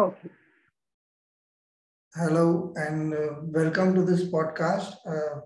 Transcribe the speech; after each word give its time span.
Okay. 0.00 0.30
Hello 2.14 2.72
and 2.74 3.12
uh, 3.12 3.34
welcome 3.42 3.94
to 3.94 4.02
this 4.02 4.24
podcast. 4.24 4.94
Uh, 5.06 5.40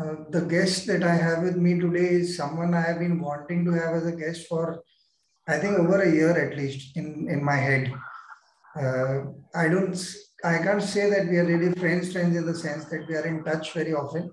uh, 0.00 0.14
the 0.30 0.40
guest 0.48 0.86
that 0.86 1.02
I 1.02 1.14
have 1.14 1.42
with 1.42 1.56
me 1.56 1.78
today 1.78 2.08
is 2.20 2.34
someone 2.34 2.72
I 2.72 2.80
have 2.80 3.00
been 3.00 3.20
wanting 3.20 3.66
to 3.66 3.72
have 3.72 3.94
as 3.96 4.06
a 4.06 4.16
guest 4.16 4.46
for, 4.48 4.82
I 5.46 5.58
think, 5.58 5.78
over 5.78 6.00
a 6.00 6.10
year 6.10 6.30
at 6.30 6.56
least 6.56 6.96
in, 6.96 7.28
in 7.28 7.44
my 7.44 7.56
head. 7.56 7.92
Uh, 8.80 9.24
I 9.54 9.68
don't, 9.68 9.94
I 10.42 10.56
can't 10.56 10.82
say 10.82 11.10
that 11.10 11.28
we 11.28 11.36
are 11.36 11.44
really 11.44 11.74
friends, 11.78 12.14
friends 12.14 12.34
in 12.34 12.46
the 12.46 12.54
sense 12.54 12.86
that 12.86 13.06
we 13.06 13.14
are 13.14 13.26
in 13.26 13.44
touch 13.44 13.74
very 13.74 13.92
often. 13.92 14.30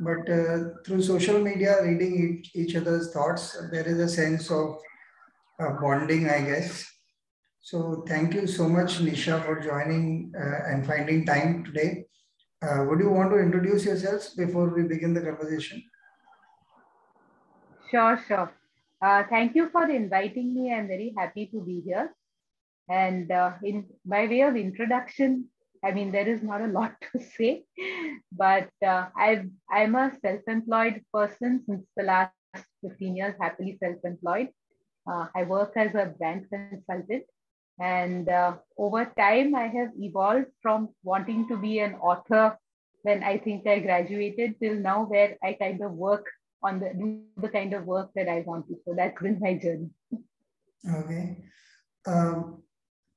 But 0.00 0.30
uh, 0.30 0.58
through 0.86 1.02
social 1.02 1.38
media, 1.40 1.84
reading 1.84 2.14
each, 2.24 2.56
each 2.56 2.74
other's 2.74 3.12
thoughts, 3.12 3.54
there 3.70 3.86
is 3.86 3.98
a 3.98 4.08
sense 4.08 4.50
of 4.50 4.78
uh, 5.60 5.72
bonding, 5.78 6.30
I 6.30 6.40
guess. 6.40 6.86
So 7.68 8.02
thank 8.08 8.32
you 8.32 8.46
so 8.46 8.66
much, 8.66 8.98
Nisha, 8.98 9.44
for 9.44 9.60
joining 9.60 10.32
uh, 10.34 10.72
and 10.72 10.86
finding 10.86 11.26
time 11.26 11.64
today. 11.64 12.06
Uh, 12.62 12.86
would 12.88 12.98
you 12.98 13.10
want 13.10 13.30
to 13.30 13.38
introduce 13.38 13.84
yourselves 13.84 14.30
before 14.30 14.70
we 14.74 14.84
begin 14.84 15.12
the 15.12 15.20
conversation? 15.20 15.82
Sure, 17.90 18.18
sure. 18.26 18.50
Uh, 19.02 19.24
thank 19.28 19.54
you 19.54 19.68
for 19.68 19.84
inviting 19.90 20.54
me. 20.54 20.72
I'm 20.72 20.88
very 20.88 21.12
happy 21.14 21.44
to 21.52 21.60
be 21.60 21.82
here. 21.84 22.14
And 22.88 23.30
uh, 23.30 23.52
in 23.62 23.84
by 24.02 24.26
way 24.26 24.40
of 24.48 24.56
introduction, 24.56 25.50
I 25.84 25.92
mean 25.92 26.10
there 26.10 26.26
is 26.26 26.42
not 26.42 26.62
a 26.62 26.72
lot 26.78 26.94
to 27.12 27.20
say, 27.20 27.64
but 28.32 28.70
uh, 28.82 29.08
I've 29.14 29.46
I'm 29.70 29.94
a 29.94 30.10
self-employed 30.22 31.02
person 31.12 31.64
since 31.66 31.84
the 31.98 32.04
last 32.04 32.32
15 32.80 33.14
years, 33.14 33.34
happily 33.38 33.76
self-employed. 33.78 34.48
Uh, 35.06 35.26
I 35.36 35.42
work 35.42 35.74
as 35.76 35.94
a 35.94 36.06
brand 36.18 36.46
consultant 36.50 37.24
and 37.80 38.28
uh, 38.28 38.54
over 38.76 39.04
time, 39.16 39.54
I 39.54 39.68
have 39.68 39.90
evolved 39.98 40.46
from 40.62 40.88
wanting 41.02 41.46
to 41.48 41.56
be 41.56 41.78
an 41.78 41.94
author 41.94 42.58
when 43.02 43.22
I 43.22 43.38
think 43.38 43.66
I 43.66 43.78
graduated 43.78 44.56
till 44.60 44.74
now, 44.74 45.04
where 45.04 45.36
I 45.42 45.52
kind 45.52 45.80
of 45.82 45.92
work 45.92 46.26
on 46.62 46.80
the 46.80 46.92
do 46.92 47.22
the 47.36 47.48
kind 47.48 47.72
of 47.72 47.84
work 47.84 48.10
that 48.16 48.28
I 48.28 48.40
want 48.40 48.66
to. 48.68 48.76
So 48.84 48.94
that's 48.96 49.20
been 49.22 49.38
my 49.40 49.54
journey. 49.54 49.90
Okay. 50.92 51.36
Um, 52.06 52.62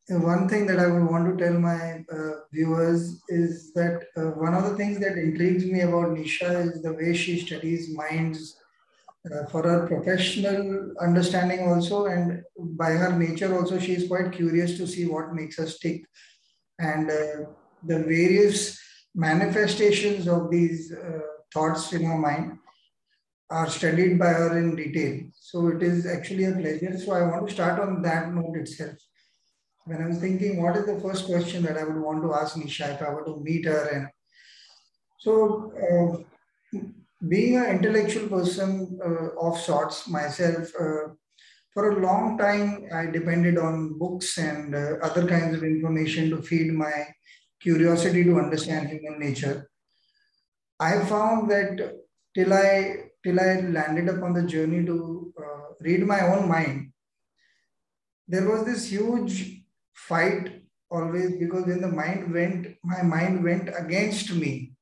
one 0.10 0.48
thing 0.48 0.66
that 0.68 0.80
I 0.80 0.88
would 0.88 1.10
want 1.10 1.26
to 1.38 1.44
tell 1.44 1.58
my 1.58 2.04
uh, 2.12 2.42
viewers 2.52 3.22
is 3.30 3.72
that 3.74 4.08
uh, 4.18 4.32
one 4.32 4.54
of 4.54 4.64
the 4.66 4.76
things 4.76 5.00
that 5.00 5.18
intrigues 5.18 5.66
me 5.66 5.82
about 5.82 6.10
Nisha 6.10 6.68
is 6.68 6.82
the 6.82 6.94
way 6.94 7.14
she 7.14 7.40
studies 7.40 7.96
minds 7.96 8.61
uh, 9.30 9.46
for 9.52 9.64
her 9.64 9.88
professional 9.88 10.94
understanding 11.00 11.70
also 11.70 12.06
and 12.06 12.42
by 12.58 12.92
her 12.92 13.18
nature 13.18 13.56
also 13.56 13.78
she 13.78 13.94
is 13.94 14.08
quite 14.08 14.32
curious 14.32 14.78
to 14.78 14.88
see 14.88 15.06
what 15.06 15.34
makes 15.34 15.60
us 15.60 15.78
tick. 15.78 16.06
And 16.80 17.10
uh, 17.10 17.46
the 17.84 18.00
various 18.00 18.80
manifestations 19.14 20.28
of 20.28 20.50
these 20.50 20.92
uh, 20.94 21.20
thoughts 21.54 21.94
in 21.94 22.04
her 22.04 22.18
mind 22.18 22.58
are 23.50 23.70
studied 23.70 24.18
by 24.18 24.30
her 24.30 24.58
in 24.58 24.76
detail. 24.76 25.22
So 25.34 25.68
it 25.68 25.84
is 25.84 26.06
actually 26.06 26.46
a 26.46 26.54
pleasure. 26.54 26.98
So 26.98 27.12
i 27.12 27.22
want 27.22 27.48
to 27.48 27.54
start 27.54 27.80
on 27.80 28.02
that 28.02 28.34
note 28.34 28.56
itself. 28.58 28.98
When 29.86 30.02
i 30.02 30.08
was 30.08 30.18
thinking 30.18 30.62
what 30.62 30.78
is 30.78 30.86
the 30.86 31.00
first 31.00 31.26
question 31.26 31.64
that 31.64 31.78
i 31.78 31.84
would 31.84 32.02
want 32.02 32.24
to 32.24 32.34
ask 32.34 32.56
nisha 32.56 32.96
if 32.96 33.02
i 33.02 33.10
were 33.10 33.26
to 33.26 33.40
meet 33.44 33.66
her? 33.66 33.88
And 33.94 34.08
so 35.20 36.24
uh, 36.74 36.80
being 37.28 37.58
an 37.58 37.66
intellectual 37.66 38.28
person 38.28 39.00
uh, 39.04 39.40
of 39.40 39.60
sorts 39.60 40.08
myself, 40.08 40.72
uh, 40.80 41.14
for 41.74 41.92
a 41.92 42.00
long 42.02 42.38
time, 42.38 42.86
I 42.94 43.06
depended 43.06 43.58
on 43.58 43.98
books 43.98 44.38
and 44.38 44.76
uh, 44.76 44.96
other 45.02 45.26
kinds 45.28 45.56
of 45.56 45.64
information 45.64 46.30
to 46.32 46.42
feed 46.42 46.74
my 46.74 47.08
curiosity 47.62 48.24
to 48.26 48.40
understand 48.40 48.90
human 48.90 49.20
nature. 49.20 49.70
I 50.80 51.00
found 51.06 51.50
that 51.52 51.96
till 52.36 52.54
I 52.54 53.12
till 53.24 53.40
I 53.40 53.62
landed 53.62 54.10
upon 54.10 54.34
the 54.34 54.44
journey 54.44 54.84
to 54.86 55.32
uh, 55.38 55.74
read 55.80 56.06
my 56.06 56.22
own 56.22 56.50
mind, 56.50 56.92
there 58.28 58.50
was 58.50 58.66
this 58.66 58.90
huge 58.92 59.64
fight 59.94 60.64
always 60.90 61.38
because 61.38 61.66
when 61.68 61.82
the 61.82 61.88
mind 61.88 62.34
went, 62.34 62.76
my 62.84 63.02
mind 63.04 63.44
went 63.44 63.70
against 63.78 64.34
me. 64.34 64.74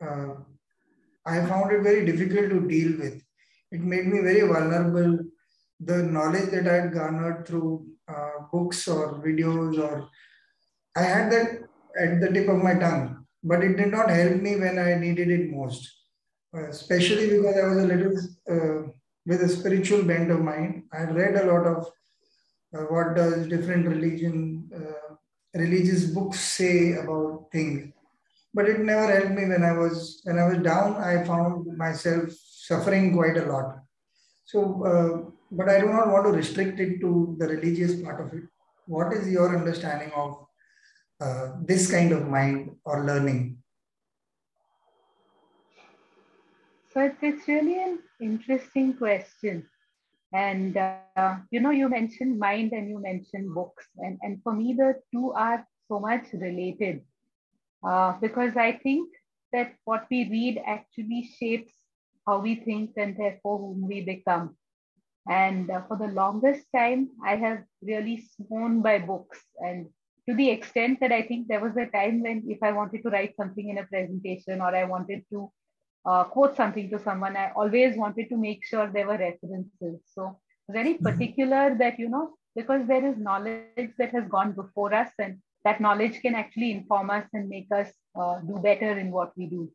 Uh, 0.00 0.34
I 1.24 1.44
found 1.46 1.72
it 1.72 1.82
very 1.82 2.04
difficult 2.04 2.50
to 2.50 2.68
deal 2.68 2.98
with. 2.98 3.22
It 3.70 3.80
made 3.80 4.06
me 4.06 4.20
very 4.20 4.40
vulnerable. 4.40 5.18
The 5.80 6.02
knowledge 6.02 6.50
that 6.50 6.68
I 6.68 6.74
had 6.82 6.92
garnered 6.92 7.46
through 7.46 7.86
uh, 8.08 8.46
books 8.52 8.86
or 8.88 9.22
videos, 9.24 9.78
or 9.78 10.08
I 10.96 11.02
had 11.02 11.32
that 11.32 11.62
at 11.98 12.20
the 12.20 12.30
tip 12.32 12.48
of 12.48 12.62
my 12.62 12.74
tongue, 12.74 13.24
but 13.42 13.62
it 13.62 13.76
did 13.76 13.90
not 13.90 14.10
help 14.10 14.40
me 14.40 14.56
when 14.56 14.78
I 14.78 14.94
needed 14.94 15.30
it 15.30 15.50
most, 15.50 15.90
uh, 16.56 16.68
especially 16.68 17.30
because 17.30 17.56
I 17.56 17.66
was 17.68 17.78
a 17.78 17.86
little 17.86 18.16
uh, 18.50 18.88
with 19.26 19.42
a 19.42 19.48
spiritual 19.48 20.04
bent 20.04 20.30
of 20.30 20.40
mind. 20.40 20.84
I 20.92 21.04
read 21.04 21.36
a 21.36 21.46
lot 21.46 21.66
of 21.66 21.86
uh, 22.76 22.84
what 22.92 23.16
does 23.16 23.48
different 23.48 23.86
religion, 23.86 24.70
uh, 24.74 25.14
religious 25.54 26.04
books 26.06 26.40
say 26.40 26.94
about 26.94 27.48
things 27.52 27.92
but 28.54 28.68
it 28.68 28.80
never 28.80 29.10
helped 29.12 29.32
me 29.32 29.46
when 29.46 29.64
I 29.64 29.72
was 29.72 30.20
when 30.24 30.38
I 30.38 30.46
was 30.46 30.58
down. 30.58 30.96
I 30.96 31.24
found 31.24 31.66
myself 31.76 32.30
suffering 32.30 33.14
quite 33.14 33.36
a 33.36 33.46
lot. 33.46 33.78
So, 34.44 34.84
uh, 34.84 35.30
but 35.50 35.68
I 35.68 35.80
do 35.80 35.88
not 35.88 36.08
want 36.08 36.26
to 36.26 36.32
restrict 36.32 36.80
it 36.80 37.00
to 37.00 37.36
the 37.38 37.46
religious 37.46 38.00
part 38.02 38.20
of 38.20 38.32
it. 38.34 38.44
What 38.86 39.12
is 39.12 39.30
your 39.30 39.56
understanding 39.56 40.12
of 40.14 40.46
uh, 41.20 41.52
this 41.62 41.90
kind 41.90 42.12
of 42.12 42.28
mind 42.28 42.76
or 42.84 43.04
learning? 43.04 43.58
So 46.92 47.10
it's 47.22 47.48
really 47.48 47.82
an 47.82 48.00
interesting 48.20 48.94
question. 48.94 49.66
And, 50.34 50.76
uh, 50.76 51.36
you 51.50 51.60
know, 51.60 51.70
you 51.70 51.88
mentioned 51.88 52.38
mind 52.38 52.72
and 52.72 52.88
you 52.88 53.00
mentioned 53.00 53.54
books. 53.54 53.86
And, 53.98 54.18
and 54.22 54.42
for 54.42 54.52
me, 54.52 54.74
the 54.76 55.00
two 55.12 55.32
are 55.32 55.66
so 55.88 56.00
much 56.00 56.26
related 56.32 57.02
uh, 57.86 58.14
because 58.20 58.56
I 58.56 58.72
think 58.72 59.10
that 59.52 59.74
what 59.84 60.06
we 60.10 60.28
read 60.28 60.62
actually 60.66 61.30
shapes 61.38 61.72
how 62.26 62.38
we 62.38 62.54
think 62.54 62.92
and 62.96 63.16
therefore 63.16 63.58
whom 63.58 63.86
we 63.86 64.02
become. 64.02 64.56
And 65.28 65.70
uh, 65.70 65.82
for 65.86 65.96
the 65.96 66.08
longest 66.08 66.66
time, 66.74 67.10
I 67.24 67.36
have 67.36 67.62
really 67.82 68.24
sworn 68.36 68.82
by 68.82 68.98
books. 68.98 69.38
And 69.58 69.86
to 70.28 70.34
the 70.34 70.50
extent 70.50 71.00
that 71.00 71.12
I 71.12 71.22
think 71.22 71.48
there 71.48 71.60
was 71.60 71.76
a 71.76 71.86
time 71.86 72.22
when, 72.22 72.44
if 72.48 72.62
I 72.62 72.72
wanted 72.72 73.02
to 73.02 73.10
write 73.10 73.36
something 73.36 73.68
in 73.68 73.78
a 73.78 73.84
presentation 73.84 74.60
or 74.60 74.74
I 74.74 74.84
wanted 74.84 75.24
to 75.30 75.50
uh, 76.04 76.24
quote 76.24 76.56
something 76.56 76.90
to 76.90 76.98
someone, 76.98 77.36
I 77.36 77.52
always 77.54 77.96
wanted 77.96 78.28
to 78.30 78.36
make 78.36 78.64
sure 78.64 78.90
there 78.90 79.06
were 79.06 79.18
references. 79.18 80.00
So, 80.12 80.38
very 80.68 80.94
mm-hmm. 80.94 81.04
particular 81.04 81.70
mm-hmm. 81.70 81.78
that, 81.78 81.98
you 81.98 82.08
know, 82.08 82.34
because 82.56 82.86
there 82.86 83.04
is 83.04 83.16
knowledge 83.16 83.90
that 83.98 84.10
has 84.10 84.26
gone 84.28 84.52
before 84.52 84.92
us 84.94 85.10
and 85.18 85.38
that 85.64 85.80
knowledge 85.80 86.20
can 86.20 86.34
actually 86.34 86.72
inform 86.72 87.10
us 87.10 87.26
and 87.32 87.48
make 87.48 87.68
us 87.72 87.88
uh, 88.14 88.40
do 88.40 88.58
better 88.58 88.98
in 88.98 89.10
what 89.10 89.32
we 89.36 89.46
do. 89.46 89.70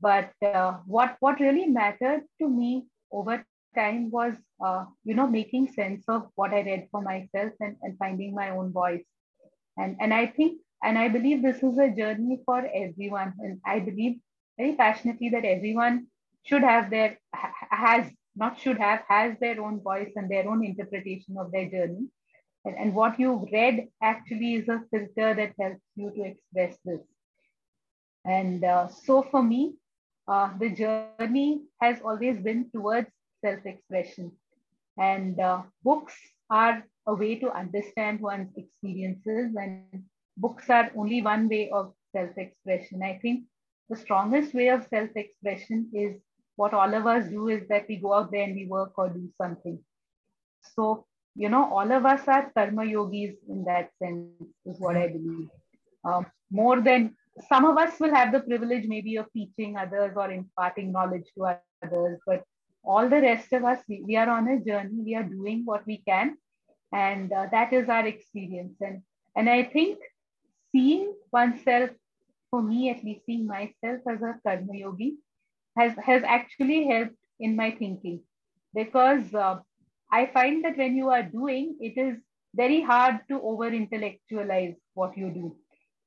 But 0.00 0.32
uh, 0.42 0.78
what 0.86 1.16
what 1.20 1.40
really 1.40 1.66
mattered 1.66 2.22
to 2.40 2.48
me 2.48 2.86
over 3.12 3.44
time 3.74 4.10
was, 4.10 4.34
uh, 4.64 4.84
you 5.04 5.14
know, 5.14 5.26
making 5.26 5.72
sense 5.72 6.04
of 6.08 6.28
what 6.34 6.52
I 6.52 6.62
read 6.62 6.88
for 6.90 7.02
myself 7.02 7.52
and, 7.60 7.76
and 7.82 7.98
finding 7.98 8.34
my 8.34 8.50
own 8.50 8.72
voice. 8.72 9.04
And 9.76 9.96
and 10.00 10.14
I 10.14 10.26
think 10.26 10.60
and 10.82 10.98
I 10.98 11.08
believe 11.08 11.42
this 11.42 11.62
is 11.62 11.78
a 11.78 11.90
journey 11.90 12.40
for 12.46 12.66
everyone. 12.74 13.34
And 13.40 13.60
I 13.66 13.80
believe 13.80 14.20
very 14.58 14.74
passionately 14.74 15.28
that 15.30 15.44
everyone 15.44 16.06
should 16.44 16.62
have 16.62 16.90
their 16.90 17.18
has 17.70 18.10
not 18.36 18.58
should 18.58 18.78
have 18.78 19.02
has 19.08 19.36
their 19.40 19.60
own 19.60 19.82
voice 19.82 20.12
and 20.16 20.30
their 20.30 20.48
own 20.48 20.64
interpretation 20.64 21.36
of 21.38 21.52
their 21.52 21.68
journey 21.68 22.06
and, 22.64 22.76
and 22.76 22.94
what 22.94 23.18
you've 23.18 23.50
read 23.52 23.88
actually 24.02 24.54
is 24.56 24.68
a 24.68 24.82
filter 24.90 25.34
that 25.34 25.54
helps 25.58 25.82
you 25.96 26.10
to 26.10 26.22
express 26.22 26.76
this. 26.84 27.00
And 28.24 28.64
uh, 28.64 28.88
so 28.88 29.22
for 29.30 29.42
me, 29.42 29.74
uh, 30.28 30.50
the 30.58 30.70
journey 30.70 31.62
has 31.80 31.98
always 32.04 32.38
been 32.38 32.70
towards 32.70 33.08
self-expression. 33.44 34.32
And 34.98 35.40
uh, 35.40 35.62
books 35.82 36.14
are 36.50 36.84
a 37.06 37.14
way 37.14 37.36
to 37.36 37.50
understand 37.50 38.20
one's 38.20 38.52
experiences 38.56 39.56
and 39.58 40.04
books 40.36 40.68
are 40.68 40.90
only 40.96 41.22
one 41.22 41.48
way 41.48 41.70
of 41.70 41.94
self-expression. 42.14 43.02
I 43.02 43.18
think 43.22 43.44
the 43.88 43.96
strongest 43.96 44.52
way 44.54 44.68
of 44.68 44.86
self-expression 44.90 45.90
is 45.94 46.20
what 46.56 46.74
all 46.74 46.94
of 46.94 47.06
us 47.06 47.28
do 47.28 47.48
is 47.48 47.66
that 47.68 47.86
we 47.88 47.96
go 47.96 48.12
out 48.12 48.30
there 48.30 48.42
and 48.42 48.54
we 48.54 48.66
work 48.66 48.92
or 48.98 49.08
do 49.08 49.28
something. 49.40 49.78
So 50.76 51.06
you 51.34 51.48
know, 51.48 51.72
all 51.72 51.90
of 51.92 52.06
us 52.06 52.26
are 52.26 52.50
karma 52.54 52.84
yogis 52.84 53.36
in 53.48 53.64
that 53.64 53.90
sense, 54.02 54.28
is 54.66 54.80
what 54.80 54.96
I 54.96 55.08
believe. 55.08 55.48
Um, 56.04 56.26
more 56.50 56.80
than 56.80 57.16
some 57.48 57.64
of 57.64 57.76
us 57.78 57.98
will 58.00 58.14
have 58.14 58.32
the 58.32 58.40
privilege 58.40 58.86
maybe 58.86 59.16
of 59.16 59.26
teaching 59.32 59.76
others 59.76 60.12
or 60.16 60.30
imparting 60.30 60.92
knowledge 60.92 61.26
to 61.36 61.56
others, 61.84 62.18
but 62.26 62.42
all 62.82 63.08
the 63.08 63.20
rest 63.20 63.52
of 63.52 63.64
us, 63.64 63.78
we, 63.88 64.02
we 64.06 64.16
are 64.16 64.28
on 64.28 64.48
a 64.48 64.58
journey, 64.64 65.02
we 65.04 65.14
are 65.14 65.22
doing 65.22 65.62
what 65.64 65.86
we 65.86 66.02
can, 66.06 66.36
and 66.92 67.32
uh, 67.32 67.46
that 67.52 67.72
is 67.72 67.88
our 67.88 68.06
experience. 68.06 68.74
And 68.80 69.02
And 69.36 69.48
I 69.48 69.64
think 69.64 69.98
seeing 70.72 71.14
oneself, 71.32 71.90
for 72.50 72.62
me 72.62 72.90
at 72.90 73.04
least, 73.04 73.24
seeing 73.26 73.46
myself 73.46 74.00
as 74.08 74.22
a 74.22 74.34
karma 74.44 74.74
yogi 74.74 75.16
has, 75.76 75.92
has 76.02 76.22
actually 76.24 76.86
helped 76.88 77.16
in 77.38 77.56
my 77.56 77.70
thinking 77.70 78.22
because 78.74 79.32
uh, 79.34 79.58
I 80.12 80.26
find 80.26 80.64
that 80.64 80.76
when 80.76 80.96
you 80.96 81.08
are 81.08 81.22
doing, 81.22 81.76
it 81.80 81.98
is 82.00 82.16
very 82.54 82.80
hard 82.80 83.20
to 83.28 83.40
over 83.40 83.68
intellectualize 83.68 84.74
what 84.94 85.16
you 85.16 85.30
do. 85.30 85.56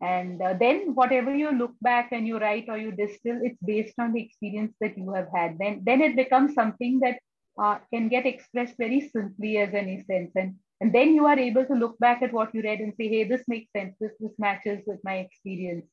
And 0.01 0.41
uh, 0.41 0.55
then 0.59 0.95
whatever 0.95 1.33
you 1.33 1.51
look 1.51 1.75
back 1.81 2.11
and 2.11 2.27
you 2.27 2.37
write 2.37 2.65
or 2.67 2.77
you 2.77 2.91
distill, 2.91 3.39
it's 3.41 3.61
based 3.65 3.97
on 3.99 4.11
the 4.11 4.21
experience 4.21 4.73
that 4.81 4.97
you 4.97 5.13
have 5.13 5.29
had. 5.33 5.57
Then, 5.57 5.81
then 5.85 6.01
it 6.01 6.17
becomes 6.17 6.53
something 6.53 6.99
that 6.99 7.19
uh, 7.57 7.77
can 7.93 8.09
get 8.09 8.25
expressed 8.25 8.75
very 8.77 9.09
simply 9.15 9.57
as 9.59 9.73
an 9.73 9.87
essence. 9.87 10.31
And, 10.35 10.55
and 10.81 10.93
then 10.93 11.15
you 11.15 11.25
are 11.25 11.39
able 11.39 11.65
to 11.65 11.73
look 11.73 11.97
back 11.99 12.21
at 12.21 12.33
what 12.33 12.53
you 12.53 12.61
read 12.61 12.79
and 12.79 12.93
say, 12.97 13.07
hey, 13.07 13.23
this 13.23 13.43
makes 13.47 13.71
sense. 13.71 13.95
This, 14.01 14.11
this 14.19 14.33
matches 14.37 14.83
with 14.85 14.99
my 15.05 15.19
experience. 15.19 15.85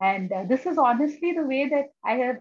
And 0.00 0.30
uh, 0.30 0.44
this 0.48 0.64
is 0.64 0.78
honestly 0.78 1.32
the 1.32 1.42
way 1.42 1.68
that 1.68 1.86
I 2.04 2.14
have 2.14 2.38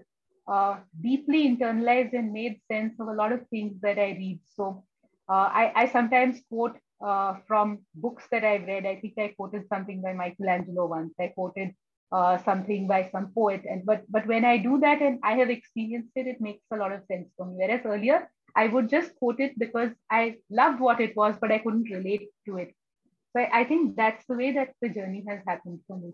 uh, 0.47 0.77
deeply 1.01 1.47
internalized 1.47 2.13
and 2.13 2.31
made 2.33 2.59
sense 2.71 3.00
of 3.00 3.07
a 3.07 3.13
lot 3.13 3.31
of 3.31 3.47
things 3.47 3.80
that 3.81 3.97
I 3.97 4.12
read. 4.12 4.39
So 4.56 4.83
I, 5.33 5.72
I, 5.75 5.88
sometimes 5.88 6.42
quote 6.50 6.78
uh, 7.06 7.36
from 7.48 7.80
books 7.95 8.25
that 8.31 8.44
I've 8.44 8.68
read. 8.68 8.86
I 8.86 8.98
think 8.98 9.13
I 9.18 9.30
quoted 9.30 9.68
something 9.69 10.01
by 10.01 10.13
Michelangelo 10.13 10.88
once. 10.88 11.13
I 11.19 11.28
quoted 11.28 11.74
uh, 12.12 12.38
something 12.39 12.88
by 12.88 13.10
some 13.12 13.31
poet. 13.33 13.62
And 13.69 13.86
but 13.86 14.04
but 14.10 14.28
when 14.28 14.44
I 14.44 14.57
do 14.57 14.80
that 14.81 15.01
and 15.01 15.19
I 15.24 15.33
have 15.33 15.50
experienced 15.50 16.12
it, 16.16 16.28
it 16.28 16.42
makes 16.42 16.63
a 16.74 16.78
lot 16.78 16.92
of 16.92 17.01
sense 17.06 17.30
for 17.38 17.45
me. 17.45 17.56
Whereas 17.57 17.86
earlier 17.86 18.30
I 18.56 18.68
would 18.68 18.89
just 18.89 19.16
quote 19.16 19.39
it 19.39 19.57
because 19.57 19.92
I 20.10 20.36
loved 20.50 20.81
what 20.81 21.00
it 21.00 21.16
was, 21.16 21.36
but 21.39 21.51
I 21.51 21.60
couldn't 21.60 21.89
relate 21.89 22.30
to 22.48 22.57
it. 22.57 22.75
So 23.33 23.42
I, 23.42 23.62
I 23.62 23.63
think 23.63 23.95
that's 23.95 24.25
the 24.25 24.36
way 24.36 24.51
that 24.54 24.74
the 24.81 24.89
journey 24.89 25.24
has 25.30 25.39
happened 25.48 25.80
for 25.88 25.98
me. 25.98 26.13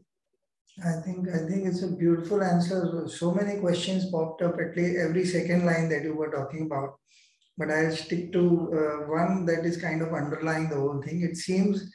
I 0.85 1.01
think 1.01 1.27
I 1.29 1.39
think 1.47 1.65
it's 1.65 1.81
a 1.81 1.87
beautiful 1.87 2.43
answer. 2.43 3.07
So 3.07 3.31
many 3.31 3.59
questions 3.59 4.11
popped 4.11 4.43
up 4.43 4.59
at 4.59 4.77
least 4.77 4.99
every 4.99 5.25
second 5.25 5.65
line 5.65 5.89
that 5.89 6.03
you 6.03 6.13
were 6.13 6.29
talking 6.29 6.67
about. 6.67 6.99
But 7.57 7.71
I'll 7.71 7.95
stick 7.95 8.31
to 8.33 8.43
uh, 8.71 9.09
one 9.09 9.45
that 9.45 9.65
is 9.65 9.77
kind 9.77 10.01
of 10.01 10.13
underlying 10.13 10.69
the 10.69 10.75
whole 10.75 11.01
thing. 11.01 11.21
It 11.21 11.37
seems 11.37 11.91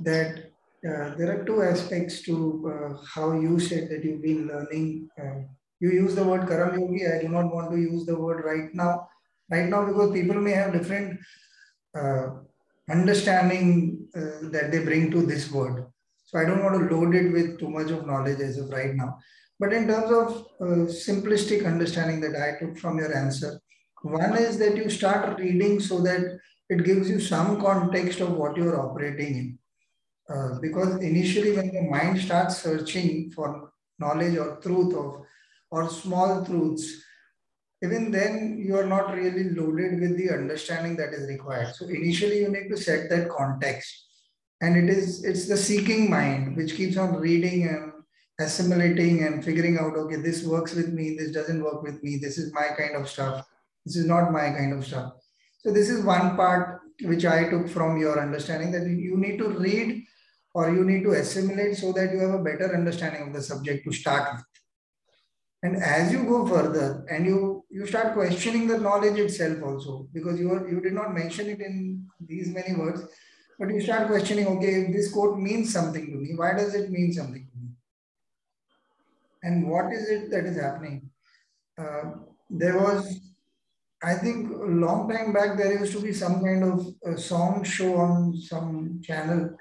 that 0.00 0.50
uh, 0.86 1.14
there 1.16 1.32
are 1.32 1.44
two 1.44 1.62
aspects 1.62 2.22
to 2.22 2.34
uh, 2.72 2.96
how 3.14 3.32
you 3.32 3.58
said 3.58 3.88
that 3.90 4.04
you've 4.04 4.22
been 4.22 4.46
learning. 4.46 5.08
Uh, 5.20 5.42
you 5.80 5.90
use 5.90 6.14
the 6.14 6.22
word 6.22 6.48
Karam 6.48 6.78
Yogi. 6.78 7.06
I 7.06 7.22
do 7.22 7.28
not 7.28 7.52
want 7.52 7.70
to 7.72 7.76
use 7.76 8.06
the 8.06 8.18
word 8.18 8.44
right 8.44 8.72
now 8.74 9.08
right 9.50 9.68
now 9.68 9.84
because 9.86 10.12
people 10.12 10.40
may 10.40 10.52
have 10.52 10.72
different 10.72 11.18
uh, 11.96 12.28
understanding 12.90 14.06
uh, 14.14 14.48
that 14.50 14.70
they 14.70 14.84
bring 14.84 15.10
to 15.10 15.22
this 15.22 15.50
word. 15.50 15.86
So 16.26 16.38
I 16.38 16.44
don't 16.44 16.62
want 16.62 16.78
to 16.78 16.94
load 16.94 17.14
it 17.14 17.32
with 17.32 17.58
too 17.58 17.70
much 17.70 17.90
of 17.90 18.06
knowledge 18.06 18.40
as 18.40 18.58
of 18.58 18.68
right 18.70 18.94
now. 18.94 19.18
But 19.58 19.72
in 19.72 19.88
terms 19.88 20.12
of 20.12 20.46
simplistic 20.88 21.66
understanding 21.66 22.20
that 22.20 22.36
I 22.40 22.58
took 22.60 22.78
from 22.78 22.98
your 22.98 23.16
answer, 23.16 23.58
one 24.02 24.36
is 24.36 24.58
that 24.58 24.76
you 24.76 24.88
start 24.90 25.38
reading 25.38 25.80
so 25.80 26.00
that 26.02 26.38
it 26.68 26.84
gives 26.84 27.08
you 27.08 27.20
some 27.20 27.60
context 27.60 28.20
of 28.20 28.32
what 28.32 28.56
you're 28.56 28.80
operating 28.80 29.34
in. 29.36 29.58
Uh, 30.28 30.58
because 30.60 30.96
initially 31.02 31.56
when 31.56 31.72
the 31.72 31.82
mind 31.82 32.20
starts 32.20 32.58
searching 32.58 33.30
for 33.30 33.72
knowledge 33.98 34.36
or 34.36 34.56
truth 34.56 34.94
of 34.94 35.22
or 35.70 35.88
small 35.88 36.44
truths, 36.44 37.02
even 37.82 38.10
then 38.10 38.58
you 38.58 38.76
are 38.76 38.86
not 38.86 39.14
really 39.14 39.50
loaded 39.50 40.00
with 40.00 40.16
the 40.16 40.30
understanding 40.30 40.96
that 40.96 41.14
is 41.14 41.28
required. 41.28 41.74
So 41.74 41.86
initially 41.86 42.40
you 42.40 42.48
need 42.48 42.68
to 42.68 42.76
set 42.76 43.08
that 43.08 43.30
context. 43.30 44.06
And 44.60 44.76
it 44.76 44.90
is 44.90 45.24
it's 45.24 45.46
the 45.48 45.56
seeking 45.56 46.10
mind 46.10 46.56
which 46.56 46.74
keeps 46.74 46.96
on 46.96 47.16
reading 47.16 47.68
and 47.68 47.92
assimilating 48.40 49.24
and 49.24 49.44
figuring 49.44 49.78
out, 49.78 49.96
okay, 49.96 50.16
this 50.16 50.44
works 50.44 50.74
with 50.74 50.92
me, 50.92 51.16
this 51.16 51.30
doesn't 51.32 51.62
work 51.62 51.82
with 51.82 52.02
me, 52.02 52.16
this 52.16 52.38
is 52.38 52.52
my 52.52 52.68
kind 52.76 52.96
of 52.96 53.08
stuff, 53.08 53.46
this 53.88 53.96
is 53.96 54.06
not 54.06 54.32
my 54.32 54.50
kind 54.50 54.72
of 54.74 54.86
stuff. 54.86 55.12
So 55.58 55.72
this 55.72 55.88
is 55.88 56.04
one 56.04 56.36
part 56.36 56.80
which 57.02 57.24
I 57.24 57.48
took 57.48 57.68
from 57.68 57.98
your 57.98 58.20
understanding 58.20 58.70
that 58.72 58.86
you 58.86 59.16
need 59.16 59.38
to 59.38 59.48
read 59.48 60.04
or 60.52 60.70
you 60.70 60.84
need 60.84 61.04
to 61.04 61.12
assimilate 61.12 61.76
so 61.76 61.92
that 61.92 62.12
you 62.12 62.18
have 62.18 62.34
a 62.34 62.42
better 62.42 62.74
understanding 62.74 63.22
of 63.28 63.32
the 63.32 63.42
subject 63.42 63.84
to 63.84 63.92
start 63.92 64.34
with. 64.34 64.44
And 65.62 65.82
as 65.82 66.12
you 66.12 66.24
go 66.24 66.46
further 66.46 67.04
and 67.10 67.24
you, 67.26 67.64
you 67.70 67.86
start 67.86 68.14
questioning 68.14 68.68
the 68.68 68.78
knowledge 68.78 69.18
itself 69.18 69.62
also, 69.62 70.08
because 70.12 70.38
you, 70.38 70.52
are, 70.52 70.68
you 70.68 70.80
did 70.80 70.92
not 70.92 71.14
mention 71.14 71.48
it 71.48 71.60
in 71.60 72.06
these 72.20 72.48
many 72.48 72.74
words, 72.74 73.02
but 73.58 73.70
you 73.70 73.80
start 73.80 74.06
questioning, 74.06 74.46
okay, 74.46 74.82
if 74.82 74.92
this 74.92 75.12
quote 75.12 75.38
means 75.38 75.72
something 75.72 76.06
to 76.06 76.16
me, 76.16 76.34
why 76.36 76.52
does 76.52 76.74
it 76.74 76.90
mean 76.90 77.12
something 77.12 77.48
to 77.50 77.58
me? 77.60 77.68
And 79.42 79.68
what 79.68 79.92
is 79.92 80.08
it 80.08 80.30
that 80.30 80.44
is 80.44 80.60
happening? 80.60 81.10
Uh, 81.76 82.02
there 82.50 82.78
was, 82.78 83.20
I 84.02 84.14
think 84.14 84.50
a 84.50 84.64
long 84.64 85.08
time 85.10 85.32
back, 85.32 85.56
there 85.56 85.78
used 85.78 85.92
to 85.92 86.00
be 86.00 86.12
some 86.12 86.42
kind 86.42 86.62
of 86.62 87.20
song 87.20 87.64
show 87.64 87.96
on 87.96 88.36
some 88.36 89.00
channel, 89.02 89.56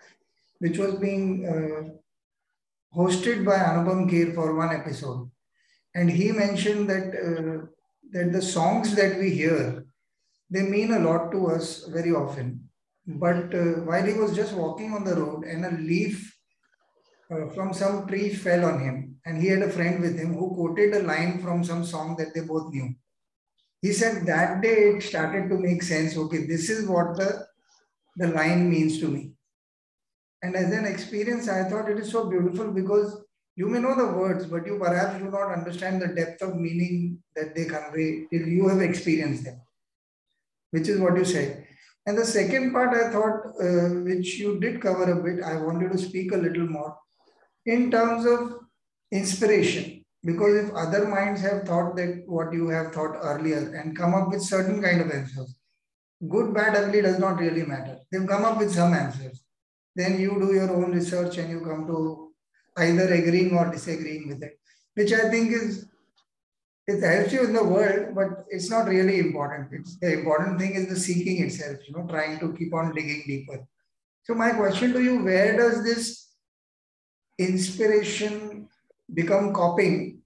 which 0.59 0.77
was 0.77 0.95
being 0.95 1.45
uh, 1.45 2.95
hosted 2.95 3.43
by 3.43 3.57
Anupam 3.57 4.09
Kher 4.09 4.35
for 4.35 4.55
one 4.55 4.75
episode. 4.75 5.29
And 5.95 6.09
he 6.09 6.31
mentioned 6.31 6.89
that 6.89 7.07
uh, 7.15 7.65
that 8.11 8.31
the 8.31 8.41
songs 8.41 8.95
that 8.95 9.17
we 9.17 9.31
hear 9.31 9.85
they 10.49 10.61
mean 10.61 10.93
a 10.93 10.99
lot 10.99 11.31
to 11.31 11.47
us 11.47 11.85
very 11.87 12.11
often. 12.11 12.69
But 13.05 13.53
uh, 13.53 13.81
while 13.87 14.05
he 14.05 14.13
was 14.13 14.35
just 14.35 14.53
walking 14.53 14.93
on 14.93 15.03
the 15.03 15.15
road 15.15 15.43
and 15.45 15.65
a 15.65 15.71
leaf 15.71 16.37
uh, 17.31 17.47
from 17.49 17.73
some 17.73 18.07
tree 18.07 18.33
fell 18.33 18.65
on 18.65 18.79
him 18.79 19.15
and 19.25 19.41
he 19.41 19.47
had 19.47 19.61
a 19.61 19.69
friend 19.69 20.01
with 20.01 20.17
him 20.17 20.33
who 20.33 20.53
quoted 20.55 20.93
a 20.93 21.03
line 21.03 21.39
from 21.41 21.63
some 21.63 21.83
song 21.83 22.15
that 22.17 22.33
they 22.33 22.41
both 22.41 22.71
knew 22.71 22.93
he 23.87 23.93
said 23.99 24.25
that 24.29 24.61
day 24.61 24.77
it 24.91 25.03
started 25.09 25.49
to 25.49 25.57
make 25.67 25.83
sense 25.91 26.17
okay 26.23 26.41
this 26.53 26.69
is 26.75 26.87
what 26.93 27.15
the 27.19 27.29
the 28.23 28.29
line 28.39 28.69
means 28.73 28.99
to 29.01 29.13
me 29.15 29.23
and 30.43 30.55
as 30.63 30.73
an 30.79 30.89
experience 30.93 31.49
i 31.59 31.61
thought 31.69 31.93
it 31.93 32.03
is 32.05 32.11
so 32.17 32.23
beautiful 32.33 32.71
because 32.81 33.17
you 33.57 33.67
may 33.67 33.79
know 33.79 33.95
the 33.95 34.15
words, 34.15 34.45
but 34.45 34.67
you 34.67 34.77
perhaps 34.77 35.17
do 35.17 35.31
not 35.31 35.51
understand 35.51 35.99
the 35.99 36.09
depth 36.09 36.43
of 36.43 36.55
meaning 36.55 37.17
that 37.35 37.55
they 37.55 37.65
convey 37.65 38.27
till 38.31 38.47
you 38.47 38.67
have 38.67 38.81
experienced 38.81 39.45
them, 39.45 39.59
which 40.69 40.87
is 40.87 40.99
what 40.99 41.17
you 41.17 41.25
said. 41.25 41.65
And 42.05 42.15
the 42.15 42.23
second 42.23 42.71
part 42.71 42.95
I 42.95 43.09
thought, 43.11 43.47
uh, 43.59 43.89
which 44.05 44.37
you 44.37 44.59
did 44.59 44.79
cover 44.79 45.11
a 45.11 45.23
bit, 45.23 45.43
I 45.43 45.59
wanted 45.59 45.91
to 45.91 45.97
speak 45.97 46.31
a 46.33 46.37
little 46.37 46.67
more 46.67 46.95
in 47.65 47.89
terms 47.89 48.27
of 48.27 48.59
inspiration. 49.11 49.96
Because 50.27 50.55
if 50.61 50.73
other 50.75 51.07
minds 51.07 51.39
have 51.39 51.63
thought 51.63 51.95
that 51.95 52.23
what 52.27 52.51
you 52.51 52.67
have 52.67 52.91
thought 52.91 53.15
earlier 53.21 53.73
and 53.73 53.95
come 53.95 54.13
up 54.13 54.27
with 54.29 54.41
certain 54.41 54.81
kind 54.81 54.99
of 54.99 55.09
answers, 55.09 55.55
good, 56.27 56.53
bad, 56.53 56.75
ugly 56.75 57.01
does 57.01 57.17
not 57.17 57.39
really 57.39 57.63
matter. 57.63 57.99
They've 58.11 58.27
come 58.27 58.43
up 58.43 58.57
with 58.57 58.73
some 58.73 58.93
answers. 58.93 59.41
Then 59.95 60.19
you 60.19 60.31
do 60.37 60.53
your 60.53 60.69
own 60.69 60.91
research 60.91 61.37
and 61.37 61.49
you 61.49 61.61
come 61.61 61.87
to 61.87 62.33
either 62.75 63.13
agreeing 63.13 63.57
or 63.57 63.71
disagreeing 63.71 64.27
with 64.27 64.43
it, 64.43 64.59
which 64.95 65.13
I 65.13 65.29
think 65.29 65.53
is 65.53 65.85
it 66.87 67.01
helps 67.03 67.31
you 67.31 67.45
in 67.45 67.53
the 67.53 67.63
world, 67.63 68.13
but 68.13 68.45
it's 68.49 68.69
not 68.69 68.87
really 68.87 69.19
important. 69.19 69.69
It's 69.71 69.97
the 69.97 70.11
important 70.11 70.59
thing 70.59 70.73
is 70.73 70.87
the 70.87 70.99
seeking 70.99 71.41
itself, 71.43 71.77
you 71.87 71.93
know, 71.93 72.05
trying 72.05 72.37
to 72.39 72.53
keep 72.53 72.73
on 72.73 72.93
digging 72.93 73.23
deeper. 73.27 73.65
So 74.23 74.33
my 74.33 74.51
question 74.51 74.91
to 74.91 75.01
you, 75.01 75.23
where 75.23 75.55
does 75.55 75.83
this 75.85 76.27
inspiration 77.37 78.67
become 79.13 79.53
copying 79.53 80.16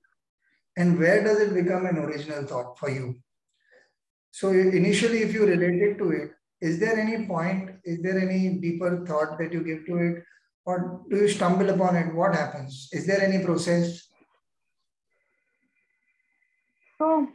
and 0.78 0.98
where 0.98 1.24
does 1.24 1.40
it 1.40 1.54
become 1.54 1.86
an 1.86 1.98
original 1.98 2.44
thought 2.46 2.78
for 2.80 2.90
you? 2.90 3.16
So 4.32 4.50
initially, 4.50 5.24
if 5.24 5.34
you 5.34 5.46
related 5.46 5.98
to 5.98 6.12
it, 6.12 6.32
is 6.62 6.80
there 6.80 6.98
any 6.98 7.26
point, 7.26 7.72
is 7.84 8.02
there 8.02 8.18
any 8.20 8.50
deeper 8.56 9.06
thought 9.06 9.38
that 9.40 9.52
you 9.52 9.64
give 9.64 9.86
to 9.88 9.98
it? 9.98 10.24
or 10.66 11.02
do 11.10 11.18
you 11.18 11.28
stumble 11.28 11.70
upon 11.70 11.96
it? 11.96 12.14
What 12.14 12.36
happens? 12.36 12.90
Is 12.92 13.08
there 13.08 13.22
any 13.22 13.44
process? 13.44 14.08
So, 16.98 17.28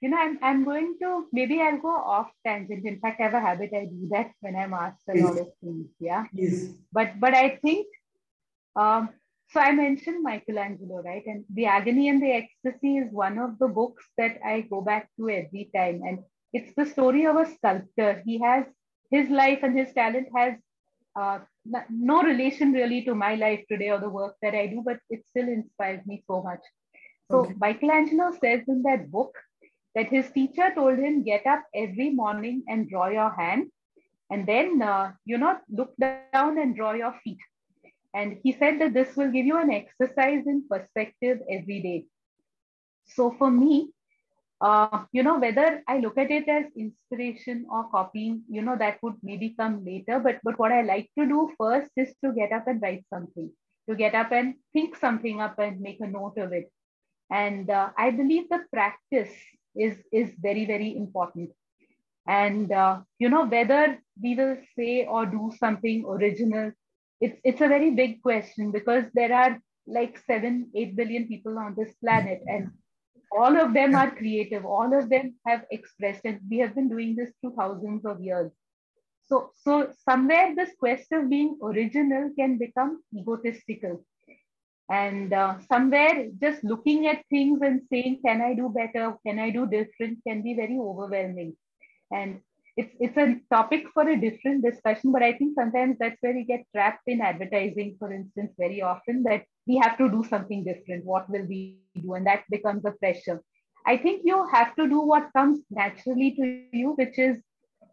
you 0.00 0.10
know, 0.10 0.16
I'm, 0.16 0.38
I'm 0.42 0.64
going 0.64 0.96
to, 1.02 1.26
maybe 1.32 1.60
I'll 1.60 1.78
go 1.78 1.94
off 1.94 2.30
tangent. 2.46 2.86
In 2.86 3.00
fact, 3.00 3.20
I 3.20 3.24
have 3.24 3.34
a 3.34 3.40
habit, 3.40 3.70
I 3.74 3.86
do 3.86 4.08
that 4.12 4.30
when 4.40 4.54
I'm 4.54 4.74
asked 4.74 5.02
a 5.08 5.20
lot 5.20 5.38
of 5.38 5.48
things. 5.60 5.88
Yeah. 5.98 6.24
Yes. 6.32 6.68
But, 6.92 7.18
but 7.18 7.34
I 7.34 7.56
think, 7.56 7.86
um, 8.76 9.10
so 9.56 9.62
I 9.62 9.72
mentioned 9.72 10.22
Michelangelo, 10.22 11.00
right? 11.02 11.22
And 11.24 11.46
The 11.54 11.64
Agony 11.64 12.10
and 12.10 12.22
the 12.22 12.30
Ecstasy 12.30 12.98
is 12.98 13.10
one 13.10 13.38
of 13.38 13.58
the 13.58 13.68
books 13.68 14.04
that 14.18 14.38
I 14.44 14.60
go 14.60 14.82
back 14.82 15.08
to 15.16 15.30
every 15.30 15.70
time. 15.74 16.02
And 16.06 16.18
it's 16.52 16.74
the 16.76 16.84
story 16.84 17.24
of 17.24 17.36
a 17.36 17.46
sculptor. 17.46 18.22
He 18.26 18.38
has 18.40 18.66
his 19.10 19.30
life 19.30 19.60
and 19.62 19.78
his 19.78 19.94
talent 19.94 20.28
has 20.36 20.56
uh, 21.18 21.38
no 21.88 22.22
relation 22.22 22.72
really 22.72 23.02
to 23.04 23.14
my 23.14 23.34
life 23.36 23.64
today 23.70 23.88
or 23.88 23.98
the 23.98 24.10
work 24.10 24.34
that 24.42 24.54
I 24.54 24.66
do, 24.66 24.82
but 24.84 24.98
it 25.08 25.24
still 25.26 25.48
inspires 25.48 26.04
me 26.04 26.22
so 26.26 26.42
much. 26.42 26.60
So 27.30 27.38
okay. 27.38 27.54
Michelangelo 27.58 28.32
says 28.32 28.60
in 28.68 28.82
that 28.82 29.10
book 29.10 29.34
that 29.94 30.08
his 30.08 30.30
teacher 30.32 30.70
told 30.74 30.98
him, 30.98 31.24
get 31.24 31.46
up 31.46 31.64
every 31.74 32.10
morning 32.10 32.62
and 32.68 32.90
draw 32.90 33.08
your 33.08 33.30
hand. 33.30 33.70
and 34.34 34.46
then 34.48 34.82
uh, 34.82 35.12
you 35.30 35.38
know 35.40 35.50
look 35.78 35.90
down 36.04 36.58
and 36.62 36.76
draw 36.78 36.92
your 37.00 37.10
feet 37.24 37.42
and 38.16 38.38
he 38.42 38.52
said 38.52 38.80
that 38.80 38.94
this 38.94 39.14
will 39.16 39.30
give 39.30 39.46
you 39.46 39.58
an 39.58 39.70
exercise 39.70 40.46
in 40.46 40.64
perspective 40.70 41.38
every 41.50 41.80
day. 41.82 42.06
So 43.16 43.30
for 43.38 43.50
me 43.50 43.90
uh, 44.60 45.04
you 45.12 45.22
know 45.22 45.38
whether 45.38 45.82
i 45.86 45.98
look 45.98 46.16
at 46.16 46.30
it 46.30 46.48
as 46.48 46.64
inspiration 46.76 47.66
or 47.70 47.88
copying 47.90 48.42
you 48.48 48.62
know 48.62 48.76
that 48.76 48.98
would 49.02 49.16
maybe 49.22 49.54
come 49.58 49.84
later. 49.84 50.18
But 50.18 50.40
but 50.42 50.58
what 50.58 50.72
i 50.72 50.82
like 50.82 51.10
to 51.18 51.26
do 51.26 51.50
first 51.58 51.90
is 51.96 52.14
to 52.24 52.32
get 52.32 52.52
up 52.52 52.66
and 52.66 52.80
write 52.80 53.04
something 53.12 53.50
to 53.88 53.94
get 53.94 54.14
up 54.14 54.32
and 54.32 54.54
think 54.72 54.96
something 54.96 55.40
up 55.40 55.58
and 55.58 55.80
make 55.80 56.00
a 56.00 56.06
note 56.06 56.38
of 56.38 56.52
it. 56.52 56.72
And 57.30 57.68
uh, 57.70 57.90
i 57.98 58.10
believe 58.10 58.48
the 58.48 58.64
practice 58.72 59.34
is 59.74 59.96
is 60.10 60.32
very 60.40 60.64
very 60.64 60.96
important. 60.96 61.50
And 62.26 62.72
uh, 62.72 63.00
you 63.18 63.28
know 63.28 63.44
whether 63.44 63.98
we 64.22 64.34
will 64.34 64.56
say 64.74 65.04
or 65.04 65.26
do 65.26 65.52
something 65.58 66.04
original 66.06 66.72
it's 67.20 67.40
it's 67.44 67.60
a 67.60 67.68
very 67.68 67.90
big 67.90 68.22
question 68.22 68.70
because 68.72 69.04
there 69.14 69.32
are 69.32 69.58
like 69.86 70.18
7 70.26 70.70
8 70.74 70.96
billion 70.96 71.28
people 71.28 71.58
on 71.58 71.74
this 71.76 71.92
planet 72.02 72.42
and 72.46 72.70
all 73.32 73.56
of 73.60 73.74
them 73.74 73.94
are 73.94 74.10
creative. 74.10 74.64
All 74.64 74.96
of 74.96 75.08
them 75.08 75.34
have 75.46 75.64
expressed 75.70 76.24
and 76.24 76.40
we 76.48 76.58
have 76.58 76.74
been 76.74 76.88
doing 76.88 77.16
this 77.16 77.32
through 77.40 77.54
thousands 77.56 78.04
of 78.04 78.20
years. 78.20 78.52
So 79.28 79.50
so 79.56 79.92
somewhere 80.08 80.54
this 80.54 80.70
quest 80.78 81.12
of 81.12 81.28
being 81.28 81.58
original 81.62 82.30
can 82.38 82.58
become 82.58 83.02
egotistical. 83.14 84.04
And 84.88 85.32
uh, 85.32 85.56
somewhere 85.68 86.28
just 86.40 86.62
looking 86.62 87.08
at 87.08 87.24
things 87.28 87.60
and 87.62 87.82
saying 87.90 88.20
can 88.24 88.40
i 88.40 88.54
do 88.54 88.68
better? 88.68 89.14
Can 89.26 89.38
i 89.38 89.50
do 89.50 89.66
different? 89.66 90.18
can 90.26 90.42
be 90.42 90.54
very 90.54 90.78
overwhelming. 90.80 91.56
And 92.12 92.40
it's 92.76 92.94
it's 93.00 93.16
a 93.16 93.36
topic 93.54 93.84
for 93.94 94.08
a 94.08 94.20
different 94.20 94.62
discussion 94.64 95.12
but 95.12 95.22
i 95.22 95.32
think 95.32 95.54
sometimes 95.54 95.96
that's 96.00 96.20
where 96.20 96.34
we 96.34 96.44
get 96.44 96.64
trapped 96.74 97.06
in 97.06 97.20
advertising 97.20 97.94
for 97.98 98.12
instance 98.12 98.52
very 98.58 98.80
often 98.82 99.22
that 99.24 99.42
we 99.66 99.76
have 99.76 99.96
to 99.98 100.08
do 100.10 100.24
something 100.28 100.64
different. 100.64 101.04
What 101.04 101.28
will 101.30 101.44
we 101.48 101.58
do? 101.58 102.14
And 102.14 102.26
that 102.26 102.44
becomes 102.50 102.84
a 102.86 102.92
pressure. 102.92 103.42
I 103.86 103.96
think 103.96 104.22
you 104.24 104.46
have 104.52 104.74
to 104.76 104.88
do 104.88 105.00
what 105.00 105.32
comes 105.36 105.60
naturally 105.70 106.34
to 106.36 106.44
you 106.44 106.64
which 106.70 107.18
is 107.18 107.38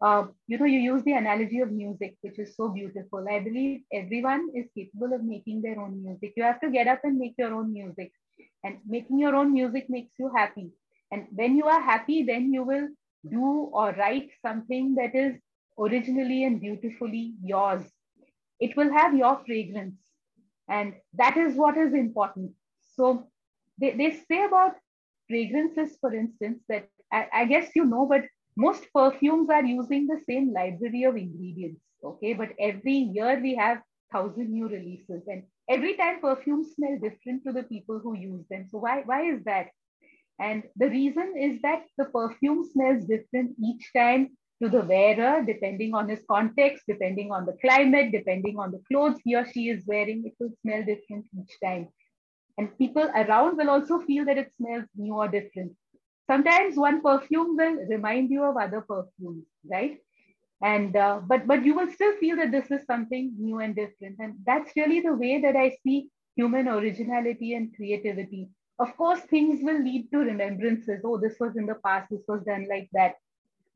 uh, 0.02 0.24
you 0.46 0.58
know 0.58 0.64
you 0.66 0.78
use 0.78 1.02
the 1.04 1.12
analogy 1.12 1.60
of 1.60 1.72
music 1.72 2.16
which 2.22 2.38
is 2.38 2.56
so 2.56 2.68
beautiful. 2.68 3.24
I 3.30 3.40
believe 3.40 3.80
everyone 3.92 4.48
is 4.54 4.66
capable 4.76 5.12
of 5.14 5.24
making 5.24 5.62
their 5.62 5.80
own 5.80 6.02
music. 6.02 6.32
You 6.36 6.44
have 6.44 6.60
to 6.60 6.70
get 6.70 6.86
up 6.86 7.00
and 7.04 7.18
make 7.18 7.34
your 7.38 7.54
own 7.54 7.72
music. 7.72 8.12
And 8.64 8.78
making 8.86 9.18
your 9.18 9.34
own 9.34 9.52
music 9.52 9.86
makes 9.88 10.12
you 10.18 10.30
happy. 10.34 10.70
And 11.10 11.26
when 11.32 11.56
you 11.56 11.64
are 11.66 11.80
happy 11.80 12.22
then 12.24 12.52
you 12.52 12.64
will 12.64 12.88
do 13.30 13.70
or 13.72 13.92
write 13.92 14.30
something 14.42 14.94
that 14.96 15.14
is 15.14 15.36
originally 15.78 16.44
and 16.44 16.60
beautifully 16.60 17.34
yours. 17.42 17.82
It 18.60 18.76
will 18.76 18.92
have 18.92 19.14
your 19.14 19.40
fragrance. 19.46 19.96
And 20.68 20.94
that 21.14 21.36
is 21.36 21.54
what 21.56 21.76
is 21.76 21.92
important. 21.94 22.52
So 22.96 23.28
they, 23.80 23.92
they 23.96 24.12
say 24.28 24.44
about 24.44 24.76
fragrances, 25.28 25.96
for 26.00 26.14
instance, 26.14 26.60
that 26.68 26.88
I, 27.12 27.28
I 27.32 27.44
guess 27.46 27.70
you 27.74 27.84
know, 27.84 28.06
but 28.06 28.22
most 28.56 28.84
perfumes 28.94 29.50
are 29.50 29.64
using 29.64 30.06
the 30.06 30.20
same 30.28 30.52
library 30.52 31.04
of 31.04 31.16
ingredients. 31.16 31.80
Okay. 32.04 32.34
But 32.34 32.50
every 32.58 32.94
year 32.94 33.40
we 33.40 33.54
have 33.56 33.82
thousand 34.12 34.50
new 34.50 34.68
releases. 34.68 35.22
And 35.26 35.44
every 35.68 35.96
time 35.96 36.20
perfumes 36.20 36.72
smell 36.74 36.98
different 37.02 37.44
to 37.44 37.52
the 37.52 37.64
people 37.64 37.98
who 37.98 38.16
use 38.16 38.44
them. 38.50 38.66
So 38.70 38.78
why, 38.78 39.02
why 39.04 39.30
is 39.30 39.42
that? 39.44 39.68
And 40.38 40.64
the 40.76 40.88
reason 40.88 41.34
is 41.38 41.60
that 41.62 41.84
the 41.96 42.06
perfume 42.06 42.64
smells 42.64 43.04
different 43.04 43.56
each 43.62 43.90
time 43.94 44.36
to 44.62 44.68
the 44.68 44.82
wearer, 44.82 45.42
depending 45.44 45.94
on 45.94 46.08
his 46.08 46.22
context, 46.28 46.84
depending 46.88 47.32
on 47.32 47.46
the 47.46 47.56
climate, 47.60 48.12
depending 48.12 48.58
on 48.58 48.72
the 48.72 48.82
clothes 48.90 49.20
he 49.24 49.34
or 49.36 49.46
she 49.46 49.68
is 49.68 49.84
wearing, 49.86 50.24
it 50.26 50.34
will 50.40 50.50
smell 50.62 50.84
different 50.84 51.26
each 51.38 51.58
time. 51.62 51.88
And 52.58 52.76
people 52.78 53.04
around 53.14 53.56
will 53.56 53.70
also 53.70 54.00
feel 54.00 54.24
that 54.26 54.38
it 54.38 54.52
smells 54.54 54.84
new 54.96 55.14
or 55.14 55.28
different. 55.28 55.72
Sometimes 56.26 56.76
one 56.76 57.00
perfume 57.02 57.56
will 57.56 57.76
remind 57.88 58.30
you 58.30 58.44
of 58.44 58.56
other 58.56 58.80
perfumes, 58.80 59.46
right? 59.70 59.98
And 60.62 60.96
uh, 60.96 61.20
but 61.26 61.46
but 61.46 61.64
you 61.64 61.74
will 61.74 61.90
still 61.90 62.16
feel 62.18 62.36
that 62.36 62.50
this 62.52 62.70
is 62.70 62.84
something 62.86 63.34
new 63.38 63.58
and 63.60 63.74
different. 63.74 64.16
And 64.18 64.34
that's 64.46 64.72
really 64.76 65.00
the 65.00 65.14
way 65.14 65.40
that 65.42 65.56
I 65.56 65.70
see 65.82 66.08
human 66.36 66.68
originality 66.68 67.54
and 67.54 67.74
creativity 67.74 68.48
of 68.78 68.96
course, 68.96 69.20
things 69.20 69.60
will 69.62 69.82
lead 69.82 70.10
to 70.12 70.18
remembrances. 70.18 71.00
Oh, 71.04 71.18
this 71.18 71.36
was 71.38 71.56
in 71.56 71.66
the 71.66 71.76
past, 71.76 72.10
this 72.10 72.24
was 72.26 72.42
done 72.44 72.66
like 72.68 72.88
that. 72.92 73.14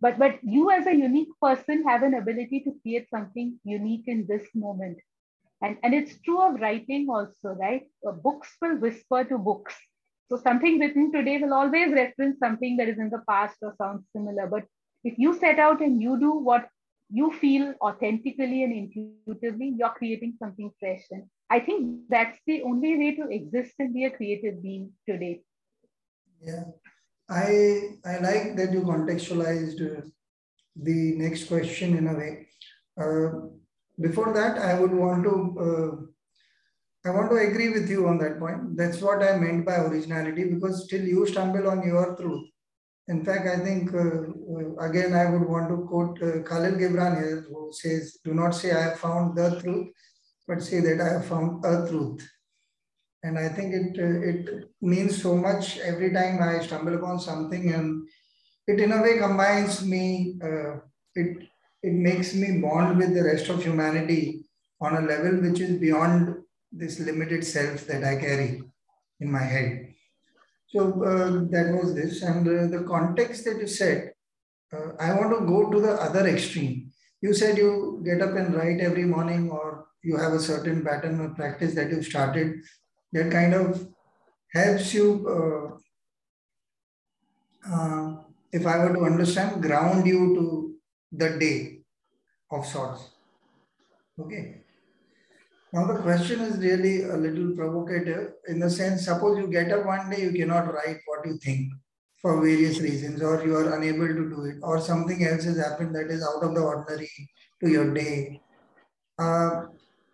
But, 0.00 0.18
but 0.18 0.38
you 0.42 0.70
as 0.70 0.86
a 0.86 0.94
unique 0.94 1.28
person 1.42 1.84
have 1.86 2.02
an 2.02 2.14
ability 2.14 2.60
to 2.60 2.74
create 2.82 3.08
something 3.10 3.58
unique 3.64 4.04
in 4.06 4.26
this 4.28 4.46
moment. 4.54 4.98
And, 5.60 5.76
and 5.82 5.92
it's 5.92 6.20
true 6.22 6.40
of 6.40 6.60
writing 6.60 7.08
also, 7.10 7.50
right? 7.50 7.82
Uh, 8.06 8.12
books 8.12 8.48
will 8.60 8.76
whisper 8.76 9.24
to 9.24 9.38
books. 9.38 9.74
So 10.28 10.36
something 10.36 10.78
written 10.78 11.10
today 11.10 11.38
will 11.38 11.54
always 11.54 11.92
reference 11.92 12.38
something 12.38 12.76
that 12.76 12.88
is 12.88 12.98
in 12.98 13.10
the 13.10 13.22
past 13.28 13.56
or 13.62 13.74
sounds 13.78 14.04
similar. 14.14 14.46
But 14.46 14.64
if 15.02 15.18
you 15.18 15.36
set 15.38 15.58
out 15.58 15.80
and 15.80 16.00
you 16.00 16.18
do 16.18 16.32
what 16.32 16.68
you 17.10 17.32
feel 17.32 17.74
authentically 17.80 18.62
and 18.62 18.72
intuitively, 18.72 19.74
you're 19.76 19.88
creating 19.90 20.34
something 20.38 20.70
fresh. 20.78 21.02
And 21.10 21.24
I 21.50 21.60
think 21.60 22.08
that's 22.08 22.38
the 22.46 22.62
only 22.62 22.96
way 22.98 23.14
to 23.16 23.28
exist 23.30 23.74
and 23.78 23.94
be 23.94 24.04
a 24.04 24.10
creative 24.10 24.62
being 24.62 24.92
today. 25.08 25.40
Yeah, 26.42 26.64
I 27.28 27.96
I 28.04 28.18
like 28.18 28.56
that 28.56 28.72
you 28.72 28.82
contextualized 28.82 29.80
uh, 29.80 30.02
the 30.76 31.14
next 31.16 31.44
question 31.44 31.96
in 31.96 32.06
a 32.08 32.14
way. 32.14 32.48
Uh, 33.00 33.48
before 34.00 34.32
that, 34.34 34.58
I 34.58 34.78
would 34.78 34.92
want 34.92 35.24
to 35.24 35.34
uh, 35.66 37.08
I 37.08 37.10
want 37.10 37.30
to 37.30 37.36
agree 37.36 37.70
with 37.70 37.88
you 37.88 38.06
on 38.08 38.18
that 38.18 38.38
point. 38.38 38.76
That's 38.76 39.00
what 39.00 39.22
I 39.22 39.38
meant 39.38 39.64
by 39.64 39.76
originality 39.76 40.44
because 40.44 40.84
still 40.84 41.02
you 41.02 41.26
stumble 41.26 41.68
on 41.68 41.82
your 41.86 42.14
truth. 42.16 42.46
In 43.08 43.24
fact, 43.24 43.46
I 43.48 43.58
think 43.64 43.94
uh, 43.94 43.98
uh, 43.98 44.86
again 44.88 45.14
I 45.14 45.30
would 45.30 45.48
want 45.48 45.70
to 45.70 45.78
quote 45.88 46.22
uh, 46.22 46.42
Khalil 46.42 46.72
Gibran 46.72 47.16
here, 47.22 47.46
who 47.48 47.70
says, 47.72 48.18
"Do 48.22 48.34
not 48.34 48.50
say 48.50 48.72
I 48.72 48.82
have 48.90 49.00
found 49.00 49.36
the 49.36 49.58
truth." 49.62 49.88
But 50.48 50.62
say 50.62 50.80
that 50.80 51.00
I 51.00 51.12
have 51.12 51.26
found 51.26 51.64
a 51.64 51.86
truth. 51.86 52.26
And 53.22 53.38
I 53.38 53.48
think 53.50 53.74
it, 53.74 53.98
it 53.98 54.70
means 54.80 55.20
so 55.22 55.36
much 55.36 55.78
every 55.78 56.12
time 56.12 56.42
I 56.42 56.64
stumble 56.64 56.94
upon 56.94 57.20
something 57.20 57.72
and 57.72 58.08
it 58.66 58.80
in 58.80 58.92
a 58.92 59.02
way 59.02 59.18
combines 59.18 59.84
me, 59.84 60.38
uh, 60.42 60.76
it, 61.14 61.48
it 61.82 61.92
makes 61.92 62.34
me 62.34 62.60
bond 62.60 62.96
with 62.96 63.14
the 63.14 63.24
rest 63.24 63.48
of 63.48 63.62
humanity 63.62 64.46
on 64.80 64.96
a 64.96 65.06
level 65.06 65.40
which 65.40 65.60
is 65.60 65.78
beyond 65.78 66.36
this 66.72 67.00
limited 67.00 67.44
self 67.44 67.86
that 67.86 68.04
I 68.04 68.16
carry 68.16 68.62
in 69.20 69.32
my 69.32 69.42
head. 69.42 69.94
So 70.68 71.02
uh, 71.02 71.48
that 71.50 71.76
was 71.80 71.94
this. 71.94 72.22
And 72.22 72.46
uh, 72.46 72.78
the 72.78 72.84
context 72.86 73.44
that 73.44 73.58
you 73.58 73.66
said, 73.66 74.12
uh, 74.72 74.92
I 75.00 75.14
want 75.14 75.38
to 75.38 75.46
go 75.46 75.70
to 75.70 75.80
the 75.80 75.92
other 75.94 76.26
extreme. 76.26 76.92
You 77.20 77.34
said 77.34 77.56
you 77.56 78.02
get 78.04 78.22
up 78.22 78.36
and 78.36 78.54
write 78.54 78.80
every 78.80 79.04
morning 79.04 79.50
or 79.50 79.87
you 80.02 80.16
have 80.16 80.32
a 80.32 80.40
certain 80.40 80.84
pattern 80.84 81.20
of 81.20 81.36
practice 81.36 81.74
that 81.74 81.90
you've 81.90 82.04
started 82.04 82.60
that 83.12 83.30
kind 83.30 83.54
of 83.54 83.88
helps 84.52 84.94
you, 84.94 85.06
uh, 85.28 85.76
uh, 87.72 88.16
if 88.52 88.66
I 88.66 88.78
were 88.78 88.94
to 88.94 89.04
understand, 89.04 89.62
ground 89.62 90.06
you 90.06 90.34
to 90.36 90.74
the 91.12 91.38
day 91.38 91.80
of 92.50 92.66
sorts. 92.66 93.10
Okay. 94.18 94.62
Now 95.72 95.86
the 95.86 96.00
question 96.00 96.40
is 96.40 96.58
really 96.58 97.02
a 97.02 97.16
little 97.16 97.54
provocative 97.54 98.32
in 98.48 98.58
the 98.58 98.70
sense, 98.70 99.04
suppose 99.04 99.38
you 99.38 99.48
get 99.48 99.70
up 99.70 99.84
one 99.84 100.08
day, 100.08 100.22
you 100.22 100.32
cannot 100.32 100.72
write 100.72 100.98
what 101.06 101.26
you 101.26 101.36
think 101.38 101.72
for 102.22 102.40
various 102.40 102.80
reasons, 102.80 103.22
or 103.22 103.44
you 103.44 103.54
are 103.54 103.74
unable 103.74 104.08
to 104.08 104.28
do 104.28 104.44
it, 104.46 104.56
or 104.62 104.80
something 104.80 105.24
else 105.24 105.44
has 105.44 105.58
happened 105.58 105.94
that 105.94 106.10
is 106.10 106.22
out 106.22 106.42
of 106.42 106.54
the 106.54 106.60
ordinary 106.60 107.10
to 107.62 107.70
your 107.70 107.92
day. 107.94 108.40
Uh, 109.18 109.66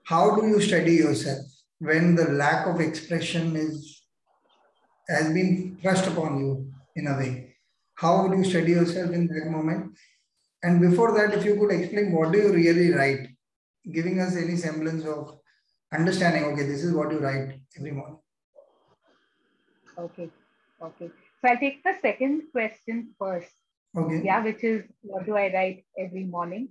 how 0.04 0.37
do 0.37 0.46
you 0.46 0.61
study 0.61 0.94
yourself 0.94 1.44
when 1.78 2.14
the 2.14 2.30
lack 2.30 2.66
of 2.66 2.80
expression 2.80 3.56
is 3.56 4.02
has 5.08 5.32
been 5.32 5.78
thrust 5.80 6.06
upon 6.06 6.38
you 6.38 6.73
in 6.96 7.06
a 7.06 7.16
way? 7.16 7.56
How 7.94 8.23
would 8.23 8.37
you 8.37 8.44
study 8.44 8.73
yourself 8.73 9.12
in 9.12 9.26
that 9.28 9.50
moment? 9.50 9.96
And 10.62 10.80
before 10.80 11.16
that 11.16 11.34
if 11.34 11.44
you 11.44 11.56
could 11.56 11.73
explain 11.73 12.12
what 12.12 12.32
do 12.32 12.38
you 12.38 12.52
really 12.52 12.92
write 12.92 13.28
giving 13.92 14.20
us 14.20 14.37
any 14.37 14.56
semblance 14.56 15.04
of 15.04 15.38
understanding 15.92 16.44
okay 16.44 16.66
this 16.66 16.82
is 16.82 16.94
what 16.94 17.12
you 17.12 17.18
write 17.18 17.61
every 17.78 17.92
morning. 17.92 18.18
Okay 19.99 20.30
okay. 20.82 21.11
So 21.40 21.49
i'll 21.49 21.58
take 21.58 21.82
the 21.82 21.96
second 22.00 22.42
question 22.52 23.14
first. 23.18 23.52
Okay. 23.96 24.23
Yeah 24.25 24.42
which 24.44 24.64
is 24.64 24.84
what 25.02 25.26
do 25.26 25.37
i 25.37 25.52
write 25.52 25.84
every 25.99 26.25
morning? 26.25 26.68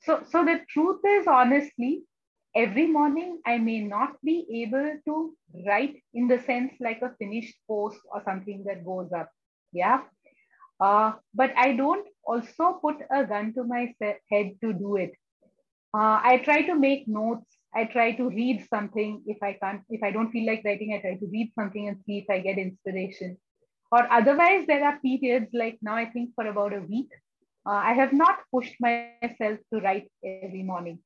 So 0.00 0.22
so 0.30 0.44
the 0.44 0.60
truth 0.68 1.00
is 1.04 1.26
honestly 1.26 2.04
every 2.56 2.86
morning 2.86 3.40
I 3.46 3.58
may 3.58 3.80
not 3.80 4.16
be 4.24 4.46
able 4.62 4.98
to 5.04 5.36
write 5.66 6.02
in 6.14 6.26
the 6.26 6.40
sense 6.42 6.72
like 6.80 7.02
a 7.02 7.14
finished 7.18 7.54
post 7.68 7.98
or 8.10 8.22
something 8.24 8.64
that 8.66 8.84
goes 8.84 9.12
up. 9.12 9.30
Yeah. 9.72 10.00
Uh, 10.80 11.12
but 11.34 11.52
I 11.56 11.74
don't 11.76 12.06
also 12.24 12.78
put 12.82 12.96
a 13.10 13.24
gun 13.24 13.52
to 13.54 13.64
my 13.64 13.94
head 14.30 14.52
to 14.62 14.72
do 14.72 14.96
it. 14.96 15.12
Uh, 15.94 16.20
I 16.22 16.40
try 16.44 16.62
to 16.62 16.74
make 16.74 17.06
notes. 17.06 17.46
I 17.74 17.84
try 17.84 18.12
to 18.12 18.28
read 18.28 18.66
something. 18.68 19.22
If 19.26 19.42
I 19.42 19.52
can't, 19.54 19.82
if 19.90 20.02
I 20.02 20.10
don't 20.10 20.30
feel 20.30 20.46
like 20.46 20.62
writing, 20.64 20.94
I 20.94 21.00
try 21.00 21.16
to 21.16 21.26
read 21.26 21.52
something 21.54 21.88
and 21.88 21.98
see 22.06 22.18
if 22.18 22.30
I 22.30 22.40
get 22.40 22.58
inspiration. 22.58 23.36
Or 23.92 24.10
otherwise, 24.10 24.64
there 24.66 24.84
are 24.84 24.98
periods 25.00 25.48
like 25.52 25.78
now, 25.82 25.94
I 25.94 26.06
think 26.06 26.30
for 26.34 26.46
about 26.46 26.74
a 26.74 26.80
week, 26.80 27.08
uh, 27.66 27.80
I 27.90 27.92
have 27.92 28.12
not 28.12 28.38
pushed 28.52 28.74
myself 28.80 29.58
to 29.72 29.80
write 29.80 30.10
every 30.24 30.62
morning. 30.62 30.98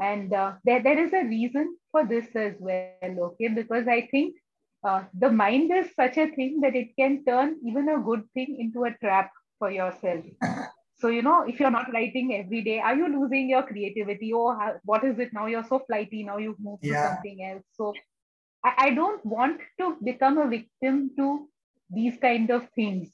And 0.00 0.32
uh, 0.32 0.54
there, 0.64 0.82
there 0.82 0.98
is 0.98 1.12
a 1.12 1.24
reason 1.24 1.76
for 1.90 2.06
this 2.06 2.26
as 2.34 2.54
well, 2.60 2.92
okay? 3.02 3.48
Because 3.48 3.88
I 3.88 4.08
think 4.10 4.36
uh, 4.84 5.04
the 5.18 5.30
mind 5.30 5.72
is 5.74 5.88
such 5.96 6.16
a 6.18 6.30
thing 6.30 6.60
that 6.60 6.76
it 6.76 6.94
can 6.96 7.24
turn 7.24 7.56
even 7.66 7.88
a 7.88 8.00
good 8.00 8.22
thing 8.32 8.56
into 8.60 8.84
a 8.84 8.96
trap 9.02 9.30
for 9.58 9.70
yourself. 9.70 10.24
so, 10.98 11.08
you 11.08 11.22
know, 11.22 11.44
if 11.48 11.58
you're 11.58 11.70
not 11.70 11.92
writing 11.92 12.34
every 12.36 12.62
day, 12.62 12.78
are 12.78 12.94
you 12.94 13.08
losing 13.08 13.50
your 13.50 13.64
creativity? 13.64 14.32
Or 14.32 14.56
oh, 14.62 14.78
what 14.84 15.02
is 15.02 15.18
it 15.18 15.32
now? 15.32 15.46
You're 15.46 15.66
so 15.68 15.80
flighty. 15.80 16.22
Now 16.22 16.38
you've 16.38 16.60
moved 16.60 16.84
yeah. 16.84 17.02
to 17.02 17.08
something 17.08 17.44
else. 17.44 17.64
So, 17.74 17.92
I, 18.64 18.74
I 18.78 18.90
don't 18.90 19.24
want 19.26 19.60
to 19.80 19.96
become 20.04 20.38
a 20.38 20.48
victim 20.48 21.10
to 21.16 21.48
these 21.90 22.16
kind 22.20 22.50
of 22.50 22.68
things. 22.74 23.08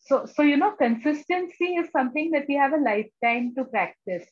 So, 0.00 0.26
so 0.26 0.42
you 0.42 0.58
know, 0.58 0.72
consistency 0.72 1.76
is 1.76 1.90
something 1.90 2.30
that 2.32 2.44
we 2.46 2.54
have 2.56 2.72
a 2.72 2.76
lifetime 2.76 3.54
to 3.56 3.64
practice. 3.64 4.26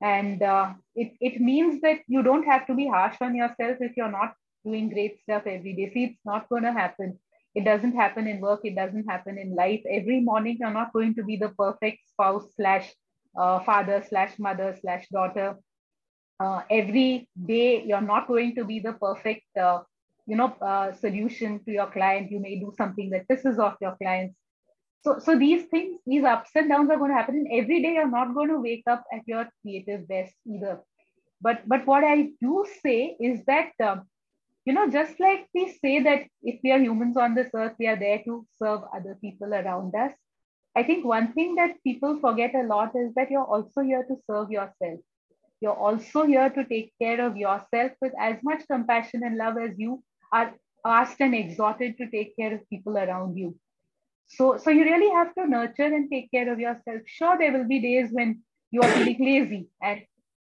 And 0.00 0.42
uh, 0.42 0.74
it, 0.94 1.12
it 1.20 1.40
means 1.40 1.80
that 1.82 2.00
you 2.06 2.22
don't 2.22 2.44
have 2.44 2.66
to 2.68 2.74
be 2.74 2.86
harsh 2.86 3.16
on 3.20 3.34
yourself 3.34 3.78
if 3.80 3.96
you're 3.96 4.10
not 4.10 4.34
doing 4.64 4.90
great 4.90 5.20
stuff 5.22 5.42
every 5.46 5.74
day. 5.74 5.90
See, 5.92 6.04
it's 6.04 6.24
not 6.24 6.48
going 6.48 6.62
to 6.62 6.72
happen. 6.72 7.18
It 7.54 7.64
doesn't 7.64 7.94
happen 7.94 8.28
in 8.28 8.40
work. 8.40 8.60
It 8.64 8.76
doesn't 8.76 9.08
happen 9.08 9.38
in 9.38 9.54
life. 9.54 9.82
Every 9.90 10.20
morning, 10.20 10.58
you're 10.60 10.70
not 10.70 10.92
going 10.92 11.14
to 11.16 11.24
be 11.24 11.36
the 11.36 11.48
perfect 11.48 12.06
spouse 12.08 12.44
slash 12.54 12.92
uh, 13.36 13.60
father 13.60 14.04
slash 14.08 14.38
mother 14.38 14.76
slash 14.80 15.08
daughter. 15.08 15.56
Uh, 16.38 16.62
every 16.70 17.28
day, 17.46 17.82
you're 17.84 18.00
not 18.00 18.28
going 18.28 18.54
to 18.54 18.64
be 18.64 18.78
the 18.78 18.92
perfect, 18.92 19.44
uh, 19.56 19.80
you 20.26 20.36
know, 20.36 20.54
uh, 20.62 20.92
solution 20.92 21.64
to 21.64 21.72
your 21.72 21.90
client. 21.90 22.30
You 22.30 22.38
may 22.38 22.60
do 22.60 22.72
something 22.76 23.10
that 23.10 23.26
pisses 23.26 23.58
off 23.58 23.76
your 23.80 23.96
clients. 23.96 24.36
So, 25.02 25.18
so 25.18 25.38
these 25.38 25.66
things, 25.66 26.00
these 26.06 26.24
ups 26.24 26.50
and 26.54 26.68
downs 26.68 26.90
are 26.90 26.98
going 26.98 27.10
to 27.10 27.16
happen. 27.16 27.36
And 27.36 27.62
every 27.62 27.82
day, 27.82 27.94
you're 27.94 28.10
not 28.10 28.34
going 28.34 28.48
to 28.48 28.60
wake 28.60 28.84
up 28.90 29.04
at 29.12 29.22
your 29.26 29.48
creative 29.62 30.08
best 30.08 30.34
either. 30.46 30.80
But, 31.40 31.62
but 31.66 31.86
what 31.86 32.02
I 32.04 32.30
do 32.40 32.66
say 32.82 33.16
is 33.20 33.44
that 33.46 33.70
um, 33.82 34.02
you 34.68 34.74
know, 34.74 34.90
just 34.90 35.18
like 35.18 35.46
we 35.54 35.72
say 35.82 36.02
that 36.02 36.24
if 36.42 36.60
we 36.62 36.72
are 36.72 36.78
humans 36.78 37.16
on 37.16 37.34
this 37.34 37.48
earth, 37.54 37.72
we 37.78 37.86
are 37.86 37.98
there 37.98 38.20
to 38.24 38.46
serve 38.58 38.82
other 38.94 39.16
people 39.18 39.54
around 39.54 39.94
us. 39.94 40.12
I 40.76 40.82
think 40.82 41.06
one 41.06 41.32
thing 41.32 41.54
that 41.54 41.82
people 41.82 42.20
forget 42.20 42.54
a 42.54 42.64
lot 42.64 42.92
is 42.94 43.14
that 43.14 43.30
you're 43.30 43.50
also 43.56 43.80
here 43.80 44.04
to 44.04 44.16
serve 44.26 44.50
yourself. 44.50 45.00
You're 45.62 45.80
also 45.86 46.26
here 46.26 46.50
to 46.50 46.66
take 46.66 46.92
care 47.00 47.24
of 47.26 47.38
yourself 47.38 47.92
with 48.02 48.12
as 48.20 48.36
much 48.42 48.68
compassion 48.70 49.22
and 49.24 49.38
love 49.38 49.56
as 49.56 49.78
you 49.78 50.02
are 50.34 50.52
asked 50.84 51.22
and 51.22 51.34
exhorted 51.34 51.96
to 51.96 52.10
take 52.10 52.36
care 52.36 52.52
of 52.52 52.68
people 52.68 52.98
around 52.98 53.38
you. 53.38 53.56
So, 54.28 54.56
so 54.58 54.70
you 54.70 54.84
really 54.84 55.10
have 55.10 55.34
to 55.34 55.46
nurture 55.46 55.84
and 55.84 56.10
take 56.10 56.30
care 56.30 56.52
of 56.52 56.60
yourself. 56.60 57.02
Sure, 57.06 57.36
there 57.38 57.52
will 57.52 57.66
be 57.66 57.80
days 57.80 58.10
when 58.12 58.42
you 58.70 58.82
are 58.82 58.90
feeling 58.90 59.18
lazy 59.18 59.68
and 59.82 60.02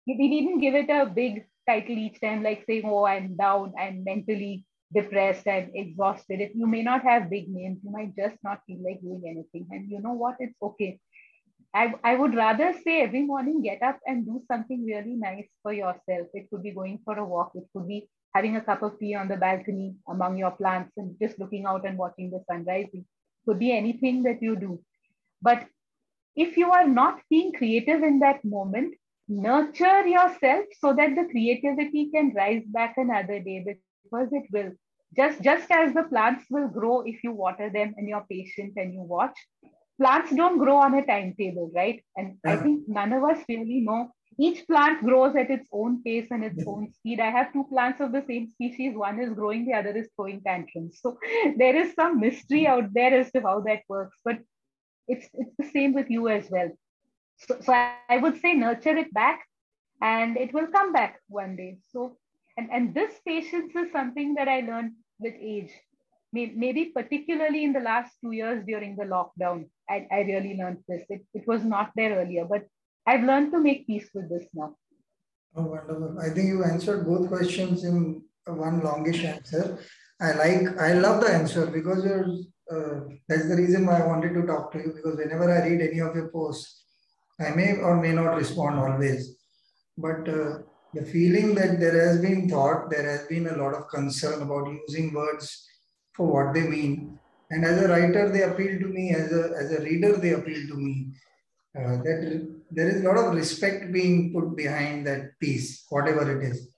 we 0.07 0.27
needn't 0.27 0.61
give 0.61 0.75
it 0.75 0.89
a 0.89 1.05
big 1.05 1.45
title 1.67 1.97
each 1.97 2.21
time, 2.21 2.43
like 2.43 2.63
saying, 2.67 2.83
oh, 2.85 3.05
I'm 3.05 3.35
down, 3.35 3.73
I'm 3.79 4.03
mentally 4.03 4.65
depressed 4.93 5.47
and 5.47 5.71
exhausted. 5.73 6.39
If 6.41 6.55
you 6.55 6.67
may 6.67 6.83
not 6.83 7.03
have 7.03 7.29
big 7.29 7.49
names, 7.49 7.79
you 7.83 7.91
might 7.91 8.15
just 8.15 8.37
not 8.43 8.59
feel 8.67 8.83
like 8.83 9.01
doing 9.01 9.23
anything. 9.25 9.67
And 9.71 9.89
you 9.89 10.01
know 10.01 10.13
what? 10.13 10.35
It's 10.39 10.55
okay. 10.61 10.99
I, 11.73 11.93
I 12.03 12.15
would 12.15 12.35
rather 12.35 12.73
say 12.83 13.01
every 13.01 13.23
morning 13.23 13.63
get 13.63 13.81
up 13.81 13.99
and 14.05 14.25
do 14.25 14.43
something 14.47 14.85
really 14.85 15.15
nice 15.15 15.47
for 15.63 15.73
yourself. 15.73 16.27
It 16.33 16.49
could 16.51 16.61
be 16.61 16.71
going 16.71 16.99
for 17.03 17.17
a 17.17 17.25
walk, 17.25 17.53
it 17.55 17.63
could 17.73 17.87
be 17.87 18.07
having 18.35 18.55
a 18.55 18.61
cup 18.61 18.83
of 18.83 18.99
tea 18.99 19.15
on 19.15 19.27
the 19.27 19.37
balcony 19.37 19.95
among 20.07 20.37
your 20.37 20.51
plants 20.51 20.91
and 20.97 21.15
just 21.21 21.39
looking 21.39 21.65
out 21.65 21.85
and 21.85 21.97
watching 21.97 22.29
the 22.29 22.43
sun. 22.47 22.65
Could 23.45 23.59
be 23.59 23.71
anything 23.71 24.23
that 24.23 24.41
you 24.41 24.55
do. 24.55 24.81
But 25.41 25.67
if 26.35 26.57
you 26.57 26.71
are 26.71 26.87
not 26.87 27.21
being 27.29 27.53
creative 27.53 28.01
in 28.03 28.19
that 28.19 28.43
moment, 28.43 28.95
nurture 29.27 30.07
yourself 30.07 30.65
so 30.79 30.93
that 30.93 31.15
the 31.15 31.27
creativity 31.29 32.09
can 32.11 32.33
rise 32.33 32.63
back 32.65 32.95
another 32.97 33.39
day 33.39 33.65
because 33.65 34.29
it 34.31 34.43
will. 34.51 34.71
Just 35.15 35.41
just 35.43 35.69
as 35.69 35.93
the 35.93 36.03
plants 36.03 36.45
will 36.49 36.67
grow 36.67 37.01
if 37.01 37.23
you 37.23 37.31
water 37.31 37.69
them 37.69 37.93
and 37.97 38.09
you're 38.09 38.25
patient 38.29 38.73
and 38.77 38.93
you 38.93 39.01
watch. 39.01 39.37
Plants 40.01 40.33
don't 40.35 40.57
grow 40.57 40.77
on 40.77 40.95
a 40.95 41.05
timetable 41.05 41.71
right? 41.75 42.03
And 42.17 42.37
i 42.45 42.55
think 42.55 42.87
none 42.87 43.13
of 43.13 43.23
us 43.23 43.43
really 43.47 43.81
know 43.81 44.11
each 44.39 44.65
plant 44.67 45.03
grows 45.03 45.35
at 45.35 45.49
its 45.49 45.67
own 45.71 46.01
pace 46.03 46.27
and 46.31 46.43
its 46.43 46.63
own 46.67 46.91
speed 46.91 47.19
i 47.19 47.29
have 47.29 47.51
two 47.53 47.65
plants 47.69 48.01
of 48.01 48.11
the 48.11 48.23
same 48.27 48.47
species 48.47 48.95
one 48.95 49.19
is 49.19 49.33
growing 49.33 49.65
the 49.65 49.73
other 49.73 49.95
is 49.95 50.09
throwing 50.15 50.41
tantrums 50.41 50.99
so 51.01 51.17
there 51.57 51.75
is 51.75 51.93
some 51.93 52.19
mystery 52.19 52.65
out 52.67 52.93
there 52.93 53.13
as 53.19 53.31
to 53.31 53.41
how 53.41 53.59
that 53.59 53.81
works 53.87 54.17
but 54.25 54.39
it's 55.07 55.27
it's 55.33 55.55
the 55.57 55.69
same 55.71 55.93
with 55.93 56.09
you 56.09 56.27
as 56.29 56.49
well 56.49 56.71
so, 57.37 57.57
so 57.61 57.73
I 57.73 58.17
would 58.17 58.39
say 58.39 58.53
nurture 58.53 58.95
it 58.95 59.13
back 59.13 59.45
and 60.01 60.37
it 60.37 60.53
will 60.53 60.67
come 60.67 60.93
back 60.93 61.19
one 61.27 61.55
day. 61.55 61.77
So, 61.91 62.17
and, 62.57 62.69
and 62.71 62.93
this 62.93 63.13
patience 63.25 63.75
is 63.75 63.91
something 63.91 64.35
that 64.35 64.47
I 64.47 64.61
learned 64.61 64.93
with 65.19 65.33
age. 65.39 65.71
Maybe 66.31 66.85
particularly 66.85 67.63
in 67.63 67.73
the 67.73 67.79
last 67.79 68.11
two 68.19 68.31
years 68.31 68.63
during 68.65 68.95
the 68.95 69.03
lockdown, 69.03 69.69
I, 69.87 70.07
I 70.11 70.21
really 70.21 70.57
learned 70.57 70.79
this. 70.87 71.03
It, 71.07 71.23
it 71.35 71.47
was 71.47 71.63
not 71.63 71.91
there 71.95 72.15
earlier, 72.17 72.45
but 72.45 72.65
I've 73.05 73.23
learned 73.23 73.51
to 73.51 73.59
make 73.59 73.85
peace 73.85 74.09
with 74.13 74.29
this 74.29 74.45
now. 74.53 74.75
Oh, 75.55 75.63
wonderful. 75.63 76.17
I 76.19 76.29
think 76.29 76.47
you 76.47 76.63
answered 76.63 77.05
both 77.05 77.27
questions 77.27 77.83
in 77.83 78.23
one 78.47 78.81
longish 78.81 79.23
answer. 79.23 79.77
I 80.21 80.31
like, 80.33 80.79
I 80.79 80.93
love 80.93 81.21
the 81.21 81.31
answer 81.31 81.67
because 81.67 82.03
you're, 82.03 82.27
uh, 82.71 83.01
that's 83.27 83.47
the 83.49 83.55
reason 83.55 83.85
why 83.85 83.99
I 83.99 84.07
wanted 84.07 84.33
to 84.33 84.45
talk 84.45 84.71
to 84.71 84.79
you 84.79 84.93
because 84.95 85.17
whenever 85.17 85.51
I 85.51 85.67
read 85.67 85.81
any 85.81 85.99
of 85.99 86.15
your 86.15 86.29
posts, 86.29 86.85
I 87.39 87.49
may 87.51 87.77
or 87.77 88.01
may 88.01 88.13
not 88.13 88.37
respond 88.37 88.79
always, 88.79 89.35
but 89.97 90.27
uh, 90.29 90.59
the 90.93 91.03
feeling 91.03 91.55
that 91.55 91.79
there 91.79 92.07
has 92.07 92.21
been 92.21 92.49
thought, 92.49 92.89
there 92.89 93.09
has 93.09 93.25
been 93.27 93.47
a 93.47 93.57
lot 93.57 93.73
of 93.73 93.89
concern 93.89 94.41
about 94.41 94.71
using 94.87 95.13
words 95.13 95.67
for 96.13 96.27
what 96.27 96.53
they 96.53 96.67
mean. 96.67 97.19
And 97.49 97.65
as 97.65 97.83
a 97.83 97.87
writer, 97.87 98.29
they 98.29 98.43
appeal 98.43 98.79
to 98.79 98.87
me, 98.87 99.11
as 99.11 99.31
a, 99.31 99.51
as 99.57 99.71
a 99.71 99.83
reader, 99.83 100.17
they 100.17 100.33
appeal 100.33 100.67
to 100.69 100.75
me. 100.75 101.07
Uh, 101.77 101.97
that 102.03 102.47
there 102.75 102.89
is 102.89 103.01
a 103.01 103.07
lot 103.07 103.17
of 103.17 103.35
respect 103.35 103.91
being 103.91 104.33
put 104.33 104.55
behind 104.55 105.05
that 105.07 105.39
piece, 105.39 105.85
whatever 105.89 106.23
it 106.39 106.43
is. 106.49 106.69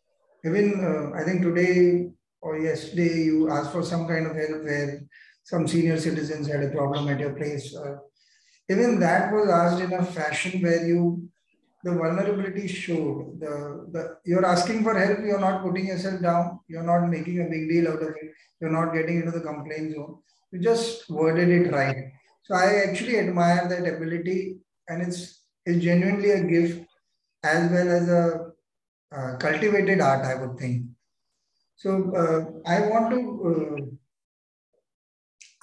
Even 0.46 0.66
uh, 0.84 1.20
I 1.20 1.24
think 1.24 1.42
today 1.42 2.10
or 2.42 2.60
yesterday, 2.60 3.24
you 3.26 3.50
asked 3.50 3.72
for 3.72 3.84
some 3.84 4.08
kind 4.08 4.28
of 4.28 4.36
help 4.36 4.64
where 4.64 5.02
some 5.44 5.68
senior 5.68 5.98
citizens 5.98 6.48
had 6.48 6.64
a 6.64 6.70
problem 6.70 7.08
at 7.10 7.20
your 7.20 7.34
place. 7.34 7.76
Uh, 7.76 7.98
even 8.70 9.00
that 9.00 9.32
was 9.32 9.50
asked 9.50 9.82
in 9.82 9.94
a 9.94 10.04
fashion 10.04 10.62
where 10.62 10.86
you 10.86 11.30
the 11.86 11.94
vulnerability 11.94 12.68
showed 12.68 13.40
the, 13.40 13.54
the 13.94 14.18
you're 14.26 14.46
asking 14.54 14.84
for 14.84 14.98
help 14.98 15.20
you're 15.20 15.46
not 15.48 15.62
putting 15.64 15.86
yourself 15.86 16.20
down 16.20 16.60
you're 16.68 16.90
not 16.92 17.08
making 17.16 17.42
a 17.42 17.50
big 17.54 17.70
deal 17.70 17.88
out 17.92 18.02
of 18.02 18.10
it 18.10 18.32
you're 18.60 18.76
not 18.78 18.92
getting 18.92 19.20
into 19.20 19.34
the 19.38 19.46
complaint 19.50 19.94
zone 19.94 20.16
you 20.52 20.60
just 20.60 21.08
worded 21.12 21.50
it 21.58 21.72
right 21.72 22.12
so 22.44 22.56
i 22.56 22.68
actually 22.88 23.20
admire 23.20 23.68
that 23.70 23.92
ability 23.96 24.58
and 24.90 25.04
it's 25.04 25.45
it's 25.66 25.84
genuinely 25.84 26.32
a 26.32 26.44
gift 26.44 26.88
as 27.44 27.72
well 27.72 27.90
as 28.00 28.10
a 28.10 28.26
uh, 29.16 29.38
cultivated 29.38 30.02
art 30.02 30.26
i 30.26 30.36
would 30.36 30.58
think 30.58 30.84
so 31.76 31.92
uh, 32.22 32.40
i 32.76 32.82
want 32.90 33.10
to 33.16 33.20
uh, 33.52 33.86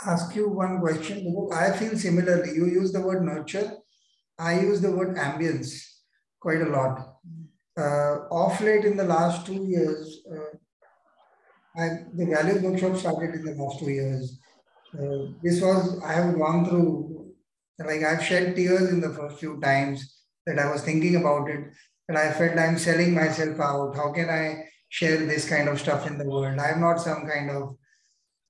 ask 0.06 0.34
you 0.34 0.48
one 0.48 0.80
question. 0.80 1.48
I 1.52 1.70
feel 1.72 1.96
similarly. 1.96 2.54
You 2.54 2.66
use 2.66 2.92
the 2.92 3.00
word 3.00 3.24
nurture. 3.24 3.72
I 4.38 4.60
use 4.60 4.80
the 4.80 4.90
word 4.90 5.16
ambience 5.16 5.84
quite 6.40 6.62
a 6.62 6.68
lot. 6.68 7.16
Uh, 7.78 8.26
off 8.30 8.60
late 8.60 8.84
in 8.84 8.96
the 8.96 9.04
last 9.04 9.46
two 9.46 9.64
years, 9.64 10.22
uh, 10.30 10.56
I, 11.80 11.88
the 12.14 12.26
values 12.26 12.62
workshop 12.62 12.96
started 12.98 13.34
in 13.34 13.44
the 13.44 13.54
last 13.54 13.78
two 13.78 13.90
years. 13.90 14.38
Uh, 14.94 15.32
this 15.42 15.62
was, 15.62 16.02
I 16.02 16.12
have 16.12 16.36
gone 16.36 16.66
through, 16.66 17.11
like 17.86 18.02
I've 18.02 18.24
shed 18.24 18.56
tears 18.56 18.90
in 18.90 19.00
the 19.00 19.10
first 19.10 19.38
few 19.38 19.60
times 19.60 20.22
that 20.46 20.58
I 20.58 20.70
was 20.70 20.82
thinking 20.82 21.16
about 21.16 21.48
it. 21.48 21.64
And 22.08 22.18
I 22.18 22.32
felt 22.32 22.58
I'm 22.58 22.78
selling 22.78 23.14
myself 23.14 23.58
out. 23.60 23.96
How 23.96 24.12
can 24.12 24.28
I 24.28 24.64
share 24.88 25.18
this 25.18 25.48
kind 25.48 25.68
of 25.68 25.80
stuff 25.80 26.06
in 26.06 26.18
the 26.18 26.24
world? 26.24 26.58
I'm 26.58 26.80
not 26.80 27.00
some 27.00 27.26
kind 27.26 27.50
of 27.50 27.76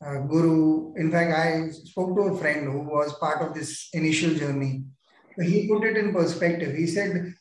uh, 0.04 0.18
guru. 0.20 0.94
In 0.96 1.10
fact, 1.10 1.32
I 1.32 1.70
spoke 1.70 2.16
to 2.16 2.22
a 2.22 2.38
friend 2.38 2.64
who 2.64 2.80
was 2.80 3.16
part 3.18 3.42
of 3.42 3.54
this 3.54 3.88
initial 3.92 4.34
journey. 4.34 4.84
He 5.40 5.68
put 5.68 5.84
it 5.84 5.96
in 5.96 6.12
perspective. 6.12 6.76
He 6.76 6.86
said, 6.86 7.34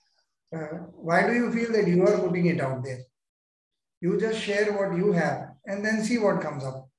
uh, 0.56 0.78
Why 0.96 1.28
do 1.28 1.34
you 1.34 1.52
feel 1.52 1.72
that 1.74 1.88
you 1.88 2.06
are 2.06 2.20
putting 2.20 2.48
it 2.48 2.62
out 2.62 2.84
there? 2.84 3.00
You 4.02 4.20
just 4.20 4.40
share 4.40 4.74
what 4.74 4.98
you 4.98 5.12
have 5.12 5.50
and 5.66 5.86
then 5.86 6.04
see 6.04 6.18
what 6.18 6.42
comes 6.42 6.64
up. 6.64 6.90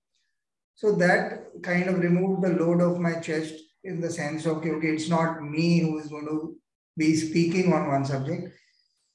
So 0.75 0.93
that 0.97 1.63
kind 1.63 1.89
of 1.89 1.99
removed 1.99 2.43
the 2.43 2.51
load 2.51 2.81
of 2.81 2.99
my 2.99 3.21
chest 3.21 3.55
in 3.85 4.01
the 4.01 4.11
sense 4.11 4.47
of, 4.47 4.59
okay, 4.59 4.71
okay, 4.71 4.89
it's 4.89 5.09
not 5.09 5.43
me 5.43 5.81
who 5.81 5.99
is 5.99 6.09
going 6.09 6.27
to 6.27 6.57
be 6.97 7.17
speaking 7.17 7.73
on 7.73 7.89
one 7.89 8.05
subject. 8.05 8.55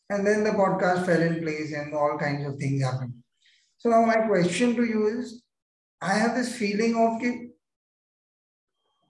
And 0.09 0.25
then 0.25 0.43
the 0.43 0.51
podcast 0.51 1.05
fell 1.05 1.21
in 1.21 1.41
place 1.41 1.73
and 1.73 1.93
all 1.93 2.17
kinds 2.17 2.45
of 2.45 2.57
things 2.57 2.83
happened. 2.83 3.13
So 3.77 3.89
now 3.89 4.05
my 4.05 4.27
question 4.27 4.75
to 4.75 4.83
you 4.83 5.07
is, 5.19 5.43
I 6.01 6.13
have 6.13 6.35
this 6.35 6.55
feeling 6.55 6.95
of, 6.95 7.21
you 7.21 7.53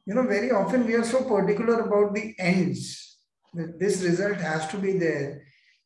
know, 0.06 0.28
very 0.28 0.52
often 0.52 0.86
we 0.86 0.96
are 0.96 1.04
so 1.04 1.24
particular 1.24 1.82
about 1.82 2.14
the 2.14 2.34
ends, 2.40 3.18
that 3.54 3.80
this 3.80 4.02
result 4.04 4.38
has 4.38 4.68
to 4.70 4.78
be 4.78 4.94
there, 4.98 5.44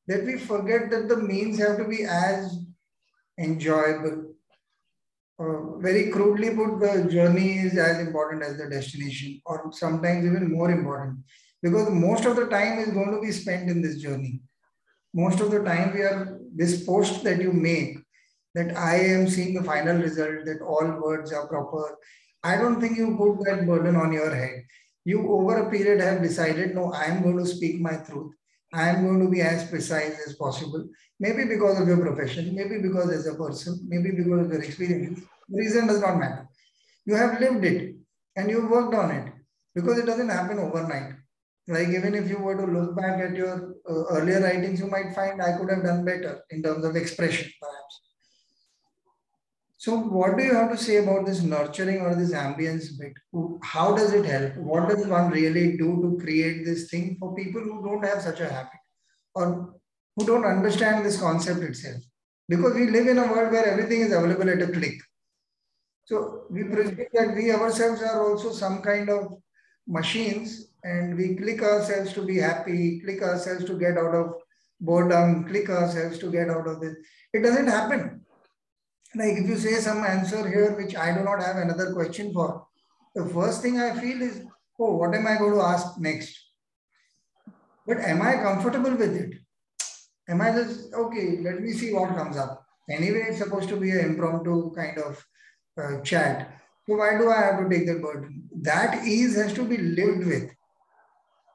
that 0.07 0.25
we 0.25 0.37
forget 0.37 0.89
that 0.91 1.07
the 1.07 1.17
means 1.17 1.59
have 1.59 1.77
to 1.77 1.85
be 1.85 2.03
as 2.05 2.65
enjoyable. 3.39 4.30
Uh, 5.39 5.77
very 5.77 6.11
crudely 6.11 6.55
put, 6.55 6.79
the 6.79 7.09
journey 7.09 7.57
is 7.59 7.77
as 7.77 7.99
important 7.99 8.43
as 8.43 8.57
the 8.57 8.69
destination, 8.69 9.41
or 9.45 9.71
sometimes 9.71 10.25
even 10.25 10.51
more 10.51 10.69
important, 10.69 11.17
because 11.63 11.89
most 11.89 12.25
of 12.25 12.35
the 12.35 12.45
time 12.45 12.77
is 12.79 12.89
going 12.89 13.11
to 13.11 13.19
be 13.21 13.31
spent 13.31 13.69
in 13.69 13.81
this 13.81 13.97
journey. 13.97 14.39
Most 15.13 15.39
of 15.39 15.49
the 15.49 15.63
time, 15.63 15.93
we 15.93 16.01
are 16.01 16.39
this 16.55 16.85
post 16.85 17.23
that 17.23 17.41
you 17.41 17.51
make 17.51 17.97
that 18.53 18.77
I 18.77 18.97
am 18.97 19.27
seeing 19.27 19.53
the 19.53 19.63
final 19.63 19.97
result, 19.97 20.45
that 20.45 20.61
all 20.61 21.01
words 21.01 21.33
are 21.33 21.47
proper. 21.47 21.97
I 22.43 22.57
don't 22.57 22.79
think 22.79 22.97
you 22.97 23.17
put 23.17 23.43
that 23.45 23.65
burden 23.65 23.95
on 23.95 24.13
your 24.13 24.33
head. 24.33 24.63
You, 25.05 25.31
over 25.31 25.57
a 25.57 25.71
period, 25.71 26.01
have 26.01 26.21
decided, 26.21 26.75
no, 26.75 26.93
I 26.93 27.05
am 27.05 27.23
going 27.23 27.37
to 27.37 27.45
speak 27.45 27.81
my 27.81 27.95
truth. 27.95 28.33
I 28.73 28.89
am 28.89 29.05
going 29.05 29.19
to 29.19 29.29
be 29.29 29.41
as 29.41 29.69
precise 29.69 30.15
as 30.25 30.35
possible. 30.35 30.87
Maybe 31.19 31.45
because 31.45 31.79
of 31.79 31.87
your 31.87 31.97
profession, 31.97 32.55
maybe 32.55 32.79
because 32.81 33.11
as 33.11 33.27
a 33.27 33.35
person, 33.35 33.79
maybe 33.87 34.11
because 34.11 34.45
of 34.45 34.51
your 34.51 34.61
experience. 34.61 35.19
The 35.49 35.57
reason 35.57 35.87
does 35.87 36.01
not 36.01 36.17
matter. 36.17 36.47
You 37.05 37.15
have 37.15 37.39
lived 37.39 37.65
it 37.65 37.95
and 38.35 38.49
you 38.49 38.67
worked 38.67 38.95
on 38.95 39.11
it 39.11 39.33
because 39.75 39.99
it 39.99 40.05
doesn't 40.05 40.29
happen 40.29 40.59
overnight. 40.59 41.13
Like 41.67 41.89
even 41.89 42.15
if 42.15 42.29
you 42.29 42.39
were 42.39 42.55
to 42.55 42.65
look 42.65 42.95
back 42.95 43.19
at 43.21 43.35
your 43.35 43.75
uh, 43.89 44.03
earlier 44.15 44.41
writings, 44.41 44.79
you 44.79 44.87
might 44.87 45.13
find 45.13 45.41
I 45.41 45.57
could 45.57 45.69
have 45.69 45.83
done 45.83 46.03
better 46.05 46.41
in 46.49 46.63
terms 46.63 46.83
of 46.85 46.95
expression. 46.95 47.51
So 49.81 49.97
what 49.97 50.37
do 50.37 50.43
you 50.43 50.53
have 50.53 50.69
to 50.69 50.77
say 50.77 50.97
about 50.97 51.25
this 51.25 51.41
nurturing 51.41 52.01
or 52.01 52.13
this 52.13 52.33
ambience 52.33 52.89
bit? 52.99 53.13
How 53.63 53.95
does 53.95 54.13
it 54.13 54.25
help? 54.25 54.55
What 54.57 54.87
does 54.87 55.07
one 55.07 55.31
really 55.31 55.75
do 55.75 55.99
to 56.03 56.23
create 56.23 56.63
this 56.63 56.87
thing 56.91 57.17
for 57.19 57.33
people 57.33 57.61
who 57.61 57.81
don't 57.83 58.05
have 58.05 58.21
such 58.21 58.41
a 58.41 58.47
habit 58.47 58.79
or 59.33 59.73
who 60.15 60.25
don't 60.27 60.45
understand 60.45 61.03
this 61.03 61.19
concept 61.19 61.61
itself? 61.61 62.03
Because 62.47 62.75
we 62.75 62.91
live 62.91 63.07
in 63.07 63.17
a 63.17 63.25
world 63.25 63.51
where 63.51 63.65
everything 63.65 64.01
is 64.01 64.13
available 64.13 64.51
at 64.51 64.61
a 64.61 64.67
click. 64.67 65.01
So 66.05 66.43
we 66.51 66.63
presume 66.65 67.07
that 67.13 67.33
we 67.33 67.51
ourselves 67.51 68.03
are 68.03 68.29
also 68.29 68.51
some 68.51 68.83
kind 68.83 69.09
of 69.09 69.33
machines 69.87 70.73
and 70.83 71.17
we 71.17 71.35
click 71.37 71.63
ourselves 71.63 72.13
to 72.13 72.21
be 72.23 72.37
happy, 72.37 72.99
click 72.99 73.23
ourselves 73.23 73.65
to 73.65 73.79
get 73.79 73.97
out 73.97 74.13
of 74.13 74.33
boredom, 74.79 75.45
click 75.45 75.71
ourselves 75.71 76.19
to 76.19 76.31
get 76.31 76.51
out 76.51 76.67
of 76.67 76.81
this. 76.81 76.97
It 77.33 77.41
doesn't 77.41 77.65
happen 77.65 78.21
like 79.15 79.37
if 79.37 79.49
you 79.49 79.57
say 79.57 79.75
some 79.75 80.03
answer 80.03 80.47
here 80.47 80.75
which 80.77 80.95
I 80.95 81.13
do 81.17 81.23
not 81.23 81.41
have 81.43 81.57
another 81.57 81.93
question 81.93 82.33
for, 82.33 82.65
the 83.15 83.25
first 83.25 83.61
thing 83.61 83.79
I 83.79 83.99
feel 83.99 84.21
is, 84.21 84.41
oh, 84.79 84.95
what 84.95 85.13
am 85.13 85.27
I 85.27 85.37
going 85.37 85.53
to 85.53 85.61
ask 85.61 85.99
next? 85.99 86.37
But 87.85 87.97
am 87.97 88.21
I 88.21 88.35
comfortable 88.35 88.95
with 88.95 89.15
it? 89.15 89.33
Am 90.29 90.41
I 90.41 90.51
just, 90.51 90.93
okay, 90.93 91.39
let 91.41 91.61
me 91.61 91.73
see 91.73 91.93
what 91.93 92.15
comes 92.15 92.37
up. 92.37 92.65
Anyway, 92.89 93.25
it's 93.27 93.39
supposed 93.39 93.69
to 93.69 93.75
be 93.75 93.91
an 93.91 93.99
impromptu 93.99 94.73
kind 94.73 94.97
of 94.97 95.25
uh, 95.77 96.01
chat. 96.01 96.57
So 96.87 96.95
why 96.95 97.17
do 97.17 97.29
I 97.29 97.41
have 97.41 97.59
to 97.59 97.69
take 97.69 97.87
that 97.87 98.01
burden? 98.01 98.49
That 98.61 99.05
ease 99.05 99.35
has 99.35 99.53
to 99.53 99.63
be 99.63 99.77
lived 99.77 100.25
with. 100.25 100.51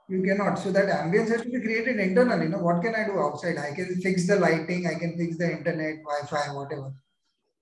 You 0.08 0.22
cannot. 0.22 0.56
So 0.58 0.70
that 0.72 0.86
ambience 0.86 1.28
has 1.30 1.42
to 1.42 1.48
be 1.48 1.60
created 1.60 1.98
internally. 1.98 2.44
You 2.44 2.50
know, 2.50 2.58
what 2.58 2.82
can 2.82 2.94
I 2.94 3.06
do 3.06 3.18
outside? 3.18 3.56
I 3.58 3.74
can 3.74 4.00
fix 4.00 4.26
the 4.26 4.36
lighting, 4.36 4.86
I 4.86 4.98
can 4.98 5.16
fix 5.16 5.36
the 5.36 5.50
internet, 5.50 6.02
Wi-Fi, 6.04 6.54
whatever. 6.54 6.92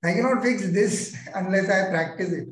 I 0.05 0.13
cannot 0.13 0.43
fix 0.43 0.71
this 0.71 1.17
unless 1.35 1.71
I 1.71 1.91
practice 1.91 2.33
it. 2.33 2.49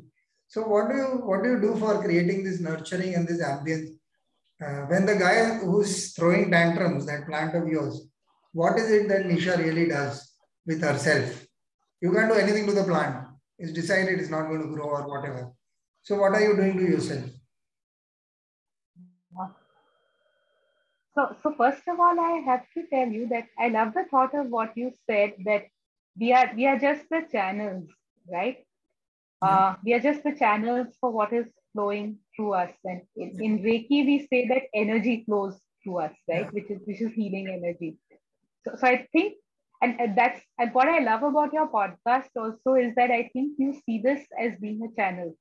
So 0.47 0.67
what 0.67 0.89
do 0.89 0.95
you 0.95 1.07
what 1.25 1.43
do 1.43 1.49
you 1.49 1.61
do 1.61 1.75
for 1.75 2.01
creating 2.01 2.43
this 2.43 2.59
nurturing 2.59 3.15
and 3.15 3.27
this 3.27 3.41
ambience? 3.41 3.89
Uh, 4.63 4.85
when 4.91 5.05
the 5.05 5.15
guy 5.15 5.55
who's 5.57 6.13
throwing 6.13 6.49
tantrums, 6.51 7.05
that 7.05 7.25
plant 7.27 7.55
of 7.55 7.67
yours, 7.67 8.07
what 8.53 8.77
is 8.77 8.91
it 8.91 9.07
that 9.09 9.25
Nisha 9.25 9.57
really 9.57 9.87
does 9.87 10.31
with 10.65 10.81
herself? 10.81 11.45
You 12.01 12.11
can't 12.13 12.31
do 12.31 12.37
anything 12.37 12.67
to 12.67 12.73
the 12.73 12.83
plant. 12.83 13.27
It's 13.57 13.73
decided 13.73 14.19
it's 14.19 14.29
not 14.29 14.47
going 14.47 14.61
to 14.61 14.67
grow 14.67 14.85
or 14.85 15.07
whatever. 15.07 15.51
So 16.01 16.15
what 16.19 16.33
are 16.33 16.41
you 16.41 16.55
doing 16.55 16.77
to 16.77 16.83
yourself? 16.83 17.29
So, 21.15 21.35
so 21.43 21.53
first 21.57 21.87
of 21.87 21.99
all, 21.99 22.19
I 22.19 22.41
have 22.45 22.65
to 22.75 22.83
tell 22.91 23.07
you 23.07 23.27
that 23.29 23.47
I 23.59 23.69
love 23.69 23.93
the 23.93 24.05
thought 24.09 24.33
of 24.33 24.47
what 24.47 24.75
you 24.75 24.91
said 25.07 25.33
that 25.45 25.65
we 26.19 26.33
are 26.33 26.51
we 26.55 26.65
are 26.67 26.79
just 26.79 27.09
the 27.09 27.21
channels 27.31 27.89
right? 28.31 28.57
Yeah. 29.43 29.49
uh, 29.49 29.75
we 29.83 29.93
are 29.93 29.99
just 29.99 30.23
the 30.23 30.35
channels 30.35 30.87
for 31.01 31.11
what 31.11 31.33
is 31.33 31.47
flowing 31.73 32.19
through 32.35 32.53
us. 32.53 32.71
And 32.85 33.01
in, 33.15 33.41
in 33.41 33.59
reiki 33.59 34.05
we 34.05 34.27
say 34.31 34.47
that 34.47 34.63
energy 34.73 35.23
flows 35.25 35.59
through 35.83 35.99
us 35.99 36.13
right? 36.29 36.45
Yeah. 36.45 36.49
which 36.51 36.69
is 36.69 36.79
which 36.85 37.01
is 37.01 37.13
healing 37.13 37.47
energy. 37.49 37.97
So, 38.65 38.75
so 38.77 38.87
i 38.87 39.07
think 39.11 39.33
and, 39.81 39.99
and 39.99 40.17
that's 40.17 40.39
and 40.57 40.73
what 40.73 40.87
i 40.87 40.99
love 40.99 41.23
about 41.23 41.51
your 41.53 41.67
podcast 41.67 42.29
also 42.37 42.75
is 42.75 42.95
that 42.95 43.11
i 43.11 43.29
think 43.33 43.55
you 43.57 43.73
see 43.85 43.99
this 44.01 44.21
as 44.39 44.53
being 44.59 44.81
a 44.83 45.01
channel. 45.01 45.35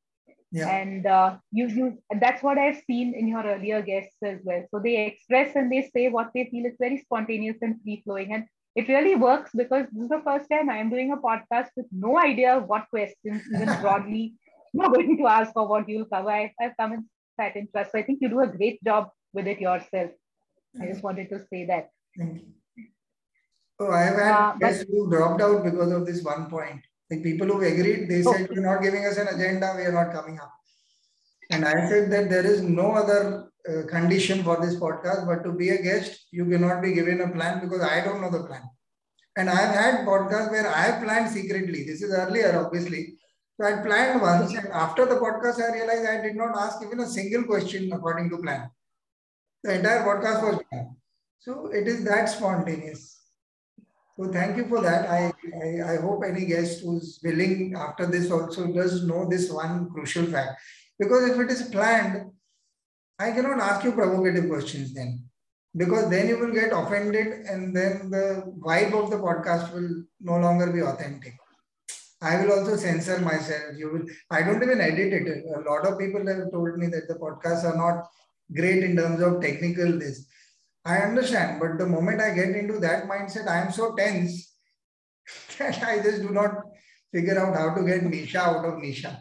Yeah. 0.54 0.68
and 0.68 1.06
uh, 1.06 1.36
you 1.50 1.66
you 1.68 1.98
that's 2.20 2.42
what 2.42 2.58
i've 2.58 2.82
seen 2.86 3.14
in 3.14 3.26
your 3.26 3.42
earlier 3.42 3.80
guests 3.80 4.16
as 4.22 4.40
well. 4.44 4.64
So 4.70 4.80
they 4.80 5.06
express 5.06 5.56
and 5.56 5.72
they 5.72 5.90
say 5.94 6.08
what 6.08 6.30
they 6.34 6.48
feel 6.50 6.66
is 6.66 6.76
very 6.78 6.98
spontaneous 6.98 7.56
and 7.62 7.80
free 7.82 8.02
flowing 8.04 8.34
and 8.34 8.44
it 8.74 8.88
really 8.88 9.14
works 9.14 9.50
because 9.54 9.86
this 9.92 10.04
is 10.04 10.08
the 10.08 10.22
first 10.24 10.48
time 10.50 10.70
I 10.70 10.78
am 10.78 10.90
doing 10.90 11.12
a 11.12 11.16
podcast 11.16 11.68
with 11.76 11.86
no 11.92 12.18
idea 12.18 12.58
what 12.58 12.88
questions, 12.88 13.42
even 13.54 13.68
broadly, 13.80 14.34
you're 14.72 14.88
going 14.88 15.18
to 15.18 15.26
ask 15.26 15.52
or 15.54 15.68
what 15.68 15.88
you'll 15.88 16.06
cover. 16.06 16.30
I, 16.30 16.52
have 16.58 16.72
come 16.78 16.94
in 16.94 17.04
sat 17.38 17.56
in 17.56 17.68
trust. 17.68 17.92
So 17.92 17.98
I 17.98 18.02
think 18.02 18.20
you 18.22 18.28
do 18.28 18.40
a 18.40 18.46
great 18.46 18.82
job 18.82 19.10
with 19.32 19.46
it 19.46 19.60
yourself. 19.60 20.10
I 20.80 20.86
just 20.86 21.02
wanted 21.02 21.28
to 21.30 21.40
say 21.50 21.66
that. 21.66 21.90
Thank 22.16 22.40
you. 22.40 22.46
Oh, 23.80 23.90
I 23.90 24.02
have 24.02 24.14
had 24.14 24.32
uh, 24.32 24.52
guests 24.58 24.84
who 24.88 25.10
dropped 25.10 25.40
out 25.42 25.64
because 25.64 25.92
of 25.92 26.06
this 26.06 26.22
one 26.22 26.48
point. 26.48 26.80
Like 27.10 27.22
people 27.22 27.46
who 27.46 27.60
agreed, 27.60 28.08
they 28.08 28.22
said, 28.22 28.48
You're 28.50 28.62
not 28.62 28.82
giving 28.82 29.04
us 29.04 29.18
an 29.18 29.28
agenda, 29.28 29.74
we 29.76 29.82
are 29.82 29.92
not 29.92 30.12
coming 30.12 30.38
up. 30.38 30.52
And 31.50 31.64
I 31.64 31.88
said 31.88 32.10
that 32.12 32.30
there 32.30 32.46
is 32.46 32.62
no 32.62 32.92
other 32.92 33.51
uh, 33.68 33.86
condition 33.86 34.42
for 34.42 34.60
this 34.64 34.76
podcast, 34.76 35.26
but 35.26 35.42
to 35.44 35.52
be 35.52 35.70
a 35.70 35.82
guest, 35.82 36.26
you 36.30 36.44
cannot 36.46 36.82
be 36.82 36.92
given 36.92 37.20
a 37.20 37.30
plan 37.30 37.60
because 37.60 37.82
I 37.82 38.02
don't 38.04 38.20
know 38.20 38.30
the 38.30 38.44
plan. 38.44 38.62
And 39.36 39.48
I've 39.48 39.74
had 39.74 40.06
podcasts 40.06 40.50
where 40.50 40.68
I 40.68 40.82
have 40.82 41.02
planned 41.02 41.30
secretly. 41.30 41.84
This 41.84 42.02
is 42.02 42.12
earlier, 42.12 42.62
obviously. 42.64 43.16
So 43.58 43.66
I 43.66 43.82
planned 43.82 44.20
once, 44.20 44.54
and 44.54 44.68
after 44.68 45.06
the 45.06 45.16
podcast, 45.16 45.62
I 45.62 45.74
realized 45.74 46.08
I 46.08 46.20
did 46.22 46.36
not 46.36 46.56
ask 46.56 46.82
even 46.84 47.00
a 47.00 47.06
single 47.06 47.44
question 47.44 47.92
according 47.92 48.30
to 48.30 48.38
plan. 48.38 48.70
The 49.62 49.74
entire 49.74 50.04
podcast 50.04 50.42
was 50.42 50.62
planned. 50.70 50.96
So 51.38 51.66
it 51.66 51.86
is 51.86 52.04
that 52.04 52.28
spontaneous. 52.28 53.20
So 54.18 54.30
thank 54.30 54.56
you 54.56 54.66
for 54.68 54.80
that. 54.82 55.08
I, 55.08 55.32
I, 55.62 55.94
I 55.94 55.96
hope 56.00 56.22
any 56.26 56.44
guest 56.44 56.82
who's 56.82 57.20
willing 57.24 57.74
after 57.76 58.06
this 58.06 58.30
also 58.30 58.66
does 58.72 59.04
know 59.04 59.28
this 59.28 59.50
one 59.50 59.90
crucial 59.90 60.26
fact. 60.26 60.60
Because 60.98 61.30
if 61.30 61.40
it 61.40 61.50
is 61.50 61.62
planned, 61.68 62.30
I 63.22 63.30
cannot 63.32 63.60
ask 63.60 63.84
you 63.84 63.92
provocative 63.92 64.48
questions 64.48 64.92
then 64.94 65.10
because 65.76 66.10
then 66.10 66.28
you 66.28 66.38
will 66.38 66.52
get 66.52 66.72
offended 66.72 67.28
and 67.52 67.76
then 67.76 68.10
the 68.10 68.52
vibe 68.66 68.92
of 69.00 69.10
the 69.10 69.20
podcast 69.26 69.72
will 69.72 69.90
no 70.20 70.38
longer 70.38 70.72
be 70.72 70.82
authentic. 70.82 71.34
I 72.20 72.32
will 72.40 72.52
also 72.52 72.76
censor 72.76 73.18
myself. 73.20 73.76
You 73.76 73.92
will. 73.92 74.04
I 74.30 74.42
don't 74.42 74.62
even 74.62 74.80
edit 74.80 75.12
it. 75.12 75.44
A 75.56 75.60
lot 75.68 75.86
of 75.86 75.98
people 75.98 76.26
have 76.26 76.52
told 76.52 76.76
me 76.78 76.86
that 76.88 77.08
the 77.08 77.14
podcasts 77.14 77.64
are 77.64 77.76
not 77.76 78.08
great 78.54 78.84
in 78.84 78.96
terms 78.96 79.20
of 79.20 79.40
technical 79.40 79.98
this. 79.98 80.26
I 80.84 80.98
understand, 80.98 81.60
but 81.60 81.78
the 81.78 81.86
moment 81.86 82.20
I 82.20 82.34
get 82.34 82.50
into 82.50 82.78
that 82.80 83.08
mindset, 83.08 83.48
I 83.48 83.58
am 83.62 83.72
so 83.72 83.94
tense 83.94 84.54
that 85.58 85.82
I 85.82 86.00
just 86.02 86.22
do 86.22 86.30
not 86.30 86.52
figure 87.12 87.38
out 87.38 87.56
how 87.56 87.74
to 87.74 87.82
get 87.84 88.02
Nisha 88.02 88.36
out 88.36 88.64
of 88.64 88.74
Nisha. 88.74 89.20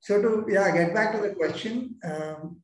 So 0.00 0.20
to 0.22 0.46
yeah, 0.52 0.70
get 0.70 0.94
back 0.94 1.14
to 1.14 1.20
the 1.20 1.34
question, 1.34 1.96
um, 2.04 2.62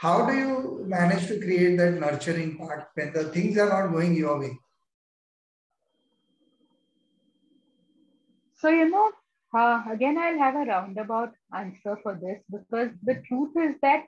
how 0.00 0.24
do 0.26 0.34
you 0.34 0.82
manage 0.86 1.26
to 1.28 1.38
create 1.38 1.76
that 1.76 1.92
nurturing 1.92 2.56
part 2.56 2.88
when 2.94 3.12
the 3.12 3.24
things 3.24 3.58
are 3.58 3.68
not 3.68 3.92
going 3.92 4.14
your 4.14 4.40
way? 4.40 4.58
So, 8.56 8.70
you 8.70 8.88
know, 8.88 9.12
uh, 9.54 9.82
again, 9.90 10.16
I'll 10.16 10.38
have 10.38 10.54
a 10.54 10.64
roundabout 10.64 11.34
answer 11.54 11.98
for 12.02 12.14
this 12.14 12.40
because 12.50 12.88
the 13.02 13.16
truth 13.28 13.50
is 13.58 13.74
that 13.82 14.04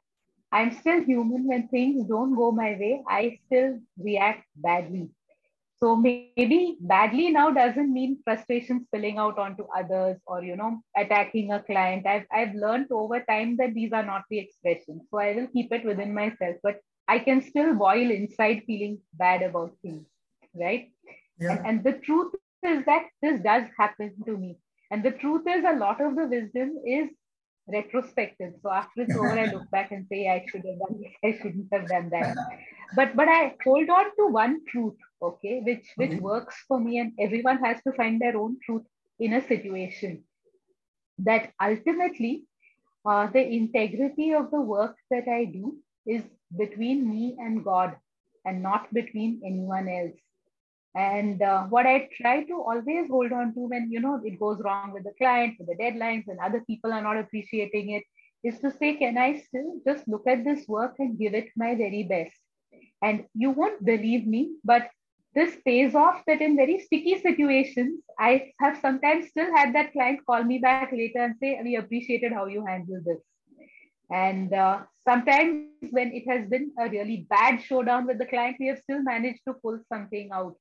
I'm 0.51 0.75
still 0.79 1.03
human 1.03 1.47
when 1.47 1.69
things 1.69 2.09
don't 2.09 2.37
go 2.37 2.51
my 2.53 2.71
way. 2.71 3.03
I 3.07 3.39
still 3.45 3.79
react 3.99 4.47
badly. 4.57 5.11
So 5.83 5.97
maybe 5.97 6.77
badly 6.81 7.31
now 7.31 7.51
doesn't 7.51 7.93
mean 7.93 8.19
frustration 8.25 8.85
spilling 8.87 9.19
out 9.19 9.39
onto 9.45 9.65
others 9.77 10.17
or 10.27 10.43
you 10.45 10.57
know 10.57 10.81
attacking 10.97 11.51
a 11.53 11.63
client 11.71 12.07
i've 12.07 12.27
i've 12.33 12.55
learned 12.55 12.87
over 12.93 13.21
time 13.31 13.57
that 13.57 13.75
these 13.75 13.93
are 13.93 14.05
not 14.11 14.23
the 14.31 14.39
expressions 14.39 15.03
so 15.11 15.19
i 15.19 15.33
will 15.35 15.49
keep 15.49 15.73
it 15.73 15.85
within 15.85 16.15
myself 16.15 16.57
but 16.63 16.79
i 17.09 17.19
can 17.19 17.43
still 17.51 17.75
boil 17.75 18.13
inside 18.19 18.63
feeling 18.67 18.99
bad 19.15 19.43
about 19.43 19.73
things 19.83 20.07
right 20.55 20.93
yeah. 21.41 21.51
and, 21.51 21.67
and 21.67 21.85
the 21.85 21.95
truth 22.07 22.33
is 22.63 22.85
that 22.87 23.09
this 23.21 23.41
does 23.43 23.65
happen 23.77 24.13
to 24.25 24.37
me 24.37 24.57
and 24.93 25.03
the 25.03 25.17
truth 25.25 25.43
is 25.49 25.65
a 25.67 25.79
lot 25.85 26.01
of 26.01 26.15
the 26.15 26.27
wisdom 26.27 26.79
is 26.87 27.09
retrospective. 27.69 28.55
So 28.63 28.71
after 28.71 29.03
it's 29.03 29.17
over, 29.17 29.39
I 29.39 29.47
look 29.47 29.71
back 29.71 29.93
and 29.93 30.07
say, 30.11 30.29
I 30.29 30.45
should 30.51 30.65
have 30.67 30.79
done 30.79 31.01
this, 31.01 31.13
I 31.25 31.39
shouldn't 31.41 31.69
have 31.73 31.89
done 31.89 32.11
that. 32.11 32.37
But 32.95 33.17
but 33.17 33.29
I 33.29 33.55
hold 33.65 33.89
on 33.89 34.05
to 34.17 34.27
one 34.29 34.61
truth, 34.69 34.97
okay, 35.23 35.61
which 35.65 35.87
which 35.97 36.11
mm-hmm. 36.11 36.25
works 36.25 36.57
for 36.69 36.81
me, 36.81 36.99
and 36.99 37.13
everyone 37.19 37.59
has 37.65 37.83
to 37.85 37.93
find 37.93 38.21
their 38.21 38.37
own 38.37 38.57
truth 38.65 38.83
in 39.19 39.33
a 39.35 39.47
situation. 39.47 40.25
That 41.19 41.53
ultimately, 41.61 42.45
uh, 43.05 43.29
the 43.29 43.47
integrity 43.47 44.33
of 44.35 44.51
the 44.51 44.61
work 44.61 44.97
that 45.11 45.29
I 45.29 45.45
do 45.45 45.77
is 46.07 46.23
between 46.57 47.09
me 47.09 47.37
and 47.39 47.65
God, 47.65 47.97
and 48.45 48.63
not 48.63 48.93
between 48.93 49.41
anyone 49.45 49.89
else. 49.89 50.19
And 50.95 51.41
uh, 51.41 51.65
what 51.65 51.87
I 51.87 52.09
try 52.21 52.45
to 52.45 52.55
always 52.55 53.09
hold 53.09 53.33
on 53.33 53.55
to 53.55 53.61
when 53.61 53.91
you 53.91 54.01
know 54.01 54.21
it 54.23 54.39
goes 54.39 54.61
wrong 54.63 54.93
with 54.93 55.05
the 55.05 55.15
client, 55.17 55.55
with 55.59 55.69
the 55.69 55.83
deadlines, 55.83 56.29
and 56.29 56.39
other 56.39 56.63
people 56.67 56.93
are 56.93 57.01
not 57.03 57.17
appreciating 57.17 57.91
it, 57.91 58.05
is 58.45 58.61
to 58.61 58.71
say, 58.71 58.97
can 58.97 59.17
I 59.17 59.39
still 59.39 59.81
just 59.87 60.07
look 60.07 60.27
at 60.27 60.45
this 60.45 60.69
work 60.69 60.97
and 60.99 61.19
give 61.19 61.35
it 61.35 61.49
my 61.57 61.75
very 61.75 62.03
best? 62.03 62.37
And 63.03 63.25
you 63.35 63.51
won't 63.51 63.85
believe 63.85 64.27
me, 64.27 64.55
but 64.65 64.89
this 65.35 65.57
pays 65.65 65.95
off 65.95 66.23
that 66.27 66.43
in 66.43 66.57
very 66.57 66.79
sticky 66.79 67.21
situations, 67.21 68.03
I 68.19 68.53
have 68.61 68.79
sometimes 68.81 69.29
still 69.29 69.55
had 69.57 69.75
that 69.75 69.93
client 69.93 70.21
call 70.27 70.45
me 70.45 70.59
back 70.59 70.93
later 70.93 71.21
and 71.21 71.35
say, 71.41 71.59
We 71.63 71.77
appreciated 71.77 72.33
how 72.33 72.47
you 72.47 72.65
handled 72.67 73.05
this. 73.05 73.19
And 74.11 74.53
uh, 74.53 74.81
sometimes 75.09 75.69
when 75.91 76.13
it 76.13 76.29
has 76.29 76.47
been 76.49 76.71
a 76.79 76.89
really 76.89 77.27
bad 77.31 77.63
showdown 77.63 78.07
with 78.07 78.19
the 78.19 78.27
client, 78.27 78.57
we 78.61 78.67
have 78.67 78.79
still 78.79 79.03
managed 79.03 79.41
to 79.49 79.55
pull 79.55 79.81
something 79.91 80.29
out. 80.33 80.55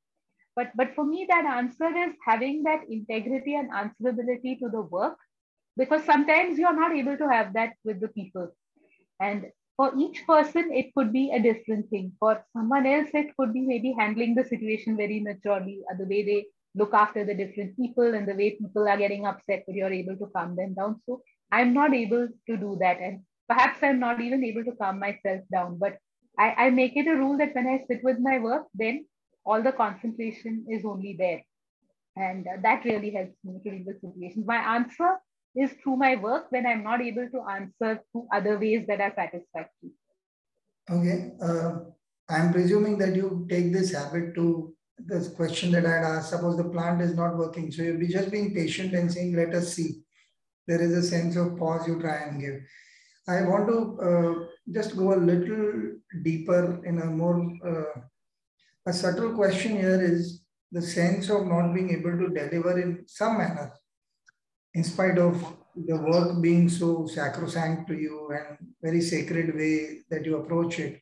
But, 0.56 0.72
but 0.76 0.96
for 0.96 1.06
me, 1.06 1.26
that 1.30 1.46
answer 1.46 1.90
is 1.96 2.14
having 2.26 2.64
that 2.64 2.82
integrity 2.90 3.56
and 3.56 3.70
answerability 3.72 4.58
to 4.60 4.70
the 4.70 4.82
work, 4.82 5.18
because 5.78 6.04
sometimes 6.06 6.58
you're 6.58 6.76
not 6.76 6.96
able 6.96 7.18
to 7.18 7.28
have 7.28 7.54
that 7.54 7.74
with 7.84 8.00
the 8.00 8.08
people. 8.08 8.56
And 9.20 9.48
for 9.82 9.92
each 9.98 10.28
person, 10.28 10.72
it 10.72 10.94
could 10.96 11.12
be 11.12 11.32
a 11.32 11.42
different 11.42 11.90
thing. 11.90 12.12
For 12.20 12.46
someone 12.54 12.86
else, 12.86 13.10
it 13.16 13.36
could 13.36 13.52
be 13.52 13.62
maybe 13.62 13.96
handling 13.98 14.36
the 14.36 14.44
situation 14.44 14.96
very 14.96 15.20
maturely, 15.20 15.80
uh, 15.92 15.96
the 15.98 16.06
way 16.06 16.24
they 16.24 16.46
look 16.76 16.94
after 16.94 17.26
the 17.26 17.34
different 17.34 17.76
people 17.76 18.14
and 18.14 18.28
the 18.28 18.36
way 18.36 18.52
people 18.52 18.88
are 18.88 18.98
getting 18.98 19.26
upset, 19.26 19.64
but 19.66 19.74
you're 19.74 19.92
able 19.92 20.16
to 20.18 20.28
calm 20.36 20.56
them 20.56 20.76
down. 20.76 21.02
So 21.08 21.24
I'm 21.52 21.74
not 21.74 21.96
able 21.96 22.28
to 22.48 22.58
do 22.58 22.78
that. 22.80 23.00
And 23.02 23.22
perhaps 23.50 23.82
I'm 23.82 24.00
not 24.00 24.22
even 24.22 24.44
able 24.44 24.64
to 24.66 24.74
calm 24.74 25.00
myself 25.00 25.42
down. 25.52 25.80
But 25.80 25.98
I, 26.38 26.54
I 26.66 26.70
make 26.70 26.96
it 26.96 27.08
a 27.08 27.16
rule 27.16 27.40
that 27.40 27.56
when 27.56 27.66
I 27.66 27.84
sit 27.88 28.04
with 28.04 28.20
my 28.20 28.38
work, 28.38 28.68
then 28.76 29.08
all 29.48 29.64
the 29.64 29.72
concentration 29.72 30.68
is 30.70 30.86
only 30.86 31.16
there. 31.18 31.42
And 32.16 32.46
uh, 32.46 32.62
that 32.62 32.86
really 32.86 33.10
helps 33.10 33.34
me 33.44 33.60
to 33.64 33.72
read 33.72 33.88
the 33.88 33.98
situation. 34.00 34.44
My 34.46 34.58
answer 34.76 35.18
is 35.56 35.72
through 35.84 35.98
my 35.98 36.16
work 36.16 36.52
when 36.52 36.66
I'm 36.66 36.84
not 36.84 37.02
able 37.02 37.28
to 37.30 37.42
answer 37.50 38.02
through 38.12 38.28
other 38.34 38.58
ways 38.58 38.86
that 38.88 39.02
are 39.02 39.14
satisfactory. 39.16 39.92
Okay. 40.90 41.32
Uh, 41.42 41.80
I'm 42.30 42.54
presuming 42.54 42.98
that 43.00 43.16
you 43.16 43.46
take 43.50 43.74
this 43.74 43.94
habit 43.94 44.36
to 44.36 44.74
this 44.98 45.30
question 45.30 45.72
that 45.72 45.86
I 45.86 45.96
had 45.96 46.04
asked. 46.04 46.30
Suppose 46.30 46.58
the 46.58 46.70
plant 46.70 47.02
is 47.02 47.16
not 47.16 47.38
working. 47.38 47.72
So 47.72 47.84
you'll 47.84 48.00
be 48.00 48.08
just 48.08 48.32
being 48.32 48.54
patient 48.54 48.94
and 48.94 49.12
saying, 49.12 49.36
let 49.36 49.54
us 49.54 49.74
see. 49.74 50.02
There 50.68 50.82
is 50.82 50.94
a 50.94 51.04
sense 51.04 51.36
of 51.36 51.58
pause 51.58 51.88
you 51.88 52.00
try 52.00 52.18
and 52.18 52.40
give. 52.40 52.62
I 53.28 53.42
want 53.42 53.68
to 53.68 54.00
uh, 54.02 54.46
just 54.72 54.96
go 54.96 55.14
a 55.14 55.20
little 55.20 55.94
deeper 56.24 56.82
in 56.86 57.00
a 57.00 57.06
more 57.06 57.52
uh, 57.66 58.02
a 58.86 58.94
subtle 58.94 59.34
question 59.36 59.78
here 59.78 60.02
is 60.02 60.42
the 60.72 60.82
sense 60.82 61.30
of 61.30 61.46
not 61.46 61.74
being 61.74 61.92
able 61.92 62.18
to 62.18 62.30
deliver 62.30 62.80
in 62.80 63.04
some 63.08 63.38
manner, 63.38 63.72
in 64.74 64.84
spite 64.84 65.18
of 65.18 65.36
the 65.76 65.98
work 65.98 66.42
being 66.42 66.68
so 66.70 67.06
sacrosanct 67.08 67.88
to 67.88 67.96
you 67.96 68.30
and 68.32 68.58
very 68.82 69.02
sacred 69.02 69.56
way 69.56 70.00
that 70.10 70.26
you 70.26 70.38
approach 70.38 70.80
it. 70.80 71.02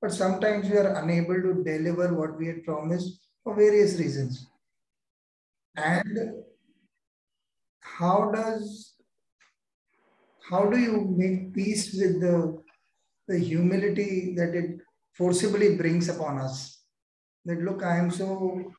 But 0.00 0.12
sometimes 0.12 0.68
we 0.68 0.76
are 0.76 1.02
unable 1.02 1.40
to 1.42 1.62
deliver 1.64 2.14
what 2.14 2.38
we 2.38 2.46
had 2.46 2.64
promised 2.64 3.20
for 3.42 3.54
various 3.54 3.98
reasons. 3.98 4.46
And 5.76 6.42
how 7.80 8.30
does 8.34 8.94
how 10.48 10.64
do 10.64 10.78
you 10.78 11.14
make 11.14 11.52
peace 11.52 11.94
with 11.94 12.22
the, 12.22 12.62
the 13.26 13.38
humility 13.38 14.34
that 14.34 14.54
it 14.54 14.80
forcibly 15.12 15.76
brings 15.76 16.08
upon 16.08 16.38
us? 16.38 16.78
that 17.48 17.62
look, 17.62 17.82
I 17.82 17.96
am 17.96 18.10
so 18.10 18.72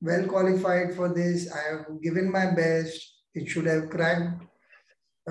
well 0.00 0.26
qualified 0.26 0.94
for 0.94 1.14
this. 1.14 1.50
I 1.52 1.72
have 1.72 2.02
given 2.02 2.30
my 2.30 2.50
best. 2.50 3.17
It 3.34 3.48
should 3.48 3.66
have 3.66 3.90
cracked 3.90 4.42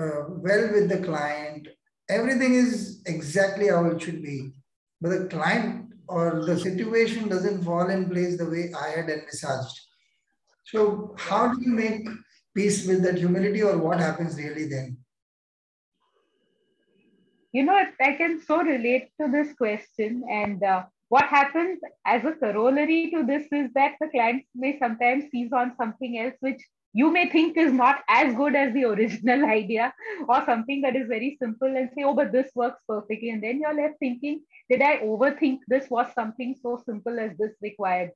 uh, 0.00 0.24
well 0.28 0.72
with 0.72 0.88
the 0.88 0.98
client. 1.04 1.68
Everything 2.08 2.54
is 2.54 3.02
exactly 3.06 3.68
how 3.68 3.84
it 3.86 4.00
should 4.00 4.22
be. 4.22 4.52
But 5.00 5.10
the 5.10 5.26
client 5.26 5.92
or 6.08 6.44
the 6.44 6.58
situation 6.58 7.28
doesn't 7.28 7.64
fall 7.64 7.88
in 7.90 8.08
place 8.08 8.38
the 8.38 8.48
way 8.48 8.72
I 8.72 8.88
had 8.90 9.10
envisaged. 9.10 9.80
So, 10.64 11.14
how 11.18 11.52
do 11.52 11.60
you 11.60 11.72
make 11.72 12.08
peace 12.54 12.86
with 12.86 13.02
that 13.02 13.18
humility, 13.18 13.62
or 13.62 13.78
what 13.78 14.00
happens 14.00 14.36
really 14.36 14.68
then? 14.68 14.98
You 17.52 17.62
know, 17.62 17.78
I 18.00 18.12
can 18.12 18.40
so 18.40 18.62
relate 18.62 19.10
to 19.20 19.30
this 19.30 19.54
question, 19.54 20.24
and 20.30 20.62
uh, 20.62 20.84
what 21.08 21.24
happens 21.24 21.80
as 22.04 22.24
a 22.24 22.32
corollary 22.32 23.10
to 23.14 23.24
this 23.24 23.46
is 23.50 23.70
that 23.74 23.96
the 24.00 24.08
client 24.08 24.44
may 24.54 24.78
sometimes 24.78 25.24
seize 25.30 25.52
on 25.52 25.74
something 25.78 26.18
else 26.18 26.34
which 26.40 26.60
you 26.94 27.12
may 27.12 27.28
think 27.28 27.56
is 27.56 27.72
not 27.72 28.00
as 28.08 28.34
good 28.34 28.54
as 28.54 28.72
the 28.72 28.84
original 28.84 29.44
idea 29.58 29.92
or 30.28 30.44
something 30.44 30.80
that 30.82 30.96
is 30.96 31.06
very 31.08 31.36
simple 31.40 31.68
and 31.68 31.90
say, 31.94 32.02
oh, 32.04 32.14
but 32.14 32.32
this 32.32 32.50
works 32.54 32.80
perfectly. 32.88 33.30
And 33.30 33.42
then 33.42 33.60
you're 33.60 33.74
left 33.74 33.98
thinking, 33.98 34.42
did 34.70 34.82
I 34.82 34.98
overthink 34.98 35.58
this? 35.68 35.88
Was 35.90 36.08
something 36.14 36.56
so 36.60 36.80
simple 36.84 37.18
as 37.18 37.36
this 37.38 37.52
required? 37.62 38.10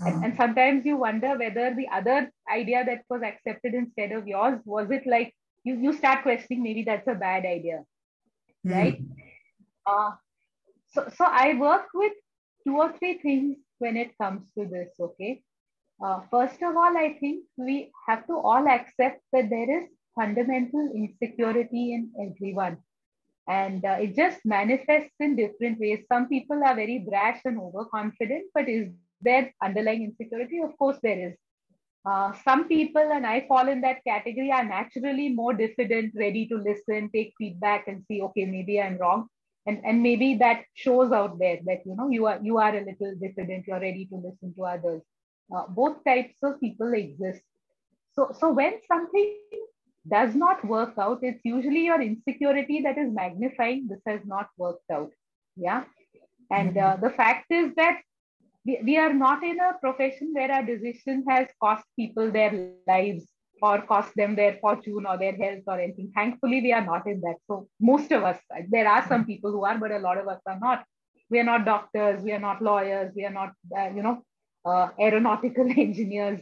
And, 0.00 0.14
uh-huh. 0.14 0.24
and, 0.24 0.36
sometimes 0.36 0.86
you 0.86 0.96
wonder 0.96 1.36
whether 1.36 1.74
the 1.74 1.86
other 1.92 2.30
idea 2.50 2.84
that 2.84 3.02
was 3.10 3.22
accepted 3.22 3.74
instead 3.74 4.12
of 4.12 4.26
yours 4.26 4.58
was 4.64 4.90
it 4.90 5.06
like 5.06 5.34
you, 5.62 5.76
you 5.76 5.92
start 5.92 6.22
questioning 6.22 6.62
maybe 6.62 6.82
that's 6.84 7.06
a 7.06 7.14
bad 7.14 7.44
idea, 7.44 7.84
mm. 8.66 8.72
right? 8.72 9.02
Uh, 9.86 10.12
so, 10.92 11.06
so 11.14 11.24
I 11.26 11.54
work 11.54 11.88
with 11.92 12.12
two 12.66 12.78
or 12.78 12.92
three 12.98 13.18
things 13.18 13.58
when 13.78 13.96
it 13.96 14.16
comes 14.18 14.42
to 14.58 14.64
this, 14.64 14.88
okay? 14.98 15.42
Uh, 16.02 16.20
first 16.30 16.62
of 16.62 16.76
all, 16.76 16.96
I 16.96 17.16
think 17.20 17.44
we 17.56 17.92
have 18.06 18.26
to 18.26 18.34
all 18.34 18.66
accept 18.66 19.20
that 19.32 19.50
there 19.50 19.82
is 19.82 19.88
fundamental 20.14 20.90
insecurity 20.94 21.94
in 21.94 22.10
everyone. 22.18 22.78
And 23.48 23.84
uh, 23.84 23.98
it 24.00 24.16
just 24.16 24.38
manifests 24.44 25.14
in 25.18 25.36
different 25.36 25.78
ways. 25.78 26.04
Some 26.08 26.28
people 26.28 26.62
are 26.64 26.74
very 26.74 27.04
brash 27.06 27.40
and 27.44 27.58
overconfident, 27.58 28.44
but 28.54 28.68
is 28.68 28.88
there 29.20 29.52
underlying 29.62 30.04
insecurity? 30.04 30.60
Of 30.60 30.76
course, 30.78 30.98
there 31.02 31.28
is. 31.28 31.36
Uh, 32.06 32.32
some 32.44 32.66
people, 32.66 33.10
and 33.12 33.26
I 33.26 33.44
fall 33.46 33.68
in 33.68 33.82
that 33.82 34.02
category, 34.06 34.50
are 34.50 34.64
naturally 34.64 35.28
more 35.28 35.52
diffident, 35.52 36.14
ready 36.14 36.46
to 36.46 36.56
listen, 36.56 37.10
take 37.14 37.34
feedback, 37.36 37.88
and 37.88 38.02
see, 38.08 38.22
okay, 38.22 38.46
maybe 38.46 38.80
I'm 38.80 38.96
wrong 38.96 39.28
and 39.66 39.80
and 39.84 40.02
maybe 40.02 40.36
that 40.36 40.62
shows 40.74 41.12
out 41.12 41.38
there 41.38 41.58
that 41.66 41.80
you 41.84 41.94
know 41.94 42.08
you 42.08 42.26
are 42.26 42.38
you 42.42 42.58
are 42.58 42.74
a 42.76 42.84
little 42.84 43.14
diffident 43.20 43.66
you're 43.66 43.80
ready 43.80 44.06
to 44.06 44.16
listen 44.16 44.54
to 44.54 44.64
others 44.64 45.02
uh, 45.54 45.64
both 45.68 46.02
types 46.04 46.36
of 46.42 46.60
people 46.60 46.92
exist 46.94 47.42
so 48.14 48.30
so 48.38 48.52
when 48.52 48.74
something 48.88 49.36
does 50.08 50.34
not 50.34 50.64
work 50.64 50.94
out 50.98 51.18
it's 51.22 51.44
usually 51.44 51.84
your 51.86 52.00
insecurity 52.00 52.80
that 52.82 52.98
is 52.98 53.12
magnifying 53.12 53.86
this 53.88 54.00
has 54.06 54.20
not 54.24 54.48
worked 54.56 54.90
out 54.90 55.10
yeah 55.56 55.84
and 56.50 56.76
uh, 56.76 56.96
the 57.00 57.10
fact 57.10 57.46
is 57.50 57.74
that 57.76 58.00
we, 58.64 58.80
we 58.84 58.96
are 58.98 59.12
not 59.12 59.42
in 59.42 59.58
a 59.60 59.74
profession 59.80 60.32
where 60.34 60.50
our 60.52 60.64
decision 60.64 61.24
has 61.28 61.48
cost 61.62 61.84
people 61.96 62.30
their 62.30 62.72
lives 62.86 63.24
or 63.62 63.82
cost 63.82 64.14
them 64.16 64.34
their 64.36 64.58
fortune 64.60 65.04
or 65.06 65.18
their 65.18 65.36
health 65.36 65.62
or 65.66 65.78
anything. 65.78 66.10
Thankfully, 66.14 66.60
we 66.60 66.72
are 66.72 66.84
not 66.84 67.06
in 67.06 67.20
that. 67.20 67.36
So 67.46 67.68
most 67.80 68.10
of 68.12 68.24
us, 68.24 68.38
there 68.68 68.88
are 68.88 69.06
some 69.06 69.24
people 69.24 69.52
who 69.52 69.64
are, 69.64 69.78
but 69.78 69.92
a 69.92 69.98
lot 69.98 70.18
of 70.18 70.28
us 70.28 70.40
are 70.46 70.58
not. 70.58 70.84
We 71.30 71.38
are 71.40 71.44
not 71.44 71.64
doctors. 71.64 72.22
We 72.22 72.32
are 72.32 72.40
not 72.40 72.62
lawyers. 72.62 73.12
We 73.14 73.24
are 73.24 73.30
not, 73.30 73.52
uh, 73.76 73.90
you 73.94 74.02
know, 74.02 74.22
uh, 74.64 74.88
aeronautical 74.98 75.68
engineers. 75.76 76.40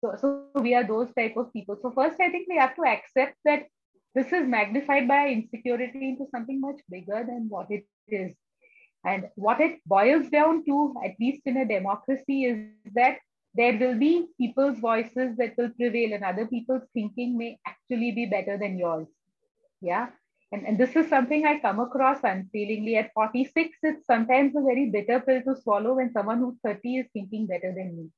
So, 0.00 0.14
so 0.20 0.60
we 0.60 0.74
are 0.74 0.86
those 0.86 1.08
type 1.16 1.36
of 1.36 1.52
people. 1.52 1.78
So 1.82 1.90
first, 1.90 2.20
I 2.20 2.30
think 2.30 2.48
we 2.48 2.56
have 2.56 2.74
to 2.76 2.82
accept 2.82 3.36
that 3.44 3.66
this 4.14 4.32
is 4.32 4.46
magnified 4.46 5.06
by 5.06 5.28
insecurity 5.28 6.08
into 6.10 6.26
something 6.30 6.60
much 6.60 6.80
bigger 6.88 7.24
than 7.26 7.46
what 7.48 7.70
it 7.70 7.86
is. 8.08 8.34
And 9.04 9.28
what 9.34 9.60
it 9.60 9.80
boils 9.86 10.28
down 10.28 10.64
to, 10.66 10.94
at 11.04 11.12
least 11.20 11.42
in 11.46 11.56
a 11.56 11.66
democracy, 11.66 12.44
is 12.44 12.92
that 12.94 13.18
there 13.54 13.76
will 13.78 13.98
be 13.98 14.26
people's 14.38 14.78
voices 14.78 15.36
that 15.36 15.54
will 15.56 15.70
prevail 15.70 16.12
and 16.12 16.24
other 16.24 16.46
people's 16.46 16.82
thinking 16.94 17.36
may 17.36 17.58
actually 17.66 18.12
be 18.12 18.26
better 18.26 18.58
than 18.58 18.78
yours. 18.78 19.08
Yeah. 19.80 20.08
And, 20.52 20.66
and 20.66 20.78
this 20.78 20.96
is 20.96 21.08
something 21.08 21.46
I 21.46 21.60
come 21.60 21.78
across 21.78 22.18
unfailingly. 22.24 22.96
At 22.96 23.12
46, 23.14 23.78
it's 23.82 24.06
sometimes 24.06 24.56
a 24.56 24.62
very 24.62 24.90
bitter 24.90 25.20
pill 25.20 25.42
to 25.42 25.60
swallow 25.60 25.94
when 25.94 26.12
someone 26.12 26.38
who's 26.38 26.56
30 26.64 26.96
is 26.96 27.06
thinking 27.12 27.46
better 27.46 27.72
than 27.72 27.96
me. 27.96 28.10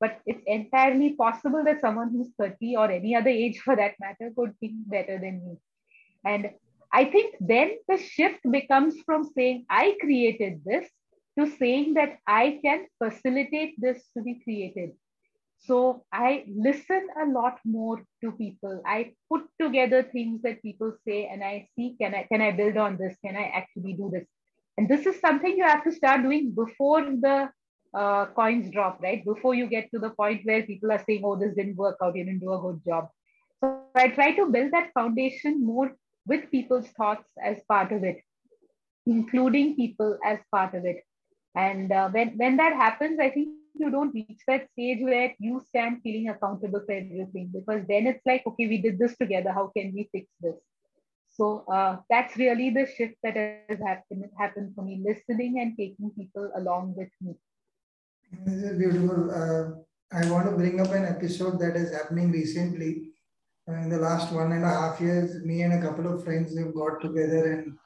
But 0.00 0.20
it's 0.26 0.42
entirely 0.46 1.14
possible 1.14 1.62
that 1.64 1.80
someone 1.80 2.10
who's 2.10 2.30
30 2.38 2.76
or 2.76 2.90
any 2.90 3.14
other 3.14 3.30
age 3.30 3.58
for 3.60 3.76
that 3.76 3.94
matter 4.00 4.32
could 4.36 4.54
think 4.58 4.74
better 4.88 5.18
than 5.18 5.44
me. 5.44 5.56
And 6.24 6.50
I 6.92 7.04
think 7.04 7.36
then 7.40 7.76
the 7.88 7.98
shift 7.98 8.40
becomes 8.50 8.96
from 9.04 9.24
saying, 9.36 9.66
I 9.68 9.96
created 10.00 10.62
this 10.64 10.88
to 11.38 11.50
saying 11.58 11.94
that 11.94 12.18
I 12.26 12.58
can 12.64 12.86
facilitate 12.98 13.74
this 13.78 14.02
to 14.16 14.22
be 14.22 14.40
created. 14.42 14.92
So 15.60 16.04
I 16.12 16.44
listen 16.48 17.08
a 17.20 17.26
lot 17.26 17.58
more 17.64 18.02
to 18.22 18.32
people. 18.32 18.80
I 18.86 19.12
put 19.30 19.42
together 19.60 20.02
things 20.02 20.42
that 20.42 20.62
people 20.62 20.92
say 21.06 21.26
and 21.26 21.42
I 21.42 21.68
see, 21.74 21.96
can 22.00 22.14
I, 22.14 22.26
can 22.30 22.40
I 22.40 22.52
build 22.52 22.76
on 22.76 22.96
this? 22.96 23.16
Can 23.24 23.36
I 23.36 23.50
actually 23.54 23.94
do 23.94 24.10
this? 24.12 24.24
And 24.76 24.88
this 24.88 25.06
is 25.06 25.20
something 25.20 25.56
you 25.56 25.64
have 25.64 25.84
to 25.84 25.92
start 25.92 26.22
doing 26.22 26.52
before 26.52 27.02
the 27.02 27.50
uh, 27.94 28.26
coins 28.26 28.70
drop, 28.70 29.00
right? 29.02 29.24
Before 29.24 29.54
you 29.54 29.66
get 29.66 29.90
to 29.92 29.98
the 29.98 30.10
point 30.10 30.42
where 30.44 30.62
people 30.62 30.92
are 30.92 31.02
saying, 31.06 31.22
oh, 31.24 31.36
this 31.36 31.54
didn't 31.54 31.76
work 31.76 31.96
out, 32.02 32.16
you 32.16 32.24
didn't 32.24 32.40
do 32.40 32.52
a 32.52 32.60
good 32.60 32.80
job. 32.86 33.08
So 33.60 33.82
I 33.96 34.08
try 34.08 34.32
to 34.36 34.46
build 34.46 34.72
that 34.72 34.92
foundation 34.94 35.64
more 35.64 35.92
with 36.26 36.50
people's 36.50 36.86
thoughts 36.88 37.28
as 37.42 37.58
part 37.68 37.90
of 37.90 38.04
it, 38.04 38.22
including 39.06 39.74
people 39.74 40.18
as 40.24 40.38
part 40.52 40.74
of 40.74 40.84
it. 40.84 41.02
And 41.56 41.90
uh, 41.90 42.08
when, 42.10 42.36
when 42.36 42.56
that 42.58 42.74
happens, 42.74 43.18
I 43.18 43.30
think 43.30 43.48
you 43.74 43.90
don't 43.90 44.14
reach 44.14 44.40
that 44.46 44.68
stage 44.72 44.98
where 45.02 45.34
you 45.38 45.62
stand 45.68 46.00
feeling 46.02 46.28
accountable 46.28 46.82
for 46.84 46.92
everything 46.92 47.50
because 47.52 47.84
then 47.88 48.06
it's 48.06 48.24
like, 48.26 48.42
okay, 48.46 48.66
we 48.66 48.78
did 48.82 48.98
this 48.98 49.16
together. 49.16 49.52
How 49.52 49.70
can 49.76 49.92
we 49.94 50.08
fix 50.12 50.26
this? 50.40 50.56
So 51.28 51.64
uh, 51.72 51.98
that's 52.10 52.36
really 52.36 52.70
the 52.70 52.86
shift 52.86 53.14
that 53.22 53.36
has 53.36 53.78
happened, 53.78 54.24
happened 54.36 54.74
for 54.74 54.82
me, 54.82 55.02
listening 55.04 55.60
and 55.60 55.76
taking 55.76 56.10
people 56.10 56.50
along 56.56 56.94
with 56.96 57.10
me. 57.20 57.34
This 58.44 58.62
is 58.62 58.78
beautiful. 58.78 59.30
Uh, 59.30 60.16
I 60.16 60.30
want 60.30 60.46
to 60.46 60.56
bring 60.56 60.80
up 60.80 60.90
an 60.92 61.04
episode 61.04 61.60
that 61.60 61.76
is 61.76 61.92
happening 61.92 62.32
recently 62.32 63.12
in 63.68 63.90
the 63.90 63.98
last 63.98 64.32
one 64.32 64.52
and 64.52 64.64
a 64.64 64.68
half 64.68 65.00
years, 65.00 65.44
me 65.44 65.62
and 65.62 65.74
a 65.74 65.80
couple 65.86 66.12
of 66.12 66.24
friends 66.24 66.56
have 66.58 66.74
got 66.74 67.00
together 67.02 67.52
and 67.52 67.78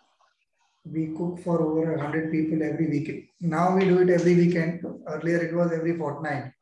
we 0.85 1.09
cook 1.16 1.40
for 1.42 1.61
over 1.61 1.97
100 1.97 2.31
people 2.31 2.62
every 2.62 2.88
weekend. 2.88 3.25
Now 3.40 3.77
we 3.77 3.85
do 3.85 3.99
it 3.99 4.11
every 4.11 4.35
weekend. 4.37 4.85
Earlier 5.07 5.38
it 5.38 5.55
was 5.55 5.73
every 5.73 5.97
fortnight. 5.97 6.53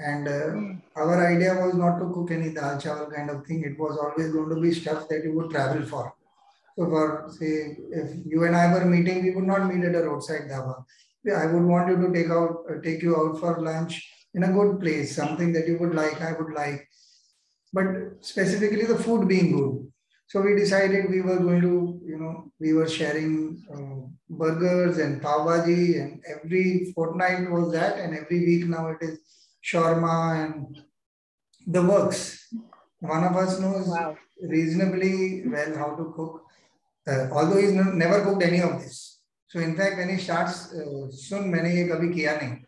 And 0.00 0.28
uh, 0.28 0.30
mm. 0.30 0.82
our 0.96 1.26
idea 1.26 1.54
was 1.54 1.74
not 1.74 1.98
to 1.98 2.12
cook 2.12 2.30
any 2.30 2.52
dal 2.54 2.76
chawal 2.78 3.12
kind 3.14 3.30
of 3.30 3.44
thing. 3.44 3.64
It 3.64 3.78
was 3.78 3.98
always 3.98 4.32
going 4.32 4.48
to 4.50 4.60
be 4.60 4.72
stuff 4.72 5.08
that 5.08 5.24
you 5.24 5.32
would 5.34 5.50
travel 5.50 5.84
for. 5.84 6.14
So 6.76 6.86
for 6.86 7.28
say, 7.30 7.76
if 7.90 8.12
you 8.24 8.44
and 8.44 8.54
I 8.54 8.72
were 8.72 8.84
meeting, 8.84 9.24
we 9.24 9.34
would 9.34 9.46
not 9.46 9.66
meet 9.66 9.84
at 9.84 9.96
a 9.96 10.02
roadside 10.08 10.48
dhaba. 10.48 10.84
I 11.36 11.46
would 11.46 11.64
want 11.64 11.88
you 11.88 11.96
to 12.06 12.12
take 12.12 12.30
out, 12.30 12.64
uh, 12.70 12.80
take 12.82 13.02
you 13.02 13.16
out 13.16 13.40
for 13.40 13.60
lunch 13.60 14.08
in 14.34 14.44
a 14.44 14.52
good 14.52 14.78
place, 14.80 15.16
something 15.16 15.52
that 15.52 15.66
you 15.66 15.76
would 15.78 15.94
like, 15.94 16.22
I 16.22 16.32
would 16.32 16.54
like 16.54 16.88
but 17.72 17.86
specifically 18.20 18.84
the 18.84 18.98
food 18.98 19.28
being 19.28 19.52
good. 19.52 19.92
So 20.26 20.40
we 20.40 20.54
decided 20.54 21.10
we 21.10 21.22
were 21.22 21.38
going 21.38 21.62
to, 21.62 22.00
you 22.04 22.18
know, 22.18 22.52
we 22.60 22.72
were 22.72 22.88
sharing 22.88 23.64
uh, 23.72 23.97
burgers 24.30 24.98
and 24.98 25.22
pav 25.22 25.46
bhaji, 25.46 26.00
and 26.00 26.22
every 26.28 26.92
fortnight 26.94 27.50
was 27.50 27.72
that, 27.72 27.98
and 27.98 28.16
every 28.16 28.44
week 28.44 28.66
now 28.66 28.88
it 28.88 28.98
is 29.00 29.18
shawarma 29.64 30.44
and 30.44 30.80
the 31.66 31.82
works. 31.82 32.52
One 33.00 33.24
of 33.24 33.36
us 33.36 33.58
knows 33.60 33.88
wow. 33.88 34.16
reasonably 34.42 35.44
well 35.46 35.76
how 35.76 35.96
to 35.96 36.12
cook, 36.16 36.42
uh, 37.06 37.28
although 37.32 37.58
he's 37.58 37.72
never 37.72 38.24
cooked 38.24 38.42
any 38.42 38.60
of 38.60 38.80
this. 38.80 39.20
So 39.48 39.60
in 39.60 39.76
fact, 39.76 39.96
when 39.96 40.10
he 40.10 40.18
starts, 40.18 40.74
uh, 40.74 41.40
maine 41.40 41.76
ye 41.76 41.84
kabhi 41.88 42.12
kiya 42.14 42.38
nahi, 42.38 42.64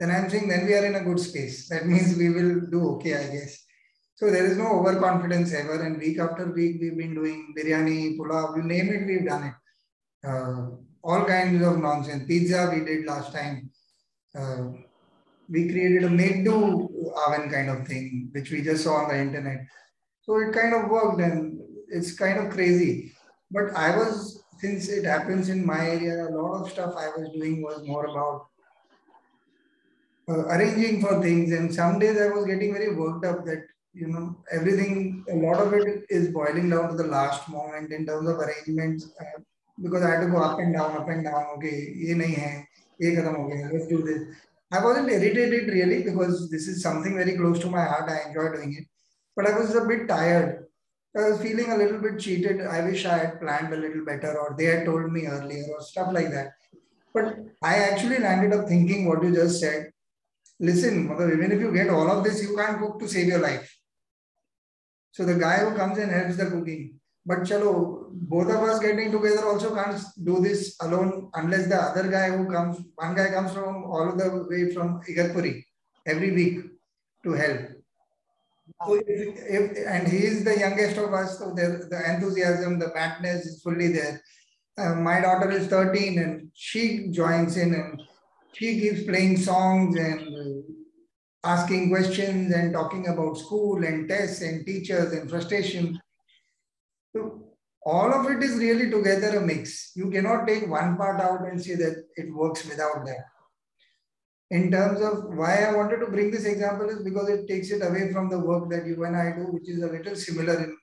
then 0.00 0.10
I'm 0.10 0.30
saying 0.30 0.48
then 0.48 0.66
we 0.66 0.74
are 0.74 0.86
in 0.86 0.94
a 0.94 1.04
good 1.04 1.20
space. 1.20 1.68
That 1.68 1.86
means 1.92 2.16
we 2.16 2.30
will 2.30 2.60
do 2.70 2.88
okay, 2.94 3.14
I 3.14 3.26
guess. 3.34 3.64
So 4.14 4.30
there 4.30 4.46
is 4.46 4.56
no 4.56 4.80
overconfidence 4.80 5.52
ever. 5.54 5.80
And 5.84 5.98
week 5.98 6.18
after 6.18 6.50
week, 6.50 6.78
we've 6.80 6.96
been 6.96 7.14
doing 7.14 7.54
biryani, 7.56 8.16
pulao, 8.18 8.56
you 8.56 8.62
name 8.64 8.88
it, 8.88 9.06
we've 9.06 9.26
done 9.26 9.44
it. 9.44 9.54
Uh, 10.26 10.70
all 11.02 11.24
kinds 11.24 11.64
of 11.64 11.78
nonsense. 11.78 12.24
Pizza 12.26 12.70
we 12.72 12.84
did 12.84 13.06
last 13.06 13.32
time. 13.32 13.70
Uh, 14.38 14.68
we 15.48 15.68
created 15.68 16.04
a 16.04 16.10
make-do 16.10 17.12
oven 17.26 17.50
kind 17.50 17.70
of 17.70 17.86
thing, 17.86 18.28
which 18.32 18.50
we 18.50 18.62
just 18.62 18.84
saw 18.84 19.04
on 19.04 19.08
the 19.08 19.18
internet. 19.18 19.66
So 20.22 20.36
it 20.38 20.52
kind 20.52 20.74
of 20.74 20.90
worked 20.90 21.20
and 21.20 21.60
it's 21.88 22.12
kind 22.12 22.38
of 22.38 22.52
crazy. 22.52 23.12
But 23.50 23.74
I 23.74 23.96
was, 23.96 24.44
since 24.58 24.88
it 24.88 25.04
happens 25.04 25.48
in 25.48 25.64
my 25.64 25.80
area, 25.80 26.28
a 26.28 26.30
lot 26.30 26.62
of 26.62 26.70
stuff 26.70 26.94
I 26.96 27.08
was 27.08 27.30
doing 27.32 27.62
was 27.62 27.86
more 27.86 28.06
about 28.06 28.46
uh, 30.28 30.46
arranging 30.48 31.00
for 31.00 31.22
things. 31.22 31.52
And 31.52 31.74
some 31.74 31.98
days 31.98 32.20
I 32.20 32.26
was 32.26 32.44
getting 32.44 32.74
very 32.74 32.94
worked 32.94 33.24
up 33.24 33.46
that 33.46 33.64
you 33.94 34.06
know 34.06 34.36
everything 34.52 35.24
a 35.30 35.34
lot 35.34 35.58
of 35.60 35.72
it 35.72 36.04
is 36.10 36.28
boiling 36.28 36.68
down 36.70 36.90
to 36.90 36.94
the 36.94 37.08
last 37.08 37.48
moment 37.48 37.90
in 37.90 38.04
terms 38.06 38.28
of 38.28 38.36
arrangements 38.36 39.10
uh, 39.20 39.40
because 39.82 40.02
i 40.02 40.10
had 40.10 40.20
to 40.24 40.30
go 40.34 40.38
up 40.48 40.58
and 40.58 40.74
down 40.74 40.96
up 41.00 41.08
and 41.08 41.24
down 41.24 41.46
okay 41.54 41.76
ye 42.02 42.14
nahi 42.20 42.38
hai 42.42 42.54
ye 43.04 43.14
khatam 43.16 43.36
ho 43.40 43.48
gaya 43.50 43.70
let's 43.72 43.88
do 43.94 43.98
this 44.08 44.22
i 44.76 44.84
wasn't 44.84 45.10
irritated 45.16 45.68
really 45.76 45.98
because 46.08 46.48
this 46.54 46.68
is 46.72 46.82
something 46.86 47.16
very 47.22 47.34
close 47.40 47.58
to 47.64 47.74
my 47.76 47.84
heart 47.90 48.14
i 48.14 48.18
enjoy 48.28 48.46
doing 48.56 48.72
it 48.80 48.86
but 49.36 49.48
i 49.50 49.54
was 49.58 49.74
a 49.82 49.84
bit 49.90 50.06
tired 50.14 50.48
i 51.16 51.28
was 51.28 51.40
feeling 51.44 51.70
a 51.74 51.78
little 51.82 52.00
bit 52.06 52.18
cheated 52.24 52.64
i 52.76 52.80
wish 52.88 53.04
i 53.14 53.18
had 53.22 53.40
planned 53.42 53.72
a 53.78 53.82
little 53.84 54.04
better 54.10 54.32
or 54.42 54.48
they 54.58 54.68
had 54.72 54.84
told 54.90 55.12
me 55.16 55.24
earlier 55.36 55.64
or 55.74 55.80
stuff 55.90 56.10
like 56.18 56.30
that 56.36 56.50
but 57.14 57.34
i 57.72 57.76
actually 57.88 58.20
landed 58.26 58.54
up 58.58 58.68
thinking 58.72 59.08
what 59.08 59.22
you 59.26 59.32
just 59.40 59.60
said 59.60 59.90
listen 60.68 60.94
mother, 61.08 61.32
even 61.32 61.52
if 61.52 61.60
you 61.64 61.72
get 61.72 61.88
all 61.96 62.10
of 62.14 62.22
this 62.24 62.42
you 62.44 62.54
can't 62.56 62.80
cook 62.80 62.98
to 63.00 63.08
save 63.08 63.28
your 63.32 63.44
life 63.48 63.78
so 65.18 65.24
the 65.24 65.34
guy 65.34 65.56
who 65.64 65.74
comes 65.76 65.98
and 65.98 66.12
helps 66.12 66.36
the 66.36 66.46
cooking. 66.46 67.00
But 67.26 67.40
chalo, 67.40 67.97
both 68.12 68.48
of 68.48 68.62
us 68.62 68.78
getting 68.78 69.10
together 69.10 69.46
also 69.46 69.74
can't 69.74 70.00
do 70.24 70.40
this 70.40 70.76
alone 70.80 71.30
unless 71.34 71.68
the 71.68 71.76
other 71.76 72.08
guy 72.08 72.30
who 72.30 72.50
comes, 72.50 72.78
one 72.96 73.14
guy 73.14 73.30
comes 73.30 73.52
from 73.52 73.84
all 73.84 74.14
the 74.16 74.46
way 74.48 74.72
from 74.72 75.00
Igatpuri 75.08 75.64
every 76.06 76.32
week 76.32 76.64
to 77.24 77.32
help. 77.32 77.60
So 78.86 78.94
if, 78.94 79.04
if, 79.06 79.86
and 79.86 80.06
he 80.06 80.18
is 80.18 80.44
the 80.44 80.58
youngest 80.58 80.98
of 80.98 81.12
us, 81.12 81.38
so 81.38 81.54
the, 81.54 81.86
the 81.90 82.14
enthusiasm, 82.14 82.78
the 82.78 82.92
madness 82.94 83.46
is 83.46 83.62
fully 83.62 83.92
there. 83.92 84.22
Uh, 84.76 84.94
my 84.94 85.20
daughter 85.20 85.50
is 85.50 85.66
13 85.66 86.18
and 86.18 86.50
she 86.54 87.08
joins 87.10 87.56
in 87.56 87.74
and 87.74 88.02
she 88.52 88.80
keeps 88.80 89.04
playing 89.04 89.36
songs 89.36 89.96
and 89.96 90.64
asking 91.44 91.88
questions 91.90 92.52
and 92.52 92.72
talking 92.72 93.08
about 93.08 93.38
school 93.38 93.84
and 93.84 94.08
tests 94.08 94.42
and 94.42 94.64
teachers 94.66 95.12
and 95.12 95.28
frustration. 95.28 95.98
So 97.14 97.47
all 97.94 98.12
of 98.12 98.30
it 98.30 98.42
is 98.42 98.58
really 98.58 98.90
together 98.90 99.38
a 99.38 99.40
mix. 99.40 99.92
You 99.94 100.10
cannot 100.10 100.46
take 100.46 100.68
one 100.68 100.96
part 100.96 101.20
out 101.20 101.42
and 101.48 101.62
say 101.66 101.74
that 101.76 102.04
it 102.16 102.34
works 102.34 102.64
without 102.66 103.04
that. 103.06 103.24
In 104.50 104.70
terms 104.70 105.00
of 105.00 105.24
why 105.38 105.54
I 105.64 105.74
wanted 105.76 106.00
to 106.00 106.06
bring 106.14 106.30
this 106.30 106.44
example 106.44 106.88
is 106.90 107.02
because 107.02 107.28
it 107.28 107.46
takes 107.48 107.70
it 107.70 107.82
away 107.82 108.12
from 108.12 108.28
the 108.28 108.38
work 108.38 108.68
that 108.70 108.86
you 108.86 109.04
and 109.04 109.16
I 109.16 109.32
do, 109.36 109.44
which 109.54 109.68
is 109.68 109.82
a 109.82 109.86
little 109.86 110.16
similar 110.16 110.56
in, 110.64 110.76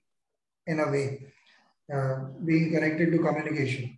in 0.67 0.79
a 0.79 0.89
way, 0.91 1.07
uh, 1.93 2.15
being 2.43 2.71
connected 2.71 3.11
to 3.11 3.19
communication. 3.19 3.97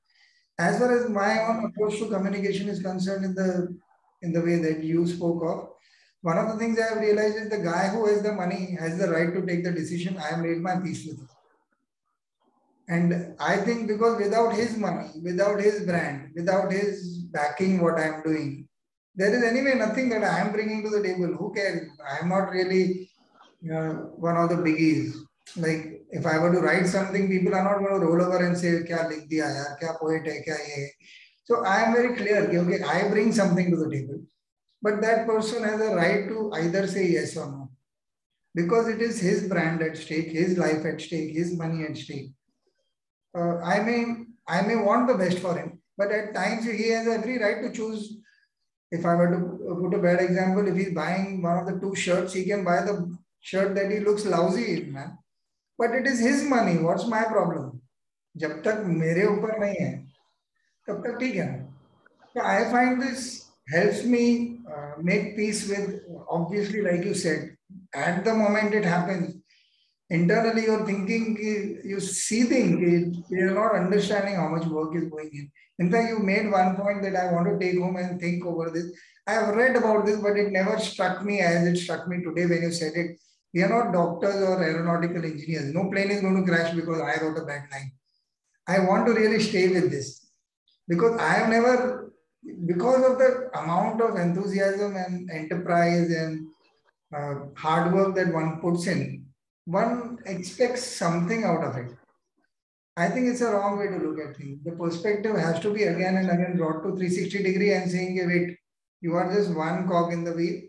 As 0.59 0.79
far 0.79 0.91
as 0.97 1.09
my 1.09 1.43
own 1.47 1.65
approach 1.65 1.99
to 1.99 2.09
communication 2.09 2.67
is 2.67 2.81
concerned 2.81 3.23
in 3.25 3.35
the 3.35 3.77
in 4.23 4.33
the 4.33 4.41
way 4.41 4.57
that 4.57 4.83
you 4.83 5.05
spoke 5.05 5.43
of, 5.43 5.69
one 6.21 6.39
of 6.39 6.47
the 6.49 6.57
things 6.57 6.79
I 6.79 6.93
have 6.93 7.01
realized 7.07 7.37
is 7.37 7.49
the 7.49 7.59
guy 7.59 7.89
who 7.89 8.07
has 8.07 8.23
the 8.23 8.33
money 8.33 8.75
has 8.79 8.97
the 8.97 9.09
right 9.09 9.31
to 9.33 9.45
take 9.45 9.63
the 9.63 9.71
decision. 9.71 10.17
I 10.17 10.29
have 10.31 10.39
made 10.39 10.57
my 10.57 10.77
peace 10.77 11.05
with 11.05 11.19
it. 11.21 11.36
And 12.87 13.35
I 13.39 13.57
think 13.57 13.87
because 13.87 14.17
without 14.17 14.53
his 14.53 14.77
money, 14.77 15.09
without 15.21 15.59
his 15.59 15.85
brand, 15.85 16.31
without 16.35 16.71
his 16.71 17.19
backing 17.31 17.81
what 17.81 17.99
I 17.99 18.07
am 18.07 18.23
doing, 18.23 18.67
there 19.15 19.33
is 19.33 19.43
anyway 19.43 19.75
nothing 19.75 20.09
that 20.09 20.23
I 20.23 20.39
am 20.39 20.51
bringing 20.53 20.83
to 20.83 20.89
the 20.89 21.03
table. 21.03 21.35
Who 21.35 21.53
cares? 21.53 21.89
I 22.09 22.19
am 22.19 22.29
not 22.29 22.51
really 22.51 23.09
you 23.61 23.71
know, 23.71 24.13
one 24.15 24.37
of 24.37 24.49
the 24.49 24.55
biggies. 24.55 25.15
Like 25.57 26.05
if 26.11 26.25
I 26.25 26.37
were 26.37 26.51
to 26.53 26.59
write 26.59 26.87
something, 26.87 27.27
people 27.27 27.55
are 27.55 27.63
not 27.63 27.79
going 27.79 27.99
to 27.99 28.05
roll 28.05 28.21
over 28.21 28.45
and 28.45 28.57
say, 28.57 28.83
"Kya 28.83 29.09
likh 29.09 29.27
diya 29.29 29.47
yaar? 29.57 29.79
Kya 29.79 29.99
poet 29.99 30.27
hai? 30.27 30.43
Kya 30.47 30.57
ye?" 30.67 30.91
So 31.45 31.63
I 31.65 31.83
am 31.83 31.93
very 31.93 32.15
clear. 32.15 32.43
Okay, 32.49 32.83
I 32.83 33.09
bring 33.09 33.31
something 33.31 33.71
to 33.71 33.77
the 33.77 33.89
table. 33.89 34.21
But 34.81 35.01
that 35.01 35.25
person 35.25 35.63
has 35.63 35.81
a 35.81 35.95
right 35.95 36.27
to 36.27 36.51
either 36.53 36.87
say 36.87 37.07
yes 37.07 37.35
or 37.35 37.47
no. 37.47 37.69
Because 38.53 38.87
it 38.87 39.01
is 39.01 39.19
his 39.19 39.47
brand 39.47 39.81
at 39.81 39.97
stake, 39.97 40.31
his 40.31 40.57
life 40.57 40.85
at 40.85 41.01
stake, 41.01 41.33
his 41.33 41.57
money 41.57 41.83
at 41.85 41.97
stake 41.97 42.31
Uh, 43.36 43.56
I 43.58 43.80
may 43.80 44.00
I 44.46 44.62
may 44.62 44.76
want 44.76 45.08
the 45.08 45.14
best 45.14 45.38
for 45.38 45.56
him, 45.56 45.80
But 45.96 46.12
at 46.12 46.34
times 46.34 46.64
he 46.64 46.90
has 46.90 47.06
every 47.06 47.38
right 47.38 47.62
to 47.62 47.72
choose. 47.72 48.16
If 48.90 49.06
I 49.06 49.14
were 49.14 49.30
to 49.30 49.78
put 49.80 49.94
a 49.94 50.02
bad 50.02 50.20
example, 50.20 50.66
if 50.68 50.76
he's 50.76 50.94
buying 50.94 51.40
one 51.40 51.58
of 51.58 51.66
the 51.66 51.80
two 51.80 51.94
shirts, 51.94 52.34
he 52.34 52.44
can 52.44 52.64
buy 52.64 52.82
the 52.82 53.16
shirt 53.40 53.74
that 53.74 53.90
he 53.90 54.00
looks 54.00 54.26
lousy 54.26 54.82
in, 54.82 54.92
man. 54.92 55.18
But 55.78 55.92
it 55.92 56.06
is 56.06 56.20
his 56.20 56.42
money. 56.44 56.78
What's 56.78 57.06
my 57.06 57.24
problem? 57.24 57.80
जब 58.40 58.62
तक 58.64 58.84
मेरे 58.88 59.24
ऊपर 59.26 59.58
नहीं 59.60 59.74
है 59.80 59.90
तब 60.88 61.02
तक 61.06 61.18
ठीक 61.20 61.34
है 61.36 61.48
So 62.34 62.40
I 62.40 62.64
find 62.72 63.02
this 63.02 63.50
helps 63.68 64.04
me 64.04 64.60
uh, 64.74 64.94
make 64.98 65.36
peace 65.36 65.68
with, 65.68 66.00
obviously, 66.28 66.80
like 66.80 67.04
you 67.04 67.12
said, 67.14 67.56
at 67.94 68.24
the 68.24 68.32
moment 68.32 68.72
it 68.74 68.84
happens, 68.84 69.34
internally 70.09 70.63
you're 70.63 70.85
thinking, 70.85 71.81
you're 71.83 71.99
seething, 71.99 73.23
you're 73.29 73.53
not 73.53 73.75
understanding 73.75 74.35
how 74.35 74.49
much 74.49 74.65
work 74.65 74.95
is 74.95 75.09
going 75.09 75.29
in. 75.33 75.51
In 75.79 75.91
fact, 75.91 76.09
you 76.09 76.19
made 76.19 76.51
one 76.51 76.75
point 76.75 77.03
that 77.03 77.15
I 77.15 77.31
want 77.31 77.47
to 77.47 77.59
take 77.59 77.79
home 77.79 77.97
and 77.97 78.19
think 78.19 78.45
over 78.45 78.71
this. 78.71 78.91
I 79.27 79.33
have 79.33 79.55
read 79.55 79.75
about 79.75 80.05
this, 80.05 80.17
but 80.17 80.37
it 80.37 80.51
never 80.51 80.79
struck 80.79 81.23
me 81.23 81.41
as 81.41 81.67
it 81.67 81.77
struck 81.77 82.07
me 82.07 82.23
today 82.23 82.45
when 82.45 82.63
you 82.63 82.71
said 82.71 82.93
it. 82.95 83.19
We 83.53 83.63
are 83.63 83.69
not 83.69 83.93
doctors 83.93 84.35
or 84.35 84.63
aeronautical 84.63 85.23
engineers. 85.23 85.73
No 85.73 85.89
plane 85.89 86.11
is 86.11 86.21
going 86.21 86.43
to 86.43 86.51
crash 86.51 86.73
because 86.73 87.01
I 87.01 87.21
wrote 87.21 87.37
a 87.37 87.45
bad 87.45 87.63
line. 87.71 87.91
I 88.67 88.79
want 88.79 89.05
to 89.07 89.13
really 89.13 89.41
stay 89.41 89.69
with 89.69 89.89
this 89.91 90.27
because 90.87 91.19
I 91.19 91.33
have 91.33 91.49
never 91.49 92.11
because 92.65 93.03
of 93.09 93.17
the 93.17 93.49
amount 93.59 94.01
of 94.01 94.15
enthusiasm 94.15 94.95
and 94.95 95.29
enterprise 95.31 96.09
and 96.09 96.47
uh, 97.15 97.35
hard 97.55 97.93
work 97.93 98.15
that 98.15 98.33
one 98.33 98.59
puts 98.61 98.87
in, 98.87 99.25
one 99.67 100.17
expects 100.25 100.83
something 100.83 101.43
out 101.43 101.61
of 101.61 101.75
it. 101.75 101.91
I 102.95 103.09
think 103.09 103.27
it's 103.27 103.41
a 103.41 103.51
wrong 103.51 103.77
way 103.77 103.87
to 103.87 103.97
look 103.97 104.17
at 104.17 104.37
things. 104.37 104.63
The 104.63 104.71
perspective 104.71 105.35
has 105.35 105.59
to 105.59 105.73
be 105.73 105.83
again 105.83 106.15
and 106.15 106.29
again 106.31 106.55
brought 106.55 106.83
to 106.83 106.95
360 106.95 107.43
degree 107.43 107.73
and 107.73 107.91
saying, 107.91 108.15
wait, 108.25 108.57
you 109.01 109.13
are 109.15 109.31
just 109.31 109.53
one 109.53 109.85
cog 109.85 110.13
in 110.13 110.23
the 110.23 110.31
wheel. 110.31 110.61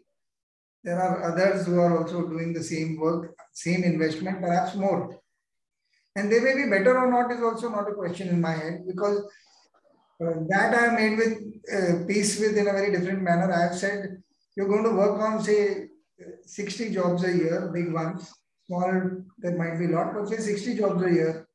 There 0.83 1.01
are 1.01 1.33
others 1.33 1.67
who 1.67 1.79
are 1.79 1.97
also 1.97 2.27
doing 2.27 2.53
the 2.53 2.63
same 2.63 2.99
work, 2.99 3.37
same 3.53 3.85
investment, 3.85 4.41
perhaps 4.41 4.75
more. 4.75 5.21
And 6.17 6.31
they 6.31 6.41
may 6.41 6.57
be 6.57 6.69
better 6.69 6.99
or 6.99 7.09
not 7.09 7.31
is 7.31 7.43
also 7.43 7.71
not 7.71 7.89
a 7.89 7.95
question 7.95 8.29
in 8.29 8.41
my 8.41 8.53
head 8.53 8.83
because 8.85 9.21
uh, 10.21 10.43
that 10.49 10.75
I 10.75 10.97
made 10.97 11.17
with 11.17 11.39
uh, 11.73 12.05
peace 12.07 12.41
with 12.41 12.57
in 12.57 12.67
a 12.67 12.73
very 12.73 12.91
different 12.91 13.23
manner. 13.23 13.53
I 13.53 13.63
have 13.63 13.77
said 13.77 14.21
you're 14.57 14.69
going 14.69 14.83
to 14.83 14.91
work 14.91 15.21
on 15.21 15.43
say 15.43 15.87
60 16.43 16.91
jobs 16.91 17.23
a 17.23 17.33
year, 17.33 17.71
big 17.73 17.93
ones, 17.93 18.35
small 18.69 19.25
there 19.39 19.57
might 19.57 19.79
be 19.79 19.87
a 19.87 19.97
lot, 19.97 20.15
but 20.15 20.29
say 20.29 20.37
60 20.37 20.77
jobs 20.77 21.03
a 21.03 21.11
year, 21.11 21.49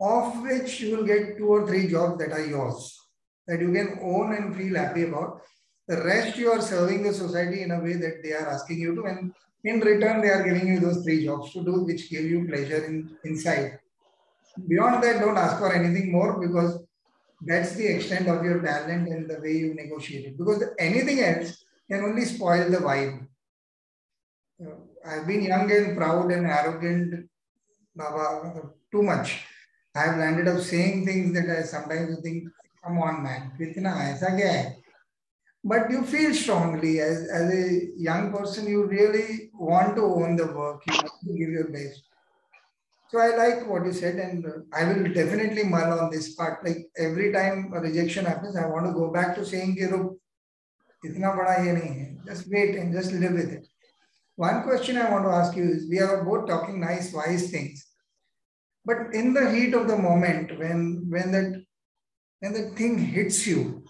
of 0.00 0.42
which 0.42 0.80
you 0.80 0.96
will 0.96 1.04
get 1.04 1.38
two 1.38 1.48
or 1.48 1.66
three 1.66 1.88
jobs 1.88 2.18
that 2.18 2.32
are 2.32 2.44
yours, 2.44 2.98
that 3.46 3.60
you 3.60 3.72
can 3.72 3.98
own 4.02 4.34
and 4.34 4.56
feel 4.56 4.76
happy 4.76 5.04
about. 5.04 5.40
The 5.86 6.02
rest 6.02 6.36
you 6.36 6.50
are 6.50 6.60
serving 6.60 7.02
the 7.02 7.12
society 7.12 7.62
in 7.62 7.70
a 7.70 7.80
way 7.80 7.94
that 7.94 8.22
they 8.22 8.32
are 8.32 8.48
asking 8.48 8.78
you 8.80 8.94
to, 8.96 9.04
and 9.04 9.32
in 9.62 9.80
return 9.80 10.20
they 10.20 10.30
are 10.30 10.42
giving 10.42 10.66
you 10.66 10.80
those 10.80 11.04
three 11.04 11.24
jobs 11.24 11.52
to 11.52 11.64
do, 11.64 11.84
which 11.84 12.10
give 12.10 12.24
you 12.24 12.46
pleasure 12.46 12.84
in, 12.84 13.16
inside. 13.24 13.78
Beyond 14.68 15.02
that, 15.02 15.20
don't 15.20 15.38
ask 15.38 15.58
for 15.58 15.72
anything 15.72 16.10
more 16.10 16.40
because 16.40 16.80
that's 17.46 17.74
the 17.74 17.86
extent 17.86 18.28
of 18.28 18.44
your 18.44 18.62
talent 18.62 19.08
and 19.08 19.28
the 19.28 19.40
way 19.40 19.52
you 19.52 19.74
negotiate 19.74 20.26
it. 20.26 20.38
Because 20.38 20.62
anything 20.78 21.20
else 21.20 21.64
can 21.90 22.02
only 22.02 22.24
spoil 22.24 22.70
the 22.70 22.78
vibe. 22.78 23.26
Uh, 24.64 24.70
I've 25.05 25.27
been 25.27 25.43
young 25.43 25.71
and 25.71 25.97
proud 25.97 26.31
and 26.31 26.45
arrogant 26.45 27.29
too 28.91 29.03
much. 29.03 29.45
I've 29.95 30.17
landed 30.17 30.47
up 30.47 30.61
saying 30.61 31.05
things 31.05 31.33
that 31.33 31.49
I 31.49 31.63
sometimes 31.63 32.19
think, 32.21 32.49
come 32.83 32.99
on, 32.99 33.23
man, 33.23 33.51
but 35.63 35.91
you 35.91 36.03
feel 36.03 36.33
strongly 36.33 36.99
as, 37.01 37.27
as 37.27 37.53
a 37.53 37.89
young 37.97 38.31
person, 38.31 38.67
you 38.67 38.85
really 38.85 39.51
want 39.53 39.95
to 39.97 40.03
own 40.03 40.35
the 40.37 40.47
work, 40.47 40.81
you 40.87 40.93
want 40.93 41.11
to 41.27 41.33
give 41.33 41.49
your 41.49 41.69
best. 41.69 42.03
So 43.09 43.19
I 43.19 43.35
like 43.35 43.67
what 43.67 43.85
you 43.85 43.91
said, 43.91 44.15
and 44.17 44.45
I 44.71 44.83
will 44.85 45.11
definitely 45.11 45.63
mull 45.63 45.99
on 45.99 46.11
this 46.11 46.35
part. 46.35 46.63
Like 46.63 46.89
every 46.95 47.33
time 47.33 47.73
a 47.73 47.79
rejection 47.79 48.23
happens, 48.25 48.55
I 48.55 48.67
want 48.67 48.85
to 48.85 48.93
go 48.93 49.11
back 49.11 49.35
to 49.35 49.45
saying, 49.45 49.75
कि 49.75 49.91
रुक 49.91 50.17
इतना 51.05 51.35
बड़ा 51.35 51.55
ये 51.65 51.73
नहीं 51.73 51.93
है. 51.99 52.25
Just 52.25 52.47
wait 52.51 52.75
and 52.75 52.93
just 52.93 53.11
live 53.11 53.33
with 53.33 53.51
it. 53.51 53.67
One 54.36 54.62
question 54.62 54.96
I 54.96 55.10
want 55.10 55.24
to 55.24 55.30
ask 55.30 55.56
you 55.56 55.64
is 55.64 55.88
we 55.88 56.00
are 56.00 56.24
both 56.24 56.48
talking 56.48 56.80
nice, 56.80 57.12
wise 57.12 57.50
things. 57.50 57.86
But 58.84 59.14
in 59.14 59.32
the 59.32 59.50
heat 59.50 59.74
of 59.74 59.86
the 59.86 59.96
moment, 59.96 60.58
when 60.58 61.06
when 61.08 61.30
that 61.32 61.64
when 62.40 62.52
that 62.52 62.76
thing 62.76 62.98
hits 62.98 63.46
you, 63.46 63.84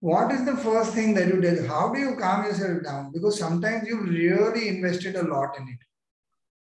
what 0.00 0.32
is 0.32 0.44
the 0.44 0.56
first 0.56 0.92
thing 0.92 1.14
that 1.14 1.28
you 1.28 1.40
do? 1.40 1.66
How 1.66 1.92
do 1.92 2.00
you 2.00 2.16
calm 2.16 2.44
yourself 2.44 2.82
down? 2.82 3.12
Because 3.12 3.38
sometimes 3.38 3.88
you've 3.88 4.08
really 4.08 4.68
invested 4.68 5.16
a 5.16 5.22
lot 5.22 5.56
in 5.58 5.68
it. 5.68 5.78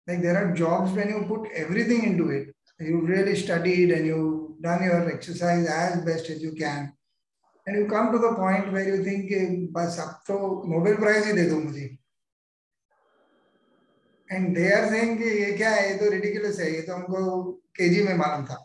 Like 0.07 0.23
there 0.23 0.37
are 0.37 0.55
jobs 0.55 0.93
when 0.93 1.09
you 1.09 1.25
put 1.27 1.51
everything 1.55 2.05
into 2.05 2.31
it. 2.31 2.55
You 2.81 3.01
really 3.01 3.35
studied 3.35 3.91
and 3.91 4.07
you've 4.07 4.63
done 4.63 4.83
your 4.83 5.11
exercise 5.13 5.67
as 5.67 6.05
best 6.05 6.31
as 6.31 6.43
you 6.43 6.53
can. 6.53 6.93
And 7.67 7.77
you 7.77 7.87
come 7.87 8.13
to 8.13 8.19
the 8.19 8.35
point 8.35 8.73
where 8.73 8.89
you 8.89 9.05
think, 9.05 9.31
Nobel 9.31 10.97
Prize. 10.97 11.27
ही 14.32 14.40
दे 14.40 14.52
दो 14.52 14.54
मुझे. 14.54 14.54
And 14.54 14.56
they 14.56 14.72
are 14.72 14.90
saying 14.90 15.18
कि 15.18 15.24
ये 15.24 15.58
क्या 15.58 15.70
है 15.70 15.92
ये 15.92 15.98
तो 15.98 16.12
ridiculous 16.12 16.60
है 16.60 16.76
ये 16.76 16.82
तो 16.82 16.94
हमको 16.94 17.52
केजी 17.52 18.04
में 18.04 18.18
मालूम 18.18 18.46
था. 18.46 18.58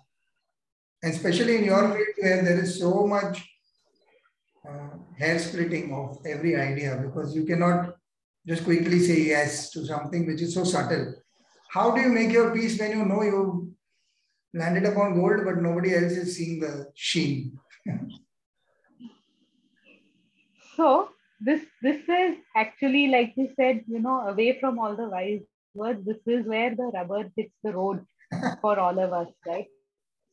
And 1.03 1.15
especially 1.15 1.57
in 1.57 1.65
your 1.65 1.95
field 1.95 2.17
where 2.19 2.43
there 2.43 2.59
is 2.59 2.79
so 2.79 3.07
much 3.07 3.45
uh, 4.69 4.99
hair 5.19 5.39
splitting 5.39 5.93
of 5.95 6.19
every 6.27 6.57
idea 6.57 6.97
because 6.97 7.37
you 7.37 7.45
cannot 7.45 7.95
just 8.47 8.65
quickly 8.65 8.99
say 9.01 9.21
yes 9.21 9.71
to 9.71 9.87
something 9.87 10.27
which 10.27 10.43
is 10.43 10.55
so 10.55 10.65
subtle. 10.65 11.15
How 11.71 11.91
do 11.95 12.01
you 12.01 12.09
make 12.09 12.33
your 12.33 12.55
peace 12.55 12.81
when 12.81 12.91
you 12.93 13.05
know 13.05 13.23
you 13.23 13.75
landed 14.55 14.85
upon 14.85 15.15
gold, 15.15 15.45
but 15.45 15.63
nobody 15.63 15.95
else 15.95 16.13
is 16.13 16.37
seeing 16.37 16.61
the 16.61 16.87
sheen? 16.95 17.59
so 20.77 21.11
this 21.41 21.61
this 21.83 22.01
is 22.09 22.37
actually 22.57 23.09
like 23.09 23.35
you 23.37 23.51
said, 23.55 23.85
you 23.87 24.01
know, 24.01 24.21
away 24.29 24.59
from 24.61 24.79
all 24.79 24.97
the 24.97 25.09
wise 25.09 25.43
words, 25.74 26.06
this 26.06 26.22
is 26.28 26.46
where 26.46 26.76
the 26.76 26.92
rubber 26.94 27.30
hits 27.36 27.54
the 27.64 27.74
road 27.74 28.06
for 28.62 28.80
all 28.80 28.98
of 29.00 29.14
us, 29.14 29.30
right? 29.46 29.68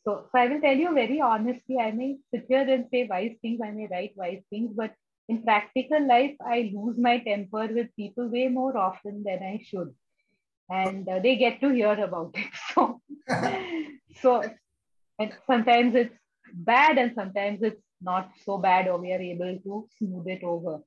So, 0.05 0.24
so 0.30 0.38
I 0.38 0.47
will 0.47 0.61
tell 0.61 0.76
you 0.76 0.95
very 0.95 1.20
honestly, 1.20 1.78
I 1.78 1.91
may 1.91 2.16
sit 2.32 2.47
here 2.49 2.68
and 2.68 2.86
say 2.91 3.07
wise 3.09 3.36
things, 3.43 3.61
I 3.62 3.70
may 3.70 3.88
write 3.91 4.12
wise 4.16 4.43
things, 4.51 4.72
but 4.74 4.95
in 5.28 5.43
practical 5.43 6.07
life, 6.07 6.34
I 6.45 6.72
lose 6.74 6.99
my 6.99 7.18
temper 7.18 7.68
with 7.72 7.95
people 7.97 8.28
way 8.28 8.49
more 8.49 8.76
often 8.76 9.22
than 9.22 9.43
I 9.43 9.62
should 9.64 9.95
and 10.70 11.09
uh, 11.09 11.18
they 11.18 11.36
get 11.36 11.61
to 11.61 11.70
hear 11.70 11.93
about 11.93 12.34
it. 12.34 12.47
So, 12.74 13.01
so 14.22 14.43
and 15.18 15.32
sometimes 15.47 15.95
it's 15.95 16.14
bad 16.55 16.99
and 16.99 17.12
sometimes 17.14 17.61
it's 17.62 17.82
not 18.01 18.30
so 18.45 18.59
bad, 18.59 18.88
or 18.88 18.99
we 18.99 19.12
are 19.12 19.20
able 19.20 19.59
to 19.64 19.88
smooth 19.99 20.28
it 20.28 20.43
over. 20.45 20.80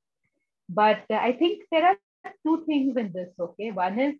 But 0.69 1.03
uh, 1.09 1.15
I 1.15 1.33
think 1.33 1.63
there 1.71 1.85
are 1.85 1.97
two 2.45 2.63
things 2.65 2.97
in 2.97 3.11
this. 3.13 3.29
Okay, 3.39 3.71
one 3.71 3.99
is 3.99 4.15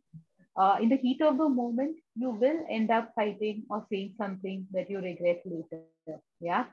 uh, 0.56 0.78
in 0.82 0.89
the 0.89 0.97
heat 0.97 1.22
of 1.22 1.38
the 1.38 1.49
moment, 1.49 1.97
you 2.16 2.30
will 2.30 2.66
end 2.70 2.91
up 2.91 3.12
fighting 3.16 3.64
or 3.70 3.86
saying 3.89 4.14
something 4.18 4.68
that 4.72 4.89
you 4.89 4.99
regret 4.99 5.41
later. 5.45 5.84
Yeah. 6.39 6.66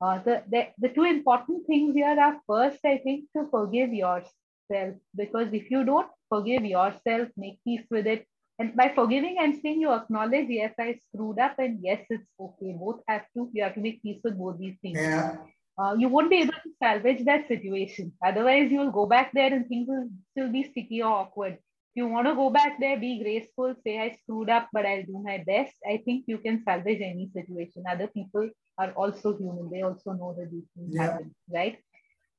Uh, 0.00 0.18
the, 0.22 0.42
the, 0.48 0.68
the 0.78 0.88
two 0.88 1.04
important 1.04 1.66
things 1.66 1.94
here 1.94 2.16
are 2.18 2.40
first, 2.46 2.78
I 2.84 2.98
think, 2.98 3.24
to 3.36 3.48
forgive 3.50 3.92
yourself. 3.92 4.94
Because 5.14 5.52
if 5.52 5.70
you 5.70 5.84
don't 5.84 6.08
forgive 6.28 6.64
yourself, 6.64 7.28
make 7.36 7.58
peace 7.64 7.84
with 7.90 8.06
it. 8.06 8.24
And 8.60 8.74
by 8.74 8.92
forgiving, 8.94 9.36
I'm 9.40 9.60
saying 9.60 9.80
you 9.80 9.92
acknowledge, 9.92 10.46
yes, 10.48 10.74
I 10.78 10.98
screwed 11.06 11.38
up, 11.38 11.58
and 11.58 11.78
yes, 11.82 12.04
it's 12.10 12.26
okay. 12.40 12.76
Both 12.78 13.02
have 13.08 13.26
to, 13.34 13.50
you 13.52 13.62
have 13.62 13.74
to 13.74 13.80
make 13.80 14.02
peace 14.02 14.20
with 14.22 14.38
both 14.38 14.58
these 14.58 14.76
things. 14.82 14.98
Yeah. 15.00 15.36
Uh, 15.78 15.94
you 15.96 16.08
won't 16.08 16.28
be 16.28 16.42
able 16.42 16.52
to 16.54 16.70
salvage 16.82 17.24
that 17.24 17.46
situation. 17.46 18.12
Otherwise, 18.24 18.70
you'll 18.70 18.90
go 18.90 19.06
back 19.06 19.30
there 19.32 19.52
and 19.52 19.68
things 19.68 19.86
will 19.88 20.08
still 20.32 20.50
be 20.50 20.64
sticky 20.64 21.02
or 21.02 21.12
awkward. 21.12 21.52
If 21.52 21.94
you 21.94 22.08
want 22.08 22.26
to 22.26 22.34
go 22.34 22.50
back 22.50 22.80
there, 22.80 22.98
be 22.98 23.22
graceful, 23.22 23.74
say, 23.84 23.98
I 24.00 24.16
screwed 24.22 24.50
up, 24.50 24.68
but 24.72 24.84
I'll 24.84 25.04
do 25.04 25.22
my 25.22 25.42
best. 25.46 25.74
I 25.88 25.98
think 26.04 26.24
you 26.26 26.38
can 26.38 26.62
salvage 26.64 27.00
any 27.00 27.30
situation. 27.32 27.84
Other 27.88 28.08
people 28.08 28.50
are 28.76 28.90
also 28.92 29.36
human. 29.36 29.70
They 29.70 29.82
also 29.82 30.12
know 30.12 30.34
that 30.36 30.50
these 30.50 30.68
things 30.76 30.94
yeah. 30.94 31.02
happen, 31.02 31.34
right? 31.48 31.78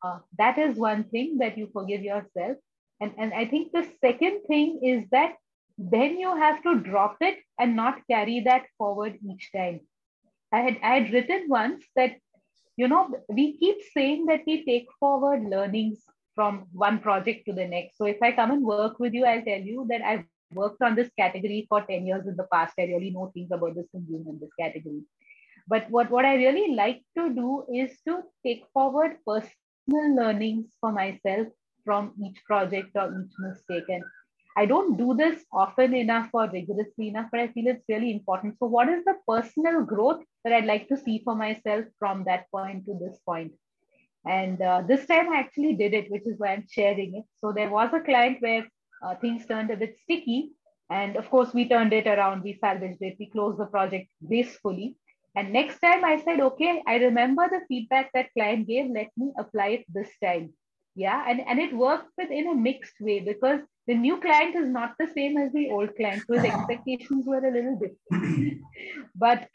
Uh, 0.04 0.20
that 0.38 0.58
is 0.58 0.78
one 0.78 1.06
thing 1.06 1.38
that 1.40 1.58
you 1.58 1.70
forgive 1.72 2.02
yourself. 2.02 2.58
And, 3.02 3.14
and 3.18 3.34
I 3.34 3.46
think 3.46 3.72
the 3.72 3.88
second 4.02 4.42
thing 4.48 4.82
is 4.84 5.06
that 5.12 5.36
then 5.78 6.20
you 6.20 6.36
have 6.36 6.62
to 6.64 6.80
drop 6.80 7.18
it 7.22 7.38
and 7.58 7.76
not 7.78 8.02
carry 8.10 8.42
that 8.42 8.66
forward 8.78 9.18
each 9.30 9.50
time. 9.56 9.80
I 10.52 10.60
had, 10.60 10.78
I 10.84 11.00
had 11.00 11.14
written 11.14 11.46
once 11.48 11.86
that, 11.96 12.18
you 12.80 12.88
know, 12.88 13.10
we 13.28 13.58
keep 13.58 13.80
saying 13.94 14.26
that 14.28 14.44
we 14.48 14.64
take 14.64 14.88
forward 15.02 15.44
learnings 15.54 15.98
from 16.34 16.66
one 16.72 17.00
project 17.00 17.46
to 17.46 17.54
the 17.54 17.66
next. 17.66 17.98
So 17.98 18.06
if 18.06 18.22
I 18.24 18.32
come 18.32 18.52
and 18.52 18.64
work 18.64 19.00
with 19.00 19.14
you, 19.14 19.26
I'll 19.26 19.44
tell 19.44 19.60
you 19.60 19.86
that 19.90 20.02
I've 20.02 20.24
worked 20.54 20.82
on 20.82 20.96
this 20.96 21.10
category 21.20 21.66
for 21.68 21.82
10 21.82 22.08
years 22.08 22.26
in 22.26 22.38
the 22.38 22.48
past. 22.54 22.76
I 22.80 22.84
really 22.84 23.10
know 23.10 23.32
things 23.34 23.52
about 23.52 23.76
this 23.76 23.90
consumer 23.92 24.30
in 24.30 24.40
this 24.40 24.56
category. 24.58 25.02
But 25.68 25.90
what, 25.90 26.10
what 26.10 26.24
I 26.24 26.36
really 26.36 26.74
like 26.74 27.02
to 27.18 27.34
do 27.34 27.66
is 27.76 28.00
to 28.08 28.22
take 28.46 28.64
forward 28.74 29.18
personal 29.28 30.16
learnings 30.16 30.68
for 30.80 30.94
myself 30.94 31.48
from 31.84 32.14
each 32.26 32.40
project 32.46 32.92
or 32.96 33.10
each 33.22 33.36
mistake. 33.40 33.90
And 33.90 34.04
I 34.60 34.66
don't 34.66 34.98
do 34.98 35.14
this 35.16 35.44
often 35.54 35.94
enough 35.94 36.30
or 36.34 36.50
rigorously 36.52 37.08
enough, 37.08 37.28
but 37.32 37.40
I 37.40 37.48
feel 37.48 37.68
it's 37.68 37.88
really 37.88 38.12
important. 38.12 38.58
So, 38.60 38.66
what 38.66 38.90
is 38.90 39.06
the 39.06 39.16
personal 39.26 39.84
growth 39.84 40.22
that 40.44 40.52
I'd 40.54 40.66
like 40.66 40.90
to 40.90 40.98
see 40.98 41.22
for 41.24 41.34
myself 41.34 41.86
from 41.98 42.26
that 42.26 42.52
point 42.52 42.86
to 42.88 42.98
this 43.00 43.18
point? 43.26 43.54
And 44.26 44.62
uh, 44.62 44.82
this 44.86 45.06
time 45.06 45.32
I 45.32 45.38
actually 45.38 45.76
did 45.76 45.94
it, 45.94 46.12
which 46.12 46.28
is 46.28 46.38
why 46.38 46.50
I'm 46.50 46.66
sharing 46.70 47.16
it. 47.16 47.24
So, 47.40 47.54
there 47.54 47.70
was 47.70 47.94
a 47.94 48.02
client 48.02 48.42
where 48.42 48.68
uh, 49.02 49.16
things 49.16 49.46
turned 49.46 49.72
a 49.72 49.78
bit 49.78 49.98
sticky. 50.04 50.52
And 50.90 51.16
of 51.16 51.30
course, 51.30 51.54
we 51.54 51.70
turned 51.70 51.94
it 51.94 52.08
around, 52.08 52.44
we 52.44 52.58
salvaged 52.60 53.02
it, 53.02 53.16
we 53.20 53.30
closed 53.30 53.60
the 53.60 53.66
project 53.78 54.08
gracefully. 54.28 54.96
And 55.36 55.54
next 55.54 55.80
time 55.80 56.04
I 56.04 56.22
said, 56.26 56.42
okay, 56.42 56.82
I 56.86 56.98
remember 56.98 57.48
the 57.48 57.62
feedback 57.68 58.12
that 58.14 58.34
client 58.34 58.68
gave, 58.68 58.90
let 58.90 59.10
me 59.16 59.32
apply 59.38 59.68
it 59.68 59.86
this 59.88 60.10
time. 60.22 60.54
Yeah. 60.96 61.24
And, 61.26 61.40
and 61.48 61.60
it 61.60 61.74
worked 61.74 62.10
within 62.18 62.48
a 62.48 62.56
mixed 62.56 63.00
way 63.00 63.20
because 63.20 63.62
the 63.90 63.96
new 63.96 64.18
client 64.22 64.56
is 64.56 64.70
not 64.70 64.94
the 65.00 65.08
same 65.16 65.36
as 65.38 65.52
the 65.52 65.72
old 65.72 65.96
client. 65.96 66.22
So 66.28 66.36
his 66.36 66.44
expectations 66.46 67.26
were 67.26 67.44
a 67.44 67.52
little 67.52 67.80
different. 67.84 68.62
but 69.16 69.48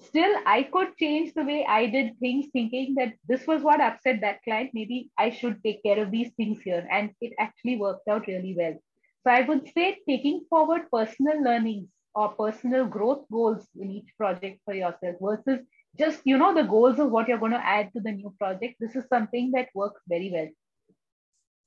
still, 0.00 0.32
I 0.46 0.62
could 0.62 0.96
change 0.96 1.34
the 1.34 1.42
way 1.42 1.66
I 1.68 1.86
did 1.86 2.12
things, 2.20 2.46
thinking 2.52 2.94
that 2.98 3.14
this 3.26 3.48
was 3.48 3.62
what 3.62 3.80
upset 3.80 4.20
that 4.20 4.44
client. 4.44 4.70
Maybe 4.74 5.10
I 5.18 5.30
should 5.30 5.58
take 5.64 5.82
care 5.82 6.00
of 6.00 6.12
these 6.12 6.30
things 6.36 6.60
here. 6.62 6.86
And 6.88 7.10
it 7.20 7.32
actually 7.40 7.78
worked 7.78 8.06
out 8.06 8.28
really 8.28 8.54
well. 8.56 8.76
So 9.24 9.32
I 9.32 9.40
would 9.40 9.68
say 9.74 9.98
taking 10.08 10.44
forward 10.48 10.82
personal 10.92 11.42
learnings 11.42 11.88
or 12.14 12.28
personal 12.28 12.86
growth 12.86 13.24
goals 13.32 13.66
in 13.76 13.90
each 13.90 14.16
project 14.16 14.60
for 14.64 14.74
yourself 14.74 15.16
versus 15.20 15.66
just 15.98 16.20
you 16.24 16.38
know 16.38 16.54
the 16.54 16.62
goals 16.62 16.98
of 17.00 17.10
what 17.10 17.28
you're 17.28 17.38
going 17.38 17.52
to 17.52 17.66
add 17.66 17.90
to 17.92 18.00
the 18.00 18.10
new 18.10 18.32
project 18.38 18.74
this 18.80 18.96
is 18.96 19.04
something 19.08 19.52
that 19.52 19.68
works 19.74 20.00
very 20.08 20.30
well 20.32 20.48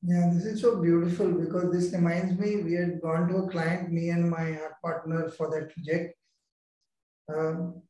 yeah 0.05 0.29
this 0.33 0.45
is 0.45 0.61
so 0.61 0.81
beautiful 0.81 1.31
because 1.31 1.71
this 1.71 1.93
reminds 1.93 2.37
me 2.39 2.57
we 2.57 2.73
had 2.73 3.01
gone 3.01 3.27
to 3.27 3.37
a 3.37 3.49
client 3.49 3.91
me 3.91 4.09
and 4.09 4.29
my 4.29 4.57
partner 4.81 5.29
for 5.29 5.49
that 5.53 5.73
project 5.73 6.15
um, 7.33 7.81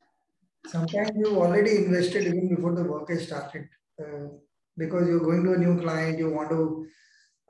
sometimes 0.68 1.12
you 1.16 1.36
already 1.42 1.78
invested 1.78 2.28
even 2.28 2.56
before 2.56 2.76
the 2.76 2.84
work 2.84 3.10
has 3.10 3.26
started 3.28 3.68
uh, 4.02 4.28
because 4.78 5.08
you're 5.08 5.28
going 5.28 5.44
to 5.44 5.54
a 5.54 5.64
new 5.66 5.80
client 5.82 6.20
you 6.20 6.30
want 6.30 6.50
to 6.50 6.86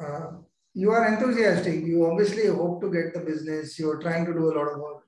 uh, 0.04 0.32
you 0.74 0.92
are 0.92 1.08
enthusiastic. 1.08 1.84
You 1.84 2.06
obviously 2.06 2.48
hope 2.48 2.82
to 2.82 2.92
get 2.92 3.14
the 3.14 3.20
business. 3.20 3.78
You're 3.78 4.02
trying 4.02 4.26
to 4.26 4.34
do 4.34 4.52
a 4.52 4.56
lot 4.58 4.74
of 4.74 4.80
work. 4.80 5.04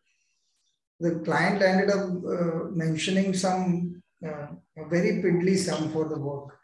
The 1.00 1.20
client 1.26 1.62
ended 1.62 1.90
up 1.90 2.10
uh, 2.10 2.70
mentioning 2.72 3.34
some 3.34 4.02
uh, 4.26 4.48
a 4.78 4.88
very 4.88 5.24
piddly 5.24 5.58
sum 5.58 5.92
for 5.92 6.08
the 6.08 6.20
work. 6.20 6.55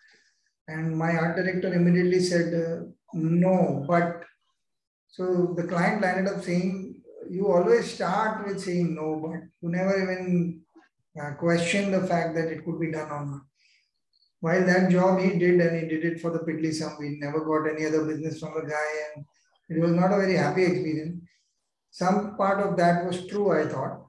And 0.72 0.98
my 0.98 1.12
art 1.16 1.36
director 1.36 1.74
immediately 1.74 2.22
said, 2.22 2.54
uh, 2.54 2.86
no, 3.14 3.84
but 3.88 4.24
so 5.10 5.54
the 5.58 5.64
client 5.64 6.04
ended 6.04 6.34
up 6.34 6.44
saying, 6.44 6.96
you 7.30 7.48
always 7.52 7.94
start 7.94 8.48
with 8.48 8.62
saying 8.62 8.96
no, 8.96 9.20
but 9.22 9.42
you 9.62 9.70
never 9.70 10.02
even 10.02 10.62
uh, 11.22 11.32
question 11.32 11.92
the 11.92 12.08
fact 12.08 12.36
that 12.36 12.48
it 12.48 12.64
could 12.64 12.80
be 12.80 12.92
done 12.92 13.12
or 13.12 13.26
not. 13.26 13.42
While 14.40 14.66
that 14.66 14.90
job 14.90 15.20
he 15.20 15.38
did 15.38 15.60
and 15.60 15.76
he 15.80 15.88
did 15.88 16.06
it 16.06 16.22
for 16.22 16.32
the 16.32 16.40
piddly 16.40 16.74
sum, 16.74 16.96
we 17.00 17.18
never 17.20 17.42
got 17.46 17.70
any 17.70 17.86
other 17.86 18.06
business 18.06 18.40
from 18.40 18.54
the 18.56 18.62
guy 18.62 18.90
and 19.16 19.26
it 19.70 19.80
was 19.82 19.92
not 19.92 20.14
a 20.14 20.18
very 20.18 20.36
happy 20.36 20.64
experience. 20.64 21.22
Some 21.92 22.38
part 22.38 22.66
of 22.66 22.78
that 22.78 23.06
was 23.06 23.28
true, 23.28 23.52
I 23.52 23.68
thought. 23.68 24.01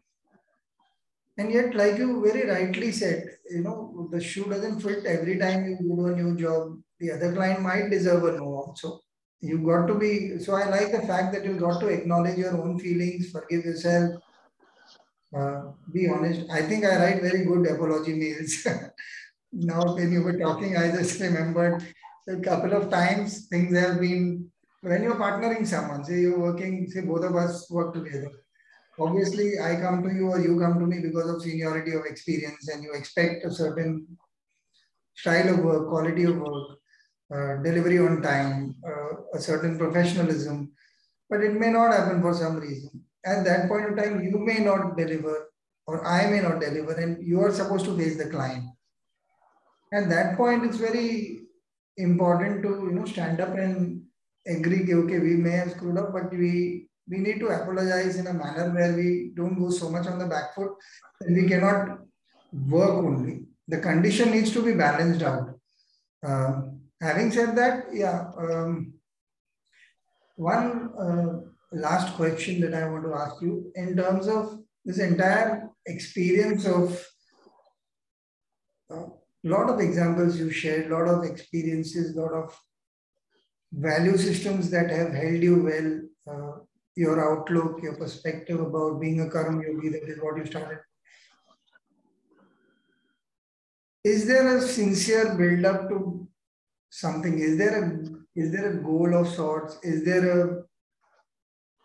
And 1.42 1.50
yet, 1.50 1.74
like 1.74 1.98
you 1.98 2.22
very 2.24 2.48
rightly 2.48 2.92
said, 2.92 3.24
you 3.50 3.62
know, 3.62 4.08
the 4.12 4.20
shoe 4.20 4.44
doesn't 4.44 4.78
fit 4.80 5.04
every 5.04 5.38
time 5.38 5.64
you 5.66 5.76
go 5.88 5.96
to 5.96 6.12
a 6.12 6.16
new 6.16 6.36
job. 6.36 6.80
The 7.00 7.10
other 7.10 7.32
client 7.32 7.62
might 7.62 7.90
deserve 7.90 8.22
a 8.22 8.36
no 8.36 8.44
also. 8.44 9.00
You 9.40 9.58
got 9.58 9.88
to 9.88 9.96
be, 9.96 10.38
so 10.38 10.54
I 10.54 10.68
like 10.68 10.92
the 10.92 11.04
fact 11.04 11.32
that 11.32 11.44
you 11.44 11.58
got 11.58 11.80
to 11.80 11.88
acknowledge 11.88 12.38
your 12.38 12.56
own 12.56 12.78
feelings, 12.78 13.32
forgive 13.32 13.64
yourself, 13.64 14.22
uh, 15.36 15.72
be 15.92 16.08
honest. 16.08 16.48
I 16.48 16.62
think 16.62 16.84
I 16.84 16.94
write 17.02 17.22
very 17.22 17.44
good 17.44 17.66
apology 17.66 18.14
mails. 18.14 18.64
now 19.52 19.96
when 19.96 20.12
you 20.12 20.22
were 20.22 20.38
talking, 20.38 20.76
I 20.76 20.92
just 20.92 21.18
remembered 21.18 21.84
a 22.28 22.36
couple 22.36 22.72
of 22.72 22.88
times 22.88 23.48
things 23.48 23.76
have 23.76 23.98
been 23.98 24.48
when 24.82 25.02
you're 25.02 25.16
partnering 25.16 25.66
someone, 25.66 26.04
say 26.04 26.20
you're 26.20 26.38
working, 26.38 26.88
say 26.88 27.00
both 27.00 27.24
of 27.24 27.34
us 27.34 27.68
work 27.68 27.94
together. 27.94 28.30
Obviously, 28.98 29.58
I 29.58 29.76
come 29.76 30.02
to 30.02 30.14
you 30.14 30.28
or 30.28 30.40
you 30.40 30.58
come 30.60 30.78
to 30.78 30.86
me 30.86 31.00
because 31.00 31.28
of 31.28 31.42
seniority 31.42 31.92
of 31.92 32.04
experience, 32.04 32.68
and 32.68 32.84
you 32.84 32.92
expect 32.92 33.44
a 33.44 33.50
certain 33.50 34.06
style 35.14 35.54
of 35.54 35.60
work, 35.60 35.88
quality 35.88 36.24
of 36.24 36.36
work, 36.36 36.78
uh, 37.34 37.56
delivery 37.62 37.98
on 37.98 38.20
time, 38.20 38.76
uh, 38.86 39.38
a 39.38 39.40
certain 39.40 39.78
professionalism, 39.78 40.72
but 41.30 41.42
it 41.42 41.54
may 41.54 41.70
not 41.70 41.94
happen 41.94 42.20
for 42.20 42.34
some 42.34 42.58
reason. 42.58 42.90
At 43.24 43.44
that 43.44 43.68
point 43.68 43.86
in 43.86 43.96
time, 43.96 44.22
you 44.22 44.38
may 44.38 44.58
not 44.58 44.96
deliver, 44.96 45.50
or 45.86 46.06
I 46.06 46.28
may 46.28 46.40
not 46.40 46.60
deliver, 46.60 46.92
and 46.92 47.26
you 47.26 47.40
are 47.40 47.52
supposed 47.52 47.86
to 47.86 47.96
face 47.96 48.18
the 48.18 48.28
client. 48.28 48.64
At 49.92 50.08
that 50.10 50.36
point, 50.36 50.64
it's 50.64 50.76
very 50.76 51.46
important 51.96 52.62
to 52.62 52.68
you 52.68 52.92
know 52.92 53.04
stand 53.06 53.40
up 53.40 53.56
and 53.56 54.02
agree. 54.46 54.92
Okay, 54.92 55.18
we 55.18 55.36
may 55.36 55.52
have 55.52 55.70
screwed 55.70 55.98
up, 55.98 56.12
but 56.12 56.30
we 56.32 56.88
we 57.08 57.18
need 57.18 57.40
to 57.40 57.48
apologize 57.48 58.16
in 58.16 58.26
a 58.26 58.32
manner 58.32 58.70
where 58.70 58.94
we 58.94 59.32
don't 59.34 59.58
go 59.58 59.70
so 59.70 59.90
much 59.90 60.06
on 60.06 60.18
the 60.18 60.26
back 60.26 60.54
foot 60.54 60.72
and 61.20 61.36
we 61.36 61.48
cannot 61.48 61.98
work 62.52 62.90
only. 62.90 63.44
The 63.68 63.78
condition 63.78 64.30
needs 64.30 64.52
to 64.52 64.62
be 64.62 64.74
balanced 64.74 65.22
out. 65.22 65.50
Uh, 66.24 66.62
having 67.00 67.30
said 67.32 67.56
that, 67.56 67.86
yeah, 67.92 68.30
um, 68.38 68.94
one 70.36 70.90
uh, 70.98 71.40
last 71.72 72.14
question 72.14 72.60
that 72.60 72.74
I 72.74 72.88
want 72.88 73.04
to 73.04 73.14
ask 73.14 73.40
you 73.40 73.72
in 73.74 73.96
terms 73.96 74.28
of 74.28 74.58
this 74.84 74.98
entire 74.98 75.70
experience 75.86 76.66
of 76.66 77.04
uh, 78.90 79.04
lot 79.44 79.70
of 79.70 79.80
examples 79.80 80.38
you 80.38 80.50
shared, 80.50 80.90
lot 80.90 81.08
of 81.08 81.24
experiences, 81.24 82.14
lot 82.14 82.32
of 82.32 82.56
value 83.72 84.16
systems 84.16 84.70
that 84.70 84.90
have 84.90 85.12
held 85.12 85.42
you 85.42 85.62
well, 85.62 86.34
uh, 86.34 86.58
your 86.96 87.20
outlook, 87.20 87.82
your 87.82 87.96
perspective 87.96 88.60
about 88.60 89.00
being 89.00 89.20
a 89.20 89.30
Karma 89.30 89.62
Yogi, 89.62 89.88
that 89.90 90.08
is 90.08 90.18
what 90.20 90.36
you 90.36 90.46
started. 90.46 90.78
Is 94.04 94.26
there 94.26 94.56
a 94.56 94.60
sincere 94.60 95.34
build 95.36 95.64
up 95.64 95.88
to 95.88 96.28
something? 96.90 97.38
Is 97.38 97.56
there 97.56 97.84
a 97.84 98.22
is 98.34 98.50
there 98.50 98.72
a 98.72 98.82
goal 98.82 99.14
of 99.14 99.28
sorts? 99.28 99.78
Is 99.82 100.04
there 100.04 100.28
a 100.28 100.62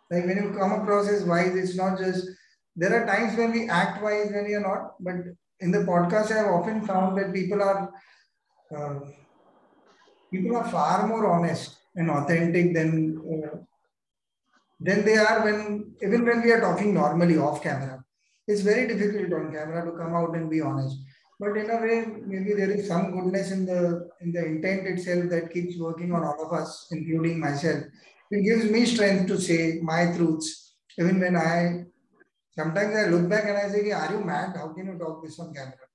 like 0.09 0.25
when 0.25 0.37
you 0.37 0.55
come 0.57 0.81
across 0.81 1.09
as 1.09 1.23
wise, 1.25 1.55
it's 1.55 1.75
not 1.75 1.99
just 1.99 2.27
there 2.75 2.93
are 2.95 3.05
times 3.05 3.37
when 3.37 3.51
we 3.51 3.69
act 3.69 4.01
wise 4.01 4.31
when 4.31 4.49
you're 4.49 4.61
not, 4.61 4.95
but 4.99 5.15
in 5.59 5.71
the 5.71 5.79
podcast, 5.79 6.31
I 6.31 6.37
have 6.37 6.47
often 6.47 6.85
found 6.85 7.17
that 7.17 7.33
people 7.33 7.61
are 7.61 7.91
uh, 8.75 8.99
people 10.31 10.57
are 10.57 10.67
far 10.69 11.07
more 11.07 11.27
honest 11.31 11.77
and 11.95 12.09
authentic 12.09 12.73
than 12.73 13.17
uh, 13.17 13.57
than 14.79 15.05
they 15.05 15.17
are 15.17 15.43
when 15.43 15.93
even 16.01 16.25
when 16.25 16.41
we 16.41 16.51
are 16.51 16.61
talking 16.61 16.93
normally 16.93 17.37
off 17.37 17.61
camera. 17.61 18.03
It's 18.47 18.61
very 18.61 18.87
difficult 18.87 19.33
on 19.33 19.51
camera 19.51 19.85
to 19.85 19.97
come 19.97 20.15
out 20.15 20.35
and 20.35 20.49
be 20.49 20.61
honest. 20.61 20.97
But 21.39 21.57
in 21.57 21.69
a 21.69 21.77
way, 21.77 22.05
maybe 22.25 22.53
there 22.53 22.71
is 22.71 22.87
some 22.87 23.11
goodness 23.11 23.51
in 23.51 23.65
the 23.65 24.09
in 24.21 24.31
the 24.31 24.45
intent 24.45 24.87
itself 24.87 25.29
that 25.29 25.51
keeps 25.51 25.77
working 25.77 26.13
on 26.13 26.23
all 26.23 26.45
of 26.45 26.53
us, 26.53 26.87
including 26.91 27.39
myself. 27.39 27.83
It 28.31 28.43
gives 28.43 28.71
me 28.71 28.85
strength 28.85 29.27
to 29.27 29.39
say 29.39 29.79
my 29.81 30.11
truths, 30.11 30.75
even 30.97 31.19
when 31.19 31.35
I 31.35 31.85
Sometimes 32.57 32.95
I 32.97 33.05
look 33.09 33.29
back 33.29 33.45
and 33.45 33.55
I 33.55 33.69
say, 33.69 33.91
Are 33.91 34.11
you 34.11 34.23
mad? 34.23 34.55
How 34.55 34.69
can 34.69 34.87
you 34.87 34.97
talk 34.97 35.23
this 35.23 35.39
on 35.39 35.53
camera? 35.53 35.85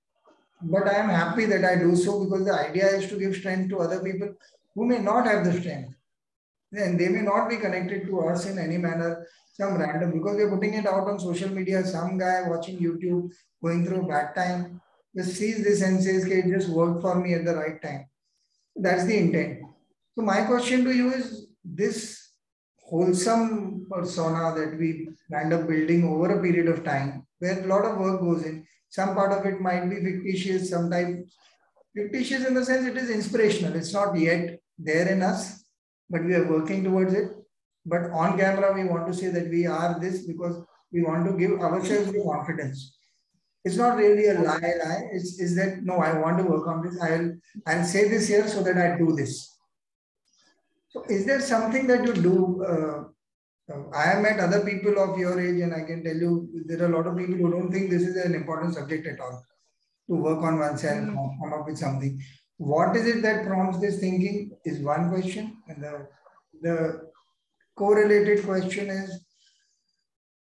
But 0.63 0.87
I 0.87 0.95
am 0.99 1.09
happy 1.09 1.45
that 1.47 1.65
I 1.65 1.75
do 1.75 1.97
so 1.97 2.23
because 2.23 2.45
the 2.45 2.55
idea 2.55 2.87
is 2.87 3.09
to 3.09 3.19
give 3.19 3.35
strength 3.35 3.71
to 3.71 3.81
other 3.81 4.01
people 4.01 4.33
who 4.75 4.87
may 4.87 4.99
not 4.99 5.27
have 5.27 5.45
the 5.45 5.61
strength. 5.61 5.97
And 6.73 6.99
they 6.99 7.09
may 7.09 7.21
not 7.21 7.49
be 7.49 7.57
connected 7.57 8.07
to 8.07 8.21
us 8.29 8.47
in 8.47 8.59
any 8.59 8.79
manner, 8.79 9.27
some 9.53 9.77
random, 9.77 10.13
because 10.13 10.37
we're 10.37 10.55
putting 10.55 10.75
it 10.75 10.87
out 10.87 11.09
on 11.09 11.19
social 11.19 11.51
media. 11.51 11.85
Some 11.85 12.19
guy 12.19 12.49
watching 12.49 12.79
YouTube 12.79 13.31
going 13.63 13.87
through 13.87 14.09
bad 14.09 14.35
time 14.35 14.81
just 15.15 15.37
sees 15.37 15.63
this 15.63 15.83
and 15.83 16.03
says, 16.03 16.25
okay, 16.25 16.39
it 16.39 16.53
just 16.53 16.71
worked 16.71 17.03
for 17.03 17.17
me 17.17 17.35
at 17.35 17.45
the 17.45 17.55
right 17.55 17.81
time. 17.83 18.07
That's 18.75 19.05
the 19.05 19.19
intent. 19.19 19.61
So, 20.15 20.23
my 20.23 20.43
question 20.45 20.85
to 20.85 20.93
you 20.93 21.13
is 21.13 21.47
this 21.65 22.31
wholesome 22.79 23.87
persona 23.91 24.55
that 24.55 24.79
we 24.79 25.09
end 25.35 25.53
up 25.53 25.67
building 25.67 26.05
over 26.05 26.39
a 26.39 26.43
period 26.43 26.69
of 26.69 26.85
time, 26.85 27.27
where 27.39 27.63
a 27.63 27.67
lot 27.67 27.85
of 27.85 27.99
work 27.99 28.21
goes 28.21 28.45
in. 28.45 28.67
Some 28.89 29.15
part 29.15 29.33
of 29.33 29.47
it 29.47 29.61
might 29.61 29.89
be 29.89 29.97
fictitious, 29.97 30.71
sometimes 30.71 31.35
fictitious 31.95 32.47
in 32.47 32.55
the 32.55 32.65
sense 32.65 32.87
it 32.87 32.97
is 32.97 33.11
inspirational. 33.11 33.75
It's 33.75 33.93
not 33.93 34.19
yet 34.19 34.61
there 34.79 35.09
in 35.09 35.23
us, 35.23 35.62
but 36.13 36.25
we 36.25 36.35
are 36.35 36.49
working 36.49 36.85
towards 36.85 37.15
it. 37.15 37.31
But 37.85 38.11
on 38.11 38.39
camera, 38.39 38.73
we 38.73 38.85
want 38.85 39.07
to 39.09 39.15
say 39.15 39.29
that 39.29 39.49
we 39.49 39.67
are 39.67 39.99
this 39.99 40.27
because 40.27 40.63
we 40.93 41.03
want 41.03 41.27
to 41.27 41.37
give 41.37 41.59
ourselves 41.59 42.13
the 42.13 42.23
confidence. 42.33 42.83
it's 43.65 43.77
not 43.81 43.97
really 43.97 44.27
a 44.29 44.35
lie, 44.35 44.73
lie. 44.85 45.03
It's, 45.17 45.39
is 45.41 45.55
that 45.57 45.83
no, 45.89 45.97
I 45.99 46.19
want 46.19 46.39
to 46.39 46.45
work 46.45 46.67
on 46.67 46.83
this. 46.85 47.01
I'll 47.09 47.29
I'll 47.67 47.85
say 47.85 48.09
this 48.09 48.29
here 48.29 48.47
so 48.55 48.63
that 48.69 48.79
I 48.85 48.99
do 48.99 49.15
this. 49.19 49.35
So 50.95 51.05
is 51.17 51.25
there 51.29 51.41
something 51.41 51.87
that 51.87 52.05
you 52.09 52.15
do? 52.29 52.37
Uh, 52.71 52.99
uh, 53.73 53.83
I 53.95 54.03
have 54.09 54.23
met 54.23 54.41
other 54.41 54.61
people 54.65 54.99
of 55.05 55.19
your 55.19 55.41
age, 55.41 55.61
and 55.61 55.75
I 55.75 55.85
can 55.91 56.03
tell 56.09 56.17
you 56.25 56.33
there 56.67 56.83
are 56.83 56.91
a 56.93 56.97
lot 56.97 57.07
of 57.07 57.17
people 57.17 57.37
who 57.37 57.51
don't 57.53 57.73
think 57.77 57.91
this 57.91 58.03
is 58.03 58.17
an 58.25 58.35
important 58.35 58.75
subject 58.75 59.07
at 59.07 59.21
all 59.21 59.43
to 60.09 60.17
work 60.29 60.43
on 60.43 60.59
oneself, 60.59 61.05
mm 61.09 61.41
come 61.41 61.53
up 61.59 61.67
with 61.67 61.79
something. 61.79 62.21
What 62.63 62.97
is 62.97 63.07
it 63.07 63.23
that 63.23 63.45
prompts 63.45 63.81
this 63.81 63.99
thinking 63.99 64.57
is 64.65 64.79
one 64.79 65.11
question, 65.11 65.57
and 65.69 65.83
the 65.83 66.07
the 66.61 67.11
correlated 67.75 68.45
question 68.45 68.89
is 68.89 69.25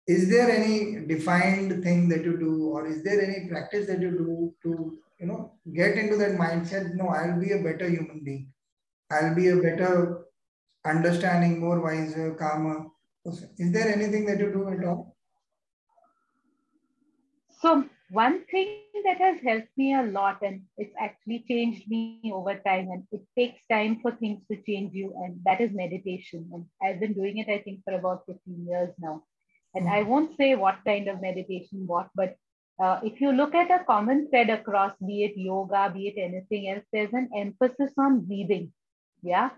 is 0.06 0.30
there 0.30 0.50
any 0.50 1.06
defined 1.06 1.82
thing 1.82 2.08
that 2.08 2.24
you 2.24 2.38
do 2.38 2.68
or 2.68 2.86
is 2.86 3.02
there 3.02 3.20
any 3.20 3.48
practice 3.48 3.86
that 3.88 4.00
you 4.00 4.12
do 4.12 4.54
to 4.62 4.98
you 5.20 5.26
know 5.26 5.52
get 5.74 5.98
into 5.98 6.16
that 6.16 6.38
mindset? 6.38 6.94
No 6.94 7.08
i'll 7.08 7.38
be 7.38 7.52
a 7.52 7.62
better 7.62 7.90
human 7.90 8.22
being. 8.24 8.52
I'll 9.10 9.34
be 9.34 9.48
a 9.48 9.56
better 9.56 10.24
understanding 10.86 11.60
more 11.60 11.80
wiser 11.80 12.34
calmer 12.36 12.86
is 13.58 13.72
there 13.72 13.92
anything 13.92 14.24
that 14.26 14.38
you 14.38 14.50
do 14.50 14.68
at 14.68 14.82
all? 14.84 15.14
So 17.60 17.84
one 18.10 18.44
thing 18.50 18.82
that 19.04 19.18
has 19.18 19.38
helped 19.42 19.68
me 19.76 19.94
a 19.94 20.02
lot 20.02 20.40
and 20.42 20.62
it's 20.78 20.94
actually 20.98 21.44
changed 21.48 21.88
me 21.88 22.32
over 22.34 22.54
time 22.66 22.88
and 22.90 23.04
it 23.12 23.22
takes 23.38 23.60
time 23.70 23.98
for 24.00 24.12
things 24.12 24.40
to 24.50 24.56
change 24.66 24.94
you 24.94 25.12
and 25.22 25.38
that 25.44 25.60
is 25.60 25.70
meditation 25.72 26.48
and 26.52 26.64
i've 26.82 27.00
been 27.00 27.12
doing 27.12 27.38
it 27.38 27.48
i 27.48 27.58
think 27.58 27.80
for 27.84 27.94
about 27.94 28.22
15 28.26 28.66
years 28.66 28.90
now 28.98 29.22
and 29.74 29.88
I 29.88 30.02
won't 30.02 30.36
say 30.36 30.54
what 30.54 30.78
kind 30.84 31.08
of 31.08 31.20
meditation, 31.20 31.86
what, 31.86 32.08
but 32.14 32.36
uh, 32.82 33.00
if 33.02 33.20
you 33.20 33.32
look 33.32 33.54
at 33.54 33.70
a 33.70 33.84
common 33.84 34.28
thread 34.28 34.50
across, 34.50 34.92
be 35.04 35.24
it 35.24 35.36
yoga, 35.36 35.90
be 35.92 36.08
it 36.08 36.20
anything 36.20 36.70
else, 36.70 36.84
there's 36.92 37.12
an 37.12 37.28
emphasis 37.36 37.92
on 37.98 38.20
breathing. 38.20 38.72
Yeah. 39.22 39.50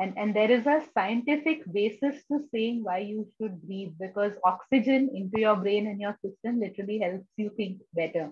And, 0.00 0.16
and 0.16 0.34
there 0.34 0.50
is 0.50 0.66
a 0.66 0.82
scientific 0.94 1.70
basis 1.70 2.24
to 2.28 2.40
saying 2.50 2.82
why 2.82 2.98
you 2.98 3.28
should 3.36 3.60
breathe 3.62 3.92
because 4.00 4.32
oxygen 4.44 5.10
into 5.14 5.38
your 5.38 5.56
brain 5.56 5.88
and 5.88 6.00
your 6.00 6.16
system 6.24 6.58
literally 6.58 7.00
helps 7.00 7.28
you 7.36 7.50
think 7.54 7.82
better. 7.92 8.30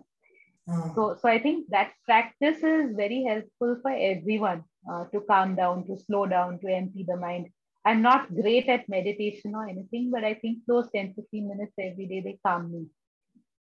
Mm. 0.66 0.94
So, 0.94 1.18
so 1.20 1.28
I 1.28 1.38
think 1.38 1.68
that 1.68 1.92
practice 2.06 2.62
is 2.62 2.96
very 2.96 3.22
helpful 3.22 3.76
for 3.82 3.90
everyone 3.90 4.64
uh, 4.90 5.04
to 5.12 5.20
calm 5.20 5.56
down, 5.56 5.86
to 5.88 5.98
slow 5.98 6.24
down, 6.24 6.58
to 6.60 6.68
empty 6.68 7.04
the 7.06 7.18
mind. 7.18 7.48
I'm 7.84 8.00
not 8.00 8.34
great 8.34 8.66
at 8.68 8.88
meditation 8.88 9.54
or 9.54 9.68
anything, 9.68 10.10
but 10.10 10.24
I 10.24 10.34
think 10.34 10.60
those 10.66 10.88
10, 10.94 11.12
15 11.14 11.48
minutes 11.48 11.72
every 11.78 12.06
day, 12.06 12.20
they 12.20 12.38
calm 12.46 12.72
me. 12.72 12.86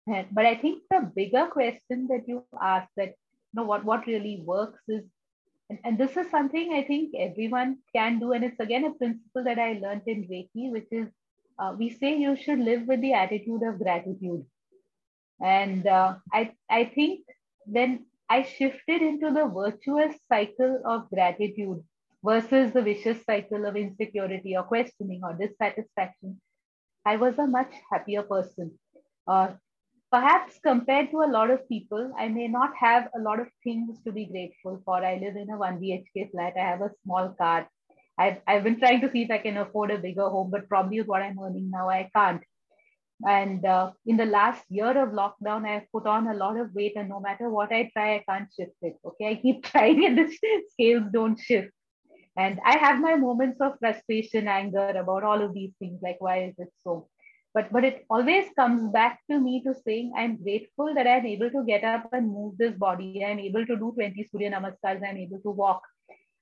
And, 0.06 0.26
but 0.32 0.46
I 0.46 0.56
think 0.56 0.84
the 0.90 1.10
bigger 1.14 1.46
question 1.46 2.08
that 2.08 2.26
you 2.26 2.44
ask 2.60 2.88
that, 2.96 3.08
you 3.08 3.54
know, 3.54 3.64
what, 3.64 3.84
what 3.84 4.06
really 4.06 4.42
works 4.44 4.80
is, 4.88 5.04
and, 5.70 5.78
and 5.84 5.98
this 5.98 6.16
is 6.16 6.30
something 6.30 6.74
I 6.74 6.82
think 6.82 7.14
everyone 7.18 7.78
can 7.94 8.18
do. 8.18 8.32
And 8.32 8.44
it's 8.44 8.60
again 8.60 8.84
a 8.84 8.90
principle 8.90 9.44
that 9.44 9.58
I 9.58 9.78
learned 9.82 10.02
in 10.06 10.24
Reiki, 10.24 10.70
which 10.70 10.88
is 10.90 11.08
uh, 11.58 11.74
we 11.78 11.90
say 11.90 12.16
you 12.16 12.36
should 12.36 12.58
live 12.58 12.86
with 12.86 13.00
the 13.00 13.14
attitude 13.14 13.62
of 13.62 13.78
gratitude. 13.78 14.44
And 15.40 15.86
uh, 15.86 16.16
I, 16.32 16.52
I 16.70 16.84
think 16.84 17.20
when 17.66 18.06
I 18.28 18.42
shifted 18.42 19.02
into 19.02 19.30
the 19.30 19.46
virtuous 19.46 20.16
cycle 20.28 20.82
of 20.84 21.08
gratitude, 21.10 21.82
versus 22.24 22.72
the 22.72 22.82
vicious 22.82 23.24
cycle 23.24 23.64
of 23.64 23.76
insecurity 23.76 24.56
or 24.56 24.62
questioning 24.62 25.20
or 25.22 25.32
dissatisfaction, 25.34 26.40
I 27.04 27.16
was 27.16 27.38
a 27.38 27.46
much 27.46 27.72
happier 27.90 28.22
person. 28.22 28.72
Uh, 29.26 29.52
perhaps 30.10 30.58
compared 30.62 31.10
to 31.10 31.18
a 31.18 31.30
lot 31.30 31.50
of 31.50 31.68
people, 31.68 32.12
I 32.18 32.28
may 32.28 32.48
not 32.48 32.70
have 32.76 33.08
a 33.16 33.20
lot 33.20 33.40
of 33.40 33.48
things 33.62 34.00
to 34.04 34.12
be 34.12 34.26
grateful 34.26 34.82
for. 34.84 35.04
I 35.04 35.14
live 35.14 35.36
in 35.36 35.50
a 35.50 35.56
1 35.56 35.80
BHK 35.80 36.30
flat, 36.32 36.54
I 36.56 36.60
have 36.60 36.82
a 36.82 36.90
small 37.04 37.34
car. 37.38 37.68
I've, 38.18 38.38
I've 38.46 38.64
been 38.64 38.78
trying 38.78 39.00
to 39.00 39.10
see 39.10 39.22
if 39.22 39.30
I 39.30 39.38
can 39.38 39.56
afford 39.56 39.90
a 39.90 39.98
bigger 39.98 40.28
home, 40.28 40.50
but 40.50 40.68
probably 40.68 41.00
with 41.00 41.08
what 41.08 41.22
I'm 41.22 41.38
earning 41.38 41.70
now, 41.70 41.88
I 41.88 42.10
can't. 42.14 42.42
And 43.26 43.64
uh, 43.64 43.92
in 44.06 44.16
the 44.16 44.26
last 44.26 44.64
year 44.68 44.90
of 44.90 45.10
lockdown, 45.10 45.66
I've 45.66 45.90
put 45.92 46.06
on 46.06 46.26
a 46.26 46.34
lot 46.34 46.58
of 46.58 46.74
weight, 46.74 46.94
and 46.96 47.08
no 47.08 47.20
matter 47.20 47.50
what 47.50 47.72
I 47.72 47.90
try, 47.92 48.16
I 48.16 48.24
can't 48.28 48.48
shift 48.54 48.76
it. 48.82 48.96
Okay, 49.04 49.28
I 49.30 49.34
keep 49.36 49.64
trying, 49.70 50.04
and 50.06 50.18
the 50.18 50.36
scales 50.72 51.04
don't 51.12 51.38
shift. 51.38 51.70
And 52.36 52.58
I 52.64 52.78
have 52.78 53.00
my 53.00 53.16
moments 53.16 53.60
of 53.60 53.78
frustration, 53.78 54.48
anger 54.48 54.88
about 54.88 55.24
all 55.24 55.42
of 55.42 55.52
these 55.52 55.72
things, 55.78 56.00
like 56.02 56.16
why 56.20 56.44
is 56.44 56.54
it 56.58 56.72
so? 56.82 57.08
But 57.52 57.72
but 57.72 57.84
it 57.84 58.06
always 58.08 58.46
comes 58.54 58.90
back 58.92 59.20
to 59.30 59.40
me 59.40 59.62
to 59.64 59.74
saying 59.74 60.12
I'm 60.16 60.36
grateful 60.42 60.94
that 60.94 61.06
I'm 61.06 61.26
able 61.26 61.50
to 61.50 61.64
get 61.64 61.82
up 61.82 62.08
and 62.12 62.28
move 62.28 62.56
this 62.58 62.74
body. 62.74 63.24
I'm 63.24 63.40
able 63.40 63.66
to 63.66 63.76
do 63.76 63.92
20 63.94 64.28
Surya 64.30 64.50
Namaskars. 64.52 65.02
I'm 65.06 65.16
able 65.16 65.40
to 65.40 65.50
walk, 65.50 65.82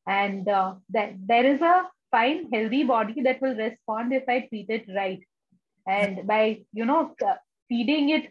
and 0.06 0.48
uh, 0.48 0.74
that 0.90 1.14
there 1.26 1.46
is 1.46 1.62
a 1.62 1.86
fine, 2.10 2.50
healthy 2.52 2.84
body 2.84 3.22
that 3.22 3.40
will 3.40 3.56
respond 3.56 4.12
if 4.12 4.28
I 4.28 4.40
treat 4.48 4.68
it 4.68 4.86
right. 4.94 5.20
And 5.86 6.26
by 6.26 6.64
you 6.72 6.84
know 6.84 7.14
feeding 7.68 8.10
it 8.10 8.30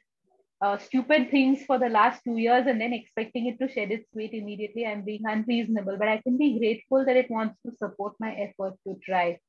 uh, 0.61 0.77
stupid 0.77 1.29
things 1.29 1.63
for 1.65 1.77
the 1.77 1.89
last 1.89 2.23
two 2.23 2.37
years 2.37 2.65
and 2.67 2.81
then 2.81 2.93
expecting 2.93 3.47
it 3.47 3.59
to 3.59 3.71
shed 3.71 3.91
its 3.91 4.07
weight 4.13 4.33
immediately. 4.33 4.85
I'm 4.85 5.03
being 5.03 5.23
unreasonable, 5.25 5.97
but 5.97 6.07
I 6.07 6.17
can 6.17 6.37
be 6.37 6.57
grateful 6.57 7.05
that 7.05 7.15
it 7.15 7.29
wants 7.29 7.55
to 7.65 7.71
support 7.71 8.13
my 8.19 8.33
effort 8.33 8.73
to 8.85 8.99
try. 9.03 9.39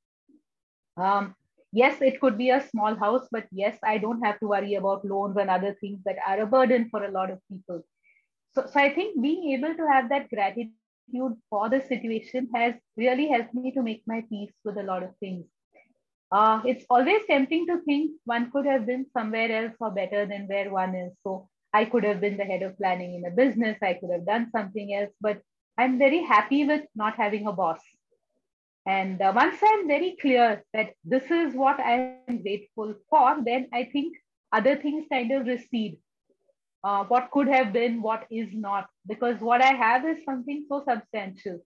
Um, 0.97 1.35
yes, 1.73 2.01
it 2.01 2.21
could 2.21 2.39
be 2.39 2.51
a 2.51 2.67
small 2.69 2.95
house, 2.97 3.27
but 3.31 3.47
yes, 3.53 3.79
I 3.85 3.99
don't 3.99 4.25
have 4.25 4.39
to 4.41 4.49
worry 4.49 4.75
about 4.75 5.05
loans 5.05 5.37
and 5.37 5.51
other 5.51 5.77
things 5.81 6.01
that 6.05 6.17
are 6.27 6.41
a 6.41 6.47
burden 6.47 6.89
for 6.91 7.05
a 7.05 7.11
lot 7.11 7.31
of 7.31 7.39
people. 7.51 7.83
So, 8.55 8.67
so 8.67 8.81
I 8.81 8.95
think 8.95 9.21
being 9.21 9.53
able 9.53 9.75
to 9.75 9.87
have 9.87 10.09
that 10.09 10.31
gratitude 10.31 10.71
for 11.51 11.69
the 11.69 11.81
situation 11.89 12.49
has 12.55 12.75
really 12.97 13.29
helped 13.29 13.55
me 13.55 13.73
to 13.73 13.83
make 13.83 14.03
my 14.07 14.25
peace 14.29 14.53
with 14.65 14.79
a 14.79 14.83
lot 14.83 15.03
of 15.03 15.17
things. 15.21 15.45
Uh, 16.31 16.61
it's 16.65 16.85
always 16.91 17.23
tempting 17.27 17.67
to 17.67 17.81
think 17.83 18.13
one 18.25 18.51
could 18.51 18.67
have 18.67 18.85
been 18.85 19.07
somewhere 19.13 19.65
else 19.65 19.75
or 19.81 19.91
better 19.91 20.27
than 20.27 20.47
where 20.47 20.71
one 20.71 20.95
is. 20.95 21.13
So 21.23 21.49
I 21.73 21.85
could 21.87 22.05
have 22.05 22.21
been 22.21 22.37
the 22.37 22.45
head 22.45 22.63
of 22.63 22.77
planning 22.77 23.15
in 23.15 23.25
a 23.25 23.35
business. 23.35 23.79
I 23.83 23.95
could 23.95 24.11
have 24.11 24.27
done 24.27 24.51
something 24.51 24.95
else, 24.95 25.11
but 25.21 25.41
I'm 25.79 25.99
very 25.99 26.23
happy 26.23 26.65
with 26.67 26.83
not 26.95 27.17
having 27.17 27.47
a 27.47 27.53
boss. 27.53 27.81
And 28.89 29.21
uh, 29.21 29.33
once 29.37 29.59
I'm 29.63 29.87
very 29.87 30.17
clear 30.19 30.65
that 30.73 30.95
this 31.05 31.31
is 31.31 31.55
what 31.55 31.79
I'm 31.79 32.41
grateful 32.43 32.95
for, 33.11 33.37
then 33.45 33.69
I 33.71 33.85
think 33.85 34.17
other 34.51 34.77
things 34.77 35.05
kind 35.13 35.31
of 35.31 35.47
recede. 35.47 35.99
Uh, 36.83 37.05
what 37.05 37.31
could 37.31 37.49
have 37.49 37.75
been, 37.75 38.01
what 38.01 38.25
is 38.31 38.49
not, 38.53 38.87
because 39.07 39.41
what 39.41 39.61
I 39.61 39.75
have 39.75 40.07
is 40.07 40.25
something 40.25 40.65
so 40.71 40.85
substantial. 40.89 41.61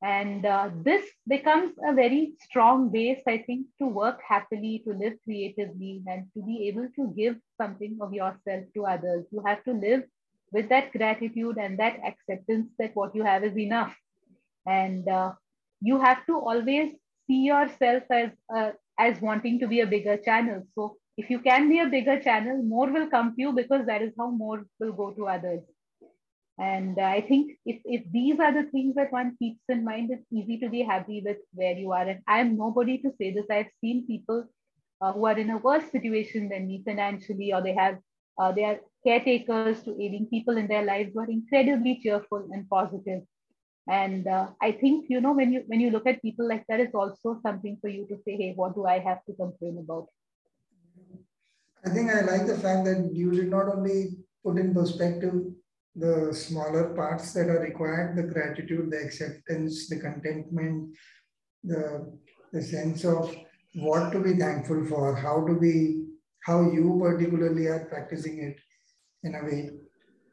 And 0.00 0.46
uh, 0.46 0.70
this 0.84 1.04
becomes 1.26 1.72
a 1.84 1.92
very 1.92 2.34
strong 2.40 2.90
base, 2.92 3.22
I 3.26 3.38
think, 3.38 3.66
to 3.80 3.86
work 3.88 4.20
happily, 4.28 4.80
to 4.86 4.92
live 4.92 5.14
creatively, 5.24 6.02
and 6.06 6.26
to 6.34 6.42
be 6.42 6.68
able 6.68 6.88
to 6.94 7.12
give 7.16 7.36
something 7.60 7.98
of 8.00 8.12
yourself 8.12 8.64
to 8.74 8.86
others. 8.86 9.24
You 9.32 9.42
have 9.44 9.64
to 9.64 9.72
live 9.72 10.04
with 10.52 10.68
that 10.68 10.92
gratitude 10.92 11.56
and 11.58 11.76
that 11.80 11.98
acceptance 12.06 12.68
that 12.78 12.94
what 12.94 13.12
you 13.16 13.24
have 13.24 13.42
is 13.42 13.56
enough. 13.58 13.96
And 14.66 15.08
uh, 15.08 15.32
you 15.80 16.00
have 16.00 16.24
to 16.26 16.34
always 16.38 16.92
see 17.26 17.42
yourself 17.42 18.02
as, 18.10 18.30
uh, 18.54 18.70
as 18.98 19.20
wanting 19.20 19.58
to 19.60 19.68
be 19.68 19.80
a 19.80 19.86
bigger 19.86 20.16
channel. 20.16 20.62
So 20.74 20.96
if 21.16 21.30
you 21.30 21.38
can 21.38 21.68
be 21.68 21.80
a 21.80 21.86
bigger 21.86 22.20
channel, 22.20 22.62
more 22.62 22.90
will 22.90 23.08
come 23.08 23.34
to 23.34 23.40
you 23.40 23.52
because 23.52 23.86
that 23.86 24.02
is 24.02 24.12
how 24.18 24.30
more 24.30 24.64
will 24.80 24.92
go 24.92 25.10
to 25.12 25.26
others. 25.26 25.62
And 26.58 27.00
I 27.00 27.20
think 27.20 27.52
if, 27.66 27.80
if 27.84 28.04
these 28.12 28.38
are 28.38 28.52
the 28.52 28.70
things 28.70 28.94
that 28.94 29.12
one 29.12 29.36
keeps 29.38 29.60
in 29.68 29.84
mind, 29.84 30.10
it's 30.12 30.26
easy 30.32 30.58
to 30.58 30.68
be 30.68 30.82
happy 30.82 31.20
with 31.24 31.38
where 31.52 31.76
you 31.76 31.90
are. 31.92 32.06
And 32.06 32.20
I 32.28 32.38
am 32.40 32.56
nobody 32.56 32.98
to 32.98 33.10
say 33.18 33.32
this. 33.32 33.46
I've 33.50 33.70
seen 33.80 34.06
people 34.06 34.44
uh, 35.00 35.12
who 35.12 35.26
are 35.26 35.36
in 35.36 35.50
a 35.50 35.58
worse 35.58 35.90
situation 35.90 36.48
than 36.48 36.68
me 36.68 36.82
financially, 36.84 37.52
or 37.52 37.60
they 37.60 37.74
have 37.74 37.98
uh, 38.38 38.52
they 38.52 38.64
are 38.64 38.80
caretakers 39.06 39.82
to 39.82 40.00
aiding 40.00 40.26
people 40.26 40.56
in 40.56 40.66
their 40.66 40.84
lives 40.84 41.10
who 41.12 41.20
are 41.20 41.30
incredibly 41.30 42.00
cheerful 42.02 42.48
and 42.52 42.68
positive. 42.68 43.22
And 43.88 44.26
uh, 44.26 44.48
I 44.62 44.72
think 44.72 45.06
you 45.10 45.20
know 45.20 45.32
when 45.32 45.52
you 45.52 45.62
when 45.66 45.80
you 45.80 45.90
look 45.90 46.06
at 46.06 46.22
people 46.22 46.48
like 46.48 46.64
that, 46.68 46.80
it's 46.80 46.94
also 46.94 47.38
something 47.42 47.76
for 47.80 47.88
you 47.88 48.06
to 48.08 48.16
say, 48.24 48.36
hey, 48.36 48.52
what 48.56 48.74
do 48.74 48.86
I 48.86 48.98
have 48.98 49.24
to 49.26 49.34
complain 49.34 49.78
about? 49.78 50.06
I 51.84 51.90
think 51.90 52.10
I 52.10 52.22
like 52.22 52.46
the 52.46 52.56
fact 52.58 52.86
that 52.86 53.10
you 53.12 53.30
did 53.30 53.50
not 53.50 53.68
only 53.68 54.16
put 54.42 54.56
in 54.56 54.72
perspective 54.72 55.34
the 55.96 56.32
smaller 56.32 56.94
parts 56.94 57.32
that 57.34 57.48
are 57.48 57.60
required, 57.60 58.16
the 58.16 58.22
gratitude, 58.22 58.90
the 58.90 59.04
acceptance, 59.04 59.88
the 59.88 60.00
contentment, 60.00 60.96
the, 61.62 62.12
the 62.52 62.62
sense 62.62 63.04
of 63.04 63.34
what 63.74 64.10
to 64.12 64.20
be 64.20 64.34
thankful 64.34 64.84
for, 64.86 65.14
how 65.14 65.46
to 65.46 65.54
be, 65.54 66.06
how 66.44 66.62
you 66.72 66.98
particularly 67.00 67.66
are 67.66 67.84
practicing 67.86 68.42
it 68.42 68.58
in 69.22 69.34
a 69.34 69.44
way. 69.44 69.70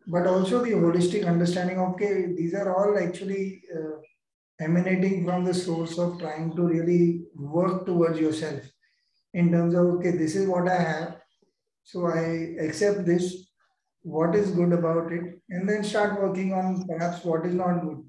But 0.07 0.27
also 0.27 0.63
the 0.63 0.71
holistic 0.71 1.27
understanding 1.27 1.79
okay, 1.79 2.33
these 2.35 2.53
are 2.53 2.75
all 2.75 2.97
actually 2.97 3.63
uh, 3.73 3.97
emanating 4.59 5.25
from 5.25 5.45
the 5.45 5.53
source 5.53 5.97
of 5.97 6.19
trying 6.19 6.55
to 6.55 6.63
really 6.63 7.23
work 7.35 7.85
towards 7.85 8.19
yourself 8.19 8.61
in 9.33 9.51
terms 9.51 9.73
of, 9.73 9.85
okay, 9.85 10.11
this 10.11 10.35
is 10.35 10.47
what 10.47 10.67
I 10.67 10.77
have. 10.79 11.17
So 11.83 12.07
I 12.07 12.55
accept 12.59 13.05
this 13.05 13.47
what 14.03 14.35
is 14.35 14.51
good 14.51 14.73
about 14.73 15.11
it, 15.11 15.39
and 15.49 15.69
then 15.69 15.83
start 15.83 16.19
working 16.19 16.53
on 16.53 16.87
perhaps 16.87 17.23
what 17.23 17.45
is 17.45 17.53
not 17.53 17.81
good. 17.81 18.03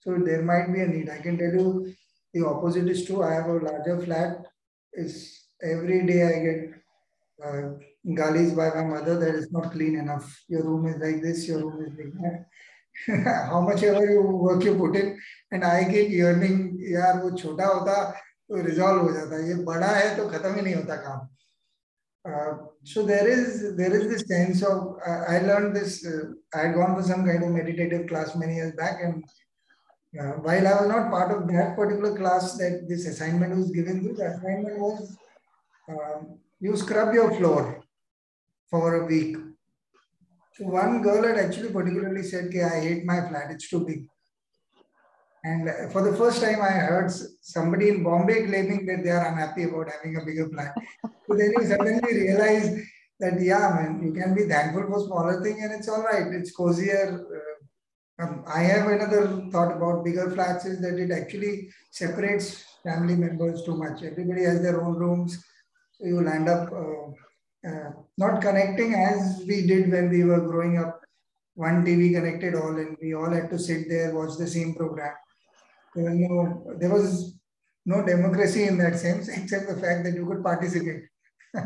So 0.00 0.18
there 0.18 0.42
might 0.42 0.72
be 0.72 0.80
a 0.80 0.86
need. 0.86 1.08
I 1.08 1.18
can 1.18 1.38
tell 1.38 1.52
you 1.52 1.94
the 2.34 2.46
opposite 2.46 2.88
is 2.88 3.06
true. 3.06 3.22
I 3.22 3.32
have 3.34 3.46
a 3.46 3.54
larger 3.54 4.00
flat. 4.00 4.44
Is 4.92 5.46
every 5.62 6.06
day 6.06 6.22
I 6.22 6.44
get 6.44 6.74
uh, 7.44 7.70
galis 8.15 8.51
by 8.53 8.69
my 8.69 8.83
mother 8.83 9.17
that 9.19 9.35
is 9.35 9.51
not 9.51 9.71
clean 9.71 9.97
enough. 9.97 10.43
Your 10.47 10.63
room 10.63 10.87
is 10.87 10.97
like 11.01 11.21
this. 11.21 11.47
Your 11.47 11.59
room 11.59 11.85
is 11.85 11.93
like 11.97 12.13
that. 12.21 12.45
how 13.49 13.61
much 13.61 13.83
ever 13.83 14.05
you 14.05 14.21
work 14.21 14.63
you 14.63 14.75
put 14.75 14.95
in 14.95 15.19
and 15.51 15.63
I 15.65 15.83
keep 15.85 16.09
yearning 16.09 16.77
यार 16.93 17.21
वो 17.21 17.31
छोटा 17.37 17.65
होता 17.65 17.95
तो 18.49 18.61
resolve 18.65 19.01
हो 19.01 19.11
जाता 19.13 19.39
ये 19.47 19.55
बड़ा 19.65 19.87
है 19.87 20.15
तो 20.17 20.27
खत्म 20.29 20.53
ही 20.55 20.61
नहीं 20.61 20.75
होता 20.75 20.95
काम 21.05 21.27
uh, 22.25 22.53
so 22.83 23.03
there 23.03 23.27
is 23.27 23.75
there 23.75 23.93
is 23.93 24.07
this 24.09 24.27
sense 24.27 24.61
of 24.63 24.95
uh, 25.05 25.23
I 25.27 25.39
learned 25.39 25.75
this. 25.75 26.05
Uh, 26.05 26.31
I 26.55 26.67
had 26.67 26.75
gone 26.75 26.95
for 26.95 27.03
some 27.03 27.25
kind 27.25 27.43
of 27.43 27.49
meditative 27.49 28.07
class 28.07 28.35
many 28.35 28.55
years 28.55 28.71
back, 28.77 29.01
and 29.03 29.25
uh, 30.17 30.33
while 30.45 30.67
I 30.67 30.73
was 30.79 30.87
not 30.87 31.11
part 31.11 31.31
of 31.35 31.47
that 31.49 31.75
particular 31.75 32.15
class 32.15 32.55
that 32.59 32.85
this 32.87 33.07
assignment 33.07 33.57
was 33.57 33.71
given 33.71 34.03
to, 34.03 34.13
the 34.13 34.27
assignment 34.27 34.79
was 34.79 35.17
um, 35.89 36.39
you 36.61 36.77
scrub 36.77 37.13
your 37.13 37.29
floor 37.35 37.83
for 38.70 39.02
a 39.02 39.06
week. 39.06 39.36
One 40.60 41.02
girl 41.02 41.22
had 41.24 41.38
actually 41.38 41.70
particularly 41.70 42.22
said, 42.22 42.46
"Okay, 42.46 42.64
I 42.64 42.80
hate 42.80 43.04
my 43.04 43.20
flat; 43.28 43.50
it's 43.50 43.68
too 43.68 43.84
big." 43.86 44.08
And 45.44 45.92
for 45.92 46.02
the 46.02 46.16
first 46.16 46.42
time, 46.42 46.60
I 46.60 46.70
heard 46.70 47.10
somebody 47.40 47.90
in 47.90 48.02
Bombay 48.02 48.46
claiming 48.46 48.86
that 48.86 49.04
they 49.04 49.10
are 49.10 49.26
unhappy 49.28 49.64
about 49.64 49.90
having 49.90 50.16
a 50.16 50.24
bigger 50.24 50.48
flat. 50.48 50.74
so 51.26 51.36
then 51.36 51.52
you 51.56 51.64
suddenly 51.64 52.12
realize 52.12 52.84
that, 53.20 53.40
yeah, 53.40 53.70
man, 53.76 54.02
you 54.04 54.12
can 54.12 54.34
be 54.34 54.44
thankful 54.44 54.86
for 54.88 55.06
smaller 55.06 55.42
thing 55.42 55.62
and 55.62 55.72
it's 55.72 55.88
all 55.88 56.02
right. 56.02 56.26
It's 56.32 56.54
cozier. 56.54 57.24
Uh, 57.36 58.22
um, 58.22 58.44
I 58.48 58.62
have 58.62 58.88
another 58.88 59.48
thought 59.52 59.76
about 59.76 60.04
bigger 60.04 60.30
flats 60.30 60.64
is 60.64 60.80
that 60.80 60.98
it 60.98 61.12
actually 61.12 61.70
separates 61.92 62.64
family 62.82 63.14
members 63.14 63.62
too 63.62 63.76
much. 63.76 64.02
Everybody 64.02 64.42
has 64.42 64.60
their 64.60 64.82
own 64.82 64.96
rooms. 64.96 65.44
So 65.92 66.06
you'll 66.06 66.28
end 66.28 66.48
up 66.48 66.72
uh, 66.72 67.12
uh, 67.66 67.90
not 68.16 68.40
connecting 68.40 68.94
as 68.94 69.42
we 69.46 69.66
did 69.66 69.90
when 69.90 70.10
we 70.10 70.24
were 70.24 70.40
growing 70.40 70.78
up. 70.78 71.00
One 71.54 71.84
TV 71.84 72.14
connected 72.14 72.54
all 72.54 72.76
and 72.76 72.96
we 73.02 73.14
all 73.14 73.30
had 73.30 73.50
to 73.50 73.58
sit 73.58 73.88
there, 73.88 74.14
watch 74.14 74.36
the 74.38 74.46
same 74.46 74.74
program 74.74 75.14
there 75.94 76.04
was 76.04 76.18
no, 76.18 76.76
there 76.78 76.90
was 76.90 77.34
no 77.86 78.04
democracy 78.04 78.64
in 78.64 78.78
that 78.78 78.98
sense, 78.98 79.28
except 79.36 79.68
the 79.68 79.76
fact 79.76 80.04
that 80.04 80.14
you 80.14 80.26
could 80.26 80.42
participate. 80.42 81.02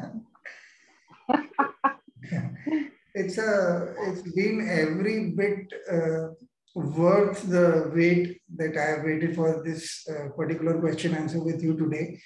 it's 3.14 3.38
a, 3.38 3.94
it's 4.06 4.22
been 4.32 4.68
every 4.68 5.30
bit 5.30 5.72
uh, 5.90 6.28
worth 6.74 7.42
the 7.42 7.90
wait 7.94 8.40
that 8.56 8.76
I 8.76 8.90
have 8.90 9.04
waited 9.04 9.34
for 9.34 9.62
this 9.64 10.08
uh, 10.08 10.28
particular 10.30 10.80
question 10.80 11.14
answer 11.14 11.42
with 11.42 11.62
you 11.62 11.76
today. 11.76 12.20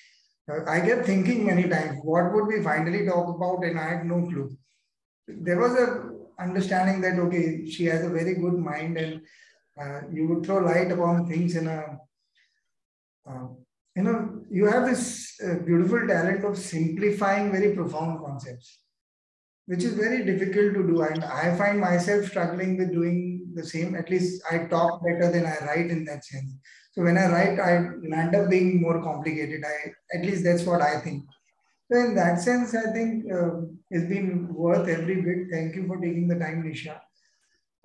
I 0.49 0.81
kept 0.81 1.07
thinking 1.07 1.45
many 1.47 1.69
times, 1.69 1.99
what 2.03 2.33
would 2.33 2.47
we 2.47 2.63
finally 2.63 3.05
talk 3.05 3.35
about? 3.35 3.65
And 3.65 3.79
I 3.79 3.89
had 3.91 4.07
no 4.07 4.23
clue. 4.27 4.57
There 5.27 5.59
was 5.59 5.75
a 5.75 6.11
understanding 6.39 7.01
that, 7.01 7.19
okay, 7.19 7.69
she 7.69 7.85
has 7.87 8.05
a 8.05 8.11
very 8.11 8.35
good 8.35 8.55
mind 8.55 8.97
and 8.97 9.23
uh, 9.81 10.01
you 10.13 10.29
would 10.29 10.47
throw 10.47 10.59
light 10.59 10.93
upon 10.93 11.27
things 11.27 11.57
in 11.57 11.67
a, 11.67 11.99
uh, 13.29 13.49
you 13.97 14.03
know, 14.03 14.41
you 14.51 14.67
have 14.67 14.87
this 14.87 15.35
uh, 15.45 15.55
beautiful 15.65 16.07
talent 16.07 16.45
of 16.45 16.57
simplifying 16.57 17.51
very 17.51 17.75
profound 17.75 18.25
concepts, 18.25 18.81
which 19.67 19.83
is 19.83 19.95
very 19.95 20.25
difficult 20.25 20.75
to 20.75 20.87
do. 20.87 21.03
And 21.03 21.25
I 21.25 21.57
find 21.57 21.81
myself 21.81 22.27
struggling 22.27 22.77
with 22.77 22.93
doing 22.93 23.49
the 23.55 23.65
same. 23.65 23.97
At 23.97 24.11
least 24.11 24.43
I 24.51 24.59
talk 24.67 25.03
better 25.03 25.33
than 25.33 25.47
I 25.47 25.57
write 25.67 25.91
in 25.91 26.05
that 26.05 26.25
sense. 26.25 26.55
So 26.97 27.05
when 27.05 27.19
I 27.19 27.27
write, 27.31 27.61
I 27.61 27.77
end 27.77 28.35
up 28.35 28.49
being 28.49 28.81
more 28.81 29.03
complicated. 29.03 29.63
I 29.65 30.17
at 30.17 30.25
least 30.25 30.45
that's 30.45 30.65
what 30.65 30.81
I 30.81 30.99
think. 31.01 31.25
So 31.93 31.99
in 31.99 32.15
that 32.15 32.41
sense, 32.41 32.75
I 32.75 32.91
think 32.93 33.31
uh, 33.31 33.61
it's 33.91 34.09
been 34.09 34.53
worth 34.53 34.89
every 34.89 35.21
bit. 35.21 35.49
Thank 35.53 35.77
you 35.77 35.87
for 35.87 35.99
taking 35.99 36.27
the 36.27 36.39
time, 36.39 36.63
Nisha. 36.63 36.99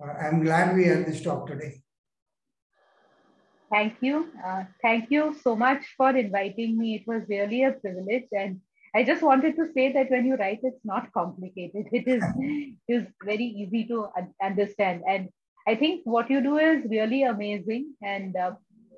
Uh, 0.02 0.12
I'm 0.12 0.42
glad 0.42 0.74
we 0.74 0.86
had 0.86 1.06
this 1.06 1.20
talk 1.20 1.46
today. 1.46 1.82
Thank 3.70 3.96
you. 4.00 4.28
Uh, 4.44 4.64
thank 4.80 5.10
you 5.10 5.36
so 5.42 5.54
much 5.56 5.84
for 5.96 6.10
inviting 6.16 6.78
me. 6.78 6.96
It 6.96 7.06
was 7.06 7.22
really 7.28 7.64
a 7.64 7.72
privilege. 7.72 8.26
And 8.32 8.60
I 8.94 9.04
just 9.04 9.22
wanted 9.22 9.56
to 9.56 9.68
say 9.74 9.92
that 9.92 10.10
when 10.10 10.26
you 10.26 10.36
write, 10.36 10.60
it's 10.62 10.84
not 10.84 11.12
complicated. 11.12 11.86
It 11.92 12.08
is, 12.08 12.24
it 12.38 12.76
is 12.88 13.06
very 13.24 13.44
easy 13.44 13.86
to 13.88 14.08
understand. 14.42 15.02
And 15.06 15.28
I 15.66 15.74
think 15.74 16.02
what 16.04 16.28
you 16.28 16.42
do 16.42 16.56
is 16.58 16.84
really 16.88 17.22
amazing. 17.22 17.94
And 18.02 18.36
uh, 18.36 18.52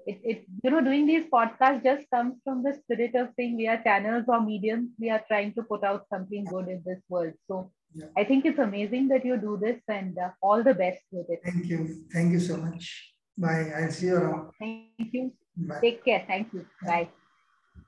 it, 0.07 0.21
it, 0.23 0.45
you 0.63 0.71
know, 0.71 0.81
doing 0.81 1.07
these 1.07 1.25
podcasts 1.33 1.83
just 1.83 2.09
comes 2.11 2.35
from 2.45 2.63
the 2.63 2.75
spirit 2.75 3.15
of 3.15 3.29
saying 3.37 3.57
we 3.57 3.69
are 3.69 3.83
channels 3.83 4.25
or 4.29 4.41
mediums. 4.41 4.91
We 4.99 5.11
are 5.11 5.23
trying 5.29 5.55
to 5.55 5.63
put 5.63 5.85
out 5.85 6.07
something 6.13 6.45
good 6.45 6.69
in 6.69 6.83
this 6.85 7.01
world. 7.09 7.33
So 7.49 7.71
yeah. 7.95 8.07
I 8.17 8.25
think 8.25 8.45
it's 8.45 8.59
amazing 8.59 9.09
that 9.09 9.25
you 9.25 9.37
do 9.37 9.59
this 9.61 9.81
and 9.89 10.19
uh, 10.19 10.31
all 10.43 10.63
the 10.63 10.75
best 10.75 11.01
with 11.11 11.31
it. 11.31 11.41
Thank 11.45 11.67
you. 11.67 12.05
Thank 12.13 12.33
you 12.33 12.41
so 12.41 12.57
much. 12.57 13.13
Bye. 13.37 13.73
I'll 13.77 13.91
see 13.91 14.07
you 14.07 14.17
around. 14.17 14.53
Thank 14.59 15.13
you. 15.13 15.33
Bye. 15.57 15.81
Take 15.81 16.05
care. 16.05 16.25
Thank 16.27 16.53
you. 16.53 16.67
Bye. 16.85 17.09